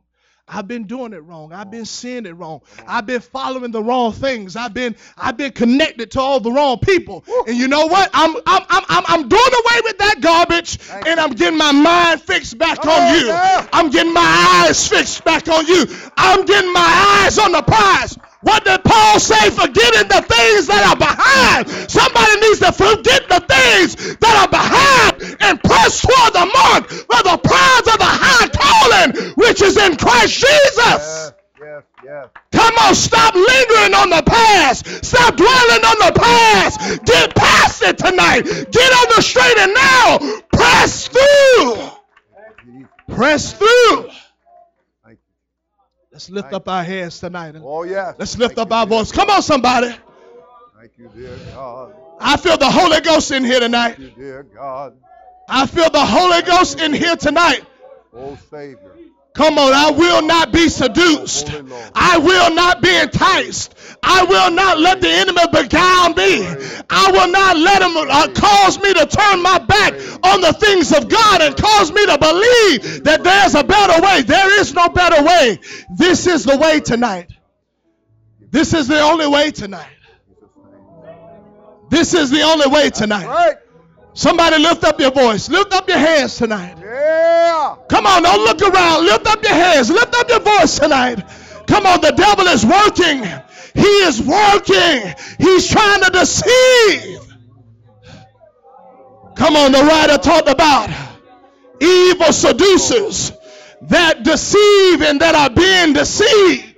I've 0.48 0.68
been 0.68 0.84
doing 0.84 1.12
it 1.12 1.24
wrong. 1.24 1.52
I've 1.52 1.70
been 1.70 1.84
seeing 1.84 2.24
it 2.24 2.32
wrong. 2.32 2.60
I've 2.86 3.04
been 3.06 3.20
following 3.20 3.72
the 3.72 3.82
wrong 3.82 4.12
things. 4.12 4.54
I've 4.54 4.72
been 4.72 4.94
I've 5.18 5.36
been 5.36 5.52
connected 5.52 6.12
to 6.12 6.20
all 6.20 6.38
the 6.38 6.52
wrong 6.52 6.78
people. 6.78 7.24
And 7.48 7.56
you 7.56 7.66
know 7.66 7.86
what? 7.86 8.10
I'm 8.14 8.36
I'm 8.46 8.62
I'm 8.68 8.84
I'm, 8.88 9.04
I'm 9.08 9.28
doing 9.28 9.42
away 9.42 9.80
with 9.84 9.98
that 9.98 10.20
garbage 10.20 10.78
and 11.06 11.18
I'm 11.18 11.32
getting 11.32 11.58
my 11.58 11.72
mind 11.72 12.22
fixed 12.22 12.58
back 12.58 12.78
on 12.86 12.88
on 12.96 13.14
you. 13.20 13.28
I'm 13.72 13.90
getting 13.90 14.14
my 14.14 14.64
eyes 14.68 14.86
fixed 14.88 15.24
back 15.24 15.48
on 15.48 15.66
you. 15.66 15.84
I'm 16.16 16.44
getting 16.46 16.72
my 16.72 17.24
eyes 17.24 17.38
on 17.38 17.52
the 17.52 17.62
prize. 17.62 18.16
What 18.46 18.64
did 18.64 18.84
Paul 18.84 19.18
say? 19.18 19.50
Forgetting 19.50 20.06
the 20.06 20.22
things 20.22 20.70
that 20.70 20.86
are 20.86 20.94
behind. 20.94 21.66
Somebody 21.90 22.46
needs 22.46 22.62
to 22.62 22.70
forget 22.70 23.26
the 23.26 23.42
things 23.42 23.98
that 24.22 24.34
are 24.38 24.46
behind 24.46 25.18
and 25.42 25.58
press 25.58 25.98
toward 25.98 26.30
the 26.30 26.46
mark 26.46 26.86
for 26.86 27.20
the 27.26 27.38
prize 27.42 27.86
of 27.90 27.98
the 27.98 28.06
high 28.06 28.46
calling 28.54 29.34
which 29.34 29.62
is 29.62 29.76
in 29.76 29.96
Christ 29.96 30.46
Jesus. 30.46 30.78
Yes, 30.78 31.32
yes, 31.58 31.82
yes. 32.04 32.28
Come 32.52 32.74
on, 32.86 32.94
stop 32.94 33.34
lingering 33.34 33.94
on 33.98 34.10
the 34.14 34.22
past. 34.22 34.86
Stop 35.04 35.34
dwelling 35.34 35.82
on 35.82 35.98
the 36.06 36.12
past. 36.14 37.04
Get 37.04 37.34
past 37.34 37.82
it 37.82 37.98
tonight. 37.98 38.42
Get 38.46 38.90
on 38.94 39.06
the 39.16 39.22
straight 39.22 39.58
and 39.58 39.74
now. 39.74 40.18
Press 40.54 41.08
through. 41.08 41.82
Press 43.10 43.52
through. 43.54 44.10
Thank 46.16 46.30
Let's 46.30 46.44
lift 46.44 46.54
up 46.54 46.68
our 46.68 46.82
hands 46.82 47.20
tonight. 47.20 47.54
you. 47.56 47.60
Oh, 47.62 47.82
yes. 47.82 48.14
Let's 48.18 48.38
lift 48.38 48.54
Thank 48.54 48.66
up 48.66 48.70
you, 48.70 48.76
our 48.76 48.86
dear 48.86 48.98
voice. 48.98 49.12
Come 49.12 49.28
on, 49.28 49.42
somebody. 49.42 49.94
Thank 50.78 50.92
you, 50.96 51.10
dear 51.14 51.36
God. 51.52 51.94
I 52.18 52.38
feel 52.38 52.56
the 52.56 52.70
Holy 52.70 53.02
Ghost 53.02 53.30
in 53.32 53.44
here 53.44 53.60
tonight. 53.60 53.96
Thank 53.96 54.16
you, 54.16 54.22
dear 54.24 54.42
God. 54.42 54.96
I 55.46 55.66
feel 55.66 55.90
the 55.90 56.06
Holy 56.06 56.40
Ghost 56.40 56.80
in 56.80 56.94
here 56.94 57.16
tonight. 57.16 57.66
Oh, 58.14 58.38
Savior. 58.50 58.95
Come 59.36 59.58
on, 59.58 59.74
I 59.74 59.90
will 59.90 60.22
not 60.22 60.50
be 60.50 60.70
seduced. 60.70 61.50
I 61.94 62.16
will 62.16 62.54
not 62.54 62.80
be 62.80 62.88
enticed. 62.96 63.74
I 64.02 64.24
will 64.24 64.50
not 64.50 64.78
let 64.78 65.02
the 65.02 65.10
enemy 65.10 65.42
beguile 65.52 66.14
me. 66.14 66.46
I 66.88 67.10
will 67.12 67.30
not 67.30 67.58
let 67.58 67.82
him 67.82 67.96
uh, 67.98 68.28
cause 68.34 68.80
me 68.80 68.94
to 68.94 69.04
turn 69.04 69.42
my 69.42 69.58
back 69.58 69.92
on 70.24 70.40
the 70.40 70.54
things 70.54 70.90
of 70.90 71.10
God 71.10 71.42
and 71.42 71.54
cause 71.54 71.92
me 71.92 72.06
to 72.06 72.16
believe 72.16 73.04
that 73.04 73.20
there's 73.22 73.54
a 73.54 73.62
better 73.62 74.00
way. 74.00 74.22
There 74.22 74.58
is 74.58 74.72
no 74.72 74.88
better 74.88 75.22
way. 75.22 75.58
This 75.94 76.26
is 76.26 76.44
the 76.44 76.56
way 76.56 76.80
tonight. 76.80 77.30
This 78.50 78.72
is 78.72 78.88
the 78.88 79.00
only 79.00 79.26
way 79.26 79.50
tonight. 79.50 79.92
This 81.90 82.14
is 82.14 82.30
the 82.30 82.40
only 82.40 82.68
way 82.68 82.88
tonight. 82.88 83.26
Somebody 84.16 84.58
lift 84.58 84.82
up 84.82 84.98
your 84.98 85.10
voice. 85.10 85.50
Lift 85.50 85.74
up 85.74 85.86
your 85.88 85.98
hands 85.98 86.38
tonight. 86.38 86.76
Yeah. 86.80 87.76
Come 87.90 88.06
on, 88.06 88.22
don't 88.22 88.44
look 88.44 88.62
around. 88.62 89.04
Lift 89.04 89.26
up 89.26 89.42
your 89.42 89.52
hands. 89.52 89.90
Lift 89.90 90.14
up 90.14 90.26
your 90.30 90.40
voice 90.40 90.78
tonight. 90.78 91.22
Come 91.66 91.84
on, 91.84 92.00
the 92.00 92.12
devil 92.12 92.46
is 92.46 92.64
working. 92.64 93.22
He 93.74 93.86
is 94.08 94.22
working. 94.22 95.14
He's 95.38 95.68
trying 95.68 96.02
to 96.02 96.10
deceive. 96.10 97.20
Come 99.34 99.54
on, 99.54 99.72
the 99.72 99.82
writer 99.82 100.16
talked 100.16 100.48
about 100.48 100.88
evil 101.78 102.32
seducers 102.32 103.32
that 103.82 104.22
deceive 104.22 105.02
and 105.02 105.20
that 105.20 105.34
are 105.34 105.50
being 105.50 105.92
deceived. 105.92 106.75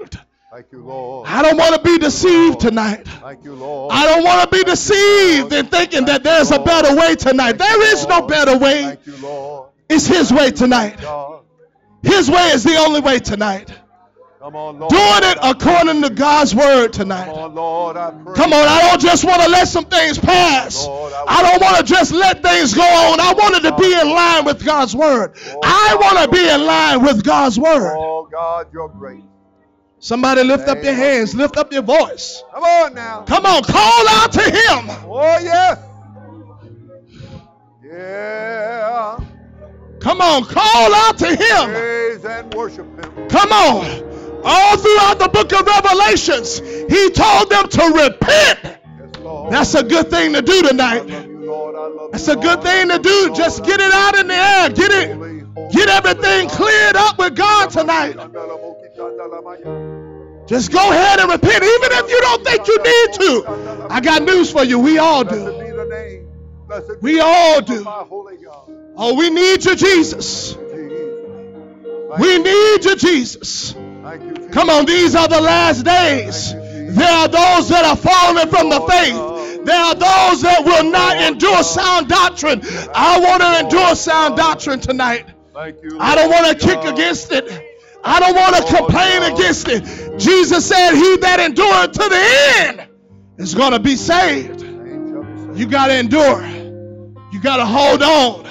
Thank 0.59 0.73
you, 0.73 0.83
Lord. 0.83 1.29
I 1.29 1.41
don't 1.41 1.57
want 1.57 1.77
to 1.77 1.83
be 1.83 1.99
deceived 1.99 2.59
tonight. 2.59 3.07
Thank 3.07 3.45
you, 3.45 3.55
Lord. 3.55 3.93
I 3.95 4.07
don't 4.09 4.25
want 4.25 4.43
to 4.43 4.57
be 4.57 4.65
deceived 4.65 5.53
in 5.53 5.67
thinking 5.67 6.07
that 6.07 6.25
there's 6.25 6.51
a 6.51 6.59
better 6.59 6.97
way 6.97 7.15
tonight. 7.15 7.53
There 7.53 7.93
is 7.93 8.05
no 8.09 8.23
better 8.23 8.59
way. 8.59 8.83
Thank 8.83 9.07
you, 9.07 9.17
Lord. 9.19 9.71
It's 9.89 10.09
His 10.09 10.33
way 10.33 10.51
tonight. 10.51 10.99
His 12.03 12.29
way 12.29 12.49
is 12.49 12.65
the 12.65 12.75
only 12.75 12.99
way 13.01 13.21
tonight. 13.21 13.73
Come 14.41 14.57
on, 14.57 14.81
Lord. 14.81 14.91
Doing 14.91 15.31
it 15.31 15.39
according 15.41 16.03
to 16.03 16.11
God's 16.11 16.57
word 16.57 16.93
tonight. 16.93 17.27
Come 17.27 17.39
on, 17.39 17.55
Lord. 17.55 17.97
I 17.97 18.11
pray. 18.11 18.35
Come 18.35 18.53
on, 18.53 18.67
I 18.67 18.81
don't 18.81 19.01
just 19.01 19.25
want 19.25 19.41
to 19.41 19.49
let 19.49 19.69
some 19.69 19.85
things 19.85 20.19
pass. 20.19 20.85
I 20.85 21.53
don't 21.53 21.63
want 21.63 21.77
to 21.77 21.85
just 21.85 22.11
let 22.11 22.43
things 22.43 22.75
go 22.75 22.83
on. 22.83 23.21
I 23.21 23.33
want 23.33 23.55
it 23.55 23.69
to 23.69 23.77
be 23.77 23.93
in 23.93 24.11
line 24.11 24.45
with 24.45 24.65
God's 24.65 24.97
word. 24.97 25.37
I 25.63 25.97
want 26.01 26.19
to 26.19 26.37
be 26.37 26.49
in 26.49 26.67
line 26.67 27.05
with 27.05 27.23
God's 27.23 27.61
word. 27.61 27.97
Oh, 27.97 28.29
God, 28.29 28.67
you're 28.73 28.89
great. 28.89 29.23
Somebody 30.01 30.45
lift 30.45 30.69
up 30.69 30.83
your 30.83 30.95
hands, 30.95 31.35
lift 31.35 31.57
up 31.57 31.73
your 31.73 31.83
voice. 31.83 32.43
Come 32.55 32.63
on 32.63 32.95
now. 32.95 33.23
Come 33.23 33.45
on, 33.45 33.63
call 33.65 34.09
out 34.09 34.33
to 34.33 34.43
Him. 34.43 34.91
Oh, 35.07 35.39
yes. 35.43 35.79
Yeah. 37.83 39.19
Come 39.99 40.21
on, 40.21 40.45
call 40.45 40.95
out 40.95 41.19
to 41.19 41.27
Him. 41.27 41.71
Praise 41.71 42.25
and 42.25 42.55
worship 42.55 42.87
Him. 43.05 43.29
Come 43.29 43.51
on. 43.51 43.87
All 44.45 44.77
throughout 44.77 45.19
the 45.19 45.29
book 45.29 45.53
of 45.53 45.67
Revelations, 45.67 46.59
He 46.59 47.11
told 47.11 47.51
them 47.51 47.69
to 47.69 47.83
repent. 48.05 48.59
Yes. 48.63 49.51
That's 49.51 49.75
a 49.75 49.83
good 49.83 50.11
thing 50.11 50.33
to 50.35 50.43
do 50.43 50.63
tonight. 50.63 51.29
Love 51.49 51.73
you, 51.73 51.73
Lord. 51.73 51.75
I 51.77 52.03
love 52.03 52.13
That's 52.13 52.29
a 52.29 52.37
good 52.37 52.63
thing 52.63 52.89
to 52.89 52.99
do. 52.99 53.35
Just 53.35 53.65
get 53.65 53.81
it 53.81 53.93
out 53.93 54.19
in 54.19 54.27
the 54.29 54.35
air. 54.35 54.71
Get 54.71 54.91
it. 54.93 55.73
Get 55.73 55.89
everything 55.89 56.49
cleared 56.49 56.97
up 56.97 57.19
with 57.19 57.37
God 57.37 57.71
tonight. 57.71 58.17
Just 60.47 60.73
go 60.73 60.91
ahead 60.91 61.21
and 61.21 61.31
repent, 61.31 61.63
even 61.63 61.93
if 61.93 62.11
you 62.11 62.21
don't 62.21 62.45
think 62.45 62.67
you 62.67 62.79
need 62.79 63.13
to. 63.15 63.87
I 63.91 64.01
got 64.01 64.23
news 64.23 64.51
for 64.51 64.65
you. 64.65 64.79
We 64.79 64.99
all 64.99 65.25
do. 65.25 65.85
We 67.01 67.21
all 67.21 67.61
do. 67.61 67.85
Oh, 69.01 69.15
we 69.15 69.31
need 69.31 69.65
you, 69.65 69.77
Jesus. 69.77 70.57
We 72.19 72.39
need. 72.39 72.85
You, 72.85 72.97
Jesus. 72.97 73.73
Come 73.73 74.71
on, 74.71 74.87
these 74.87 75.15
are 75.15 75.29
the 75.29 75.41
last 75.41 75.85
days. 75.85 76.53
There 76.53 77.11
are 77.11 77.29
those 77.29 77.69
that 77.69 77.85
are 77.85 77.97
falling 77.97 78.49
from 78.49 78.71
the 78.71 78.81
faith. 78.81 79.38
There 79.69 79.77
are 79.77 79.95
those 79.95 80.41
that 80.41 80.63
will 80.65 80.91
not 80.91 81.19
endure 81.19 81.63
sound 81.63 82.09
doctrine. 82.09 82.63
I 82.95 83.21
want 83.21 83.43
to 83.43 83.61
endure 83.67 83.95
sound 83.97 84.35
doctrine 84.39 84.81
tonight. 84.81 85.27
Thank 85.53 85.83
you. 85.83 85.99
I 86.01 86.15
don't 86.15 86.31
want 86.31 86.59
to 86.59 86.67
kick 86.67 86.85
against 86.85 87.33
it. 87.33 87.51
I 88.03 88.19
don't 88.19 88.35
want 88.35 88.57
to 88.57 88.63
complain 88.75 89.25
against 89.31 89.69
it. 89.69 90.19
Jesus 90.19 90.67
said, 90.67 90.95
He 90.95 91.19
that 91.19 91.39
endureth 91.41 91.93
to 91.93 92.09
the 92.09 92.25
end 92.61 92.89
is 93.37 93.55
going 93.55 93.73
to 93.73 93.79
be 93.79 93.95
saved. 93.95 94.61
Be 94.61 94.69
saved. 94.69 95.59
You 95.59 95.67
got 95.67 95.89
to 95.89 95.99
endure. 95.99 96.47
You 97.31 97.39
got 97.39 97.59
to 97.59 97.67
hold 97.67 98.03
on. 98.03 98.47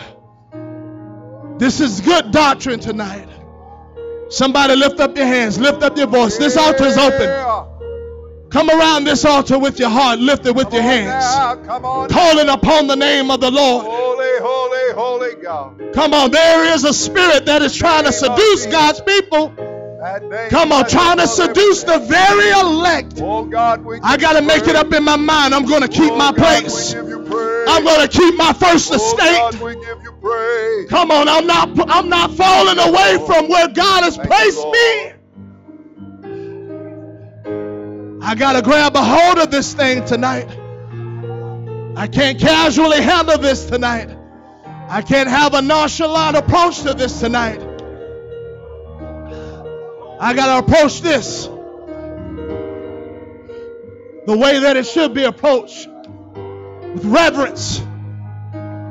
This 1.57 1.80
is 1.80 1.99
good 1.99 2.30
doctrine 2.30 2.80
tonight. 2.80 3.28
Somebody 4.30 4.76
lift 4.76 4.99
up 4.99 5.18
your 5.18 5.26
hands, 5.26 5.57
lift 5.57 5.82
up 5.82 5.97
your 5.97 6.05
voice. 6.05 6.38
This 6.38 6.57
altar 6.57 6.86
is 6.86 6.97
open. 6.99 7.66
Come 8.58 8.72
around 8.72 9.03
this 9.03 9.24
altar 9.24 9.60
with 9.60 9.78
your 9.78 9.91
heart 9.91 10.18
lifted 10.18 10.55
with 10.55 10.70
Come 10.70 10.74
your 10.74 10.82
hands, 10.82 11.24
now, 11.24 11.55
Come 11.58 11.86
on. 11.86 12.10
calling 12.10 12.49
upon 12.49 12.88
the 12.88 12.95
name 12.95 13.30
of 13.30 13.39
the 13.39 13.51
Lord. 13.51 13.86
Holy, 13.86 14.39
holy, 14.39 14.93
holy 14.93 15.36
God. 15.43 15.93
Come 15.93 16.16
on, 16.16 16.32
there 16.32 16.66
is 16.74 16.84
a 16.84 16.91
spirit 16.91 17.45
that 17.45 17.62
is 17.62 17.76
trying 17.76 18.05
to 18.05 18.12
seduce 18.12 18.66
God's 18.66 18.99
people. 19.01 19.49
Come 20.49 20.72
on, 20.72 20.89
trying 20.89 21.18
to 21.20 21.28
seduce 21.28 21.84
the 21.84 21.99
very 21.99 22.49
elect. 22.49 23.22
Oh 23.22 23.45
God, 23.45 23.86
I 24.01 24.18
got 24.18 24.34
to 24.34 24.41
make 24.41 24.68
it 24.68 24.76
up 24.76 24.91
in 24.91 25.03
my 25.03 25.18
mind. 25.18 25.53
I'm 25.53 25.68
going 25.68 25.84
to 25.84 25.88
keep 25.88 26.12
oh 26.12 26.18
my 26.18 26.32
God, 26.32 26.64
place. 26.64 26.95
We 26.95 26.99
give 26.99 27.10
you 27.10 27.20
praise. 27.26 27.68
I'm 27.70 27.84
going 27.84 28.08
to 28.08 28.08
keep 28.08 28.36
my 28.39 28.53
first 28.53 28.91
Oh 28.91 29.18
God, 29.18 29.53
estate. 29.53 29.64
we 29.64 29.76
give 29.76 30.01
you 30.01 30.14
praise. 30.14 30.89
Come 30.89 31.12
on, 31.12 31.30
I'm 31.30 31.45
not 31.45 31.70
I'm 31.91 32.10
not 32.10 32.32
falling 32.32 32.80
away 32.80 33.24
from 33.24 33.49
where 33.49 33.68
God 33.68 34.03
has 34.03 34.18
Thank 34.18 34.30
placed 34.30 34.66
me. 34.66 35.16
I 38.28 38.36
got 38.36 38.54
to 38.58 38.62
grab 38.62 38.94
a 38.94 39.02
hold 39.02 39.38
of 39.38 39.52
this 39.52 39.74
thing 39.74 40.04
tonight. 40.04 40.50
I 41.96 42.08
can't 42.08 42.38
casually 42.38 43.02
handle 43.02 43.38
this 43.38 43.68
tonight. 43.68 44.10
I 44.90 45.02
can't 45.02 45.30
have 45.30 45.54
a 45.54 45.62
nonchalant 45.62 46.36
approach 46.36 46.82
to 46.82 46.94
this 46.94 47.22
tonight. 47.22 47.62
I 50.20 50.34
got 50.34 50.48
to 50.48 50.58
approach 50.66 51.00
this 51.00 51.46
the 54.26 54.36
way 54.38 54.60
that 54.60 54.76
it 54.76 54.86
should 54.86 55.14
be 55.14 55.24
approached 55.24 55.88
with 55.88 57.06
reverence, 57.06 57.80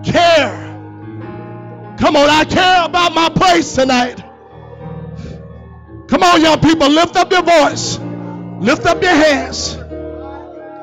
care. 0.03 0.57
Come 1.99 2.17
on, 2.17 2.31
I 2.31 2.47
care 2.49 2.87
about 2.87 3.15
my 3.15 3.29
place 3.29 3.75
tonight. 3.75 4.17
Come 6.09 6.23
on, 6.23 6.41
young 6.41 6.59
people, 6.59 6.89
lift 6.89 7.17
up 7.17 7.31
your 7.31 7.43
voice, 7.43 7.99
lift 8.61 8.87
up 8.87 9.03
your 9.03 9.15
hands. 9.15 9.77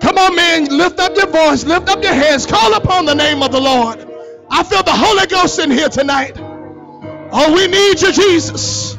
Come 0.02 0.18
on, 0.18 0.36
man, 0.36 0.66
lift 0.66 1.00
up 1.00 1.16
your 1.16 1.28
voice, 1.28 1.64
lift 1.64 1.90
up 1.90 2.04
your 2.04 2.14
hands, 2.14 2.46
call 2.46 2.74
upon 2.74 3.06
the 3.06 3.16
name 3.16 3.42
of 3.42 3.52
the 3.52 3.62
Lord. 3.62 4.06
I 4.50 4.64
feel 4.64 4.84
the 4.84 4.92
Holy 4.92 5.26
Ghost 5.28 5.60
in 5.60 5.72
here 5.72 5.90
tonight. 5.90 6.38
Oh, 6.38 7.54
we 7.56 7.68
need 7.68 8.02
you, 8.02 8.12
Jesus. 8.12 8.98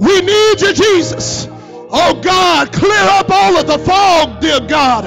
We 0.00 0.20
need 0.20 0.60
you, 0.60 0.72
Jesus. 0.72 1.48
Oh 1.96 2.20
God, 2.22 2.72
clear 2.72 3.04
up 3.10 3.30
all 3.30 3.56
of 3.56 3.66
the 3.66 3.78
fog, 3.78 4.40
dear 4.40 4.60
God. 4.60 5.04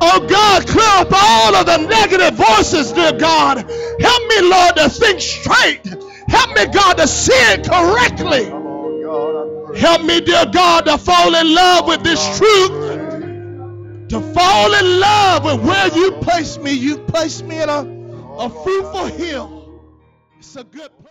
Oh 0.00 0.26
God, 0.28 0.66
clear 0.66 0.84
up 1.00 1.12
all 1.12 1.56
of 1.56 1.66
the 1.66 1.78
negative 1.78 2.34
voices, 2.34 2.92
dear 2.92 3.12
God. 3.12 3.58
Help 3.58 4.26
me, 4.28 4.42
Lord, 4.42 4.76
to 4.76 4.88
think 4.88 5.20
straight. 5.20 5.86
Help 6.28 6.56
me, 6.56 6.66
God, 6.66 6.98
to 6.98 7.06
see 7.06 7.32
it 7.32 7.64
correctly. 7.64 8.61
Help 9.76 10.04
me, 10.04 10.20
dear 10.20 10.46
God, 10.46 10.86
to 10.86 10.98
fall 10.98 11.34
in 11.34 11.54
love 11.54 11.86
with 11.86 12.02
this 12.02 12.22
truth. 12.38 14.08
To 14.08 14.20
fall 14.34 14.74
in 14.74 15.00
love 15.00 15.44
with 15.44 15.60
where 15.62 15.88
you 15.94 16.12
place 16.20 16.58
me. 16.58 16.72
You 16.72 16.98
place 16.98 17.42
me 17.42 17.62
in 17.62 17.68
a, 17.68 17.80
a 18.38 18.50
fruitful 18.50 19.06
hill. 19.06 19.80
It's 20.38 20.56
a 20.56 20.64
good 20.64 20.90
place. 20.98 21.08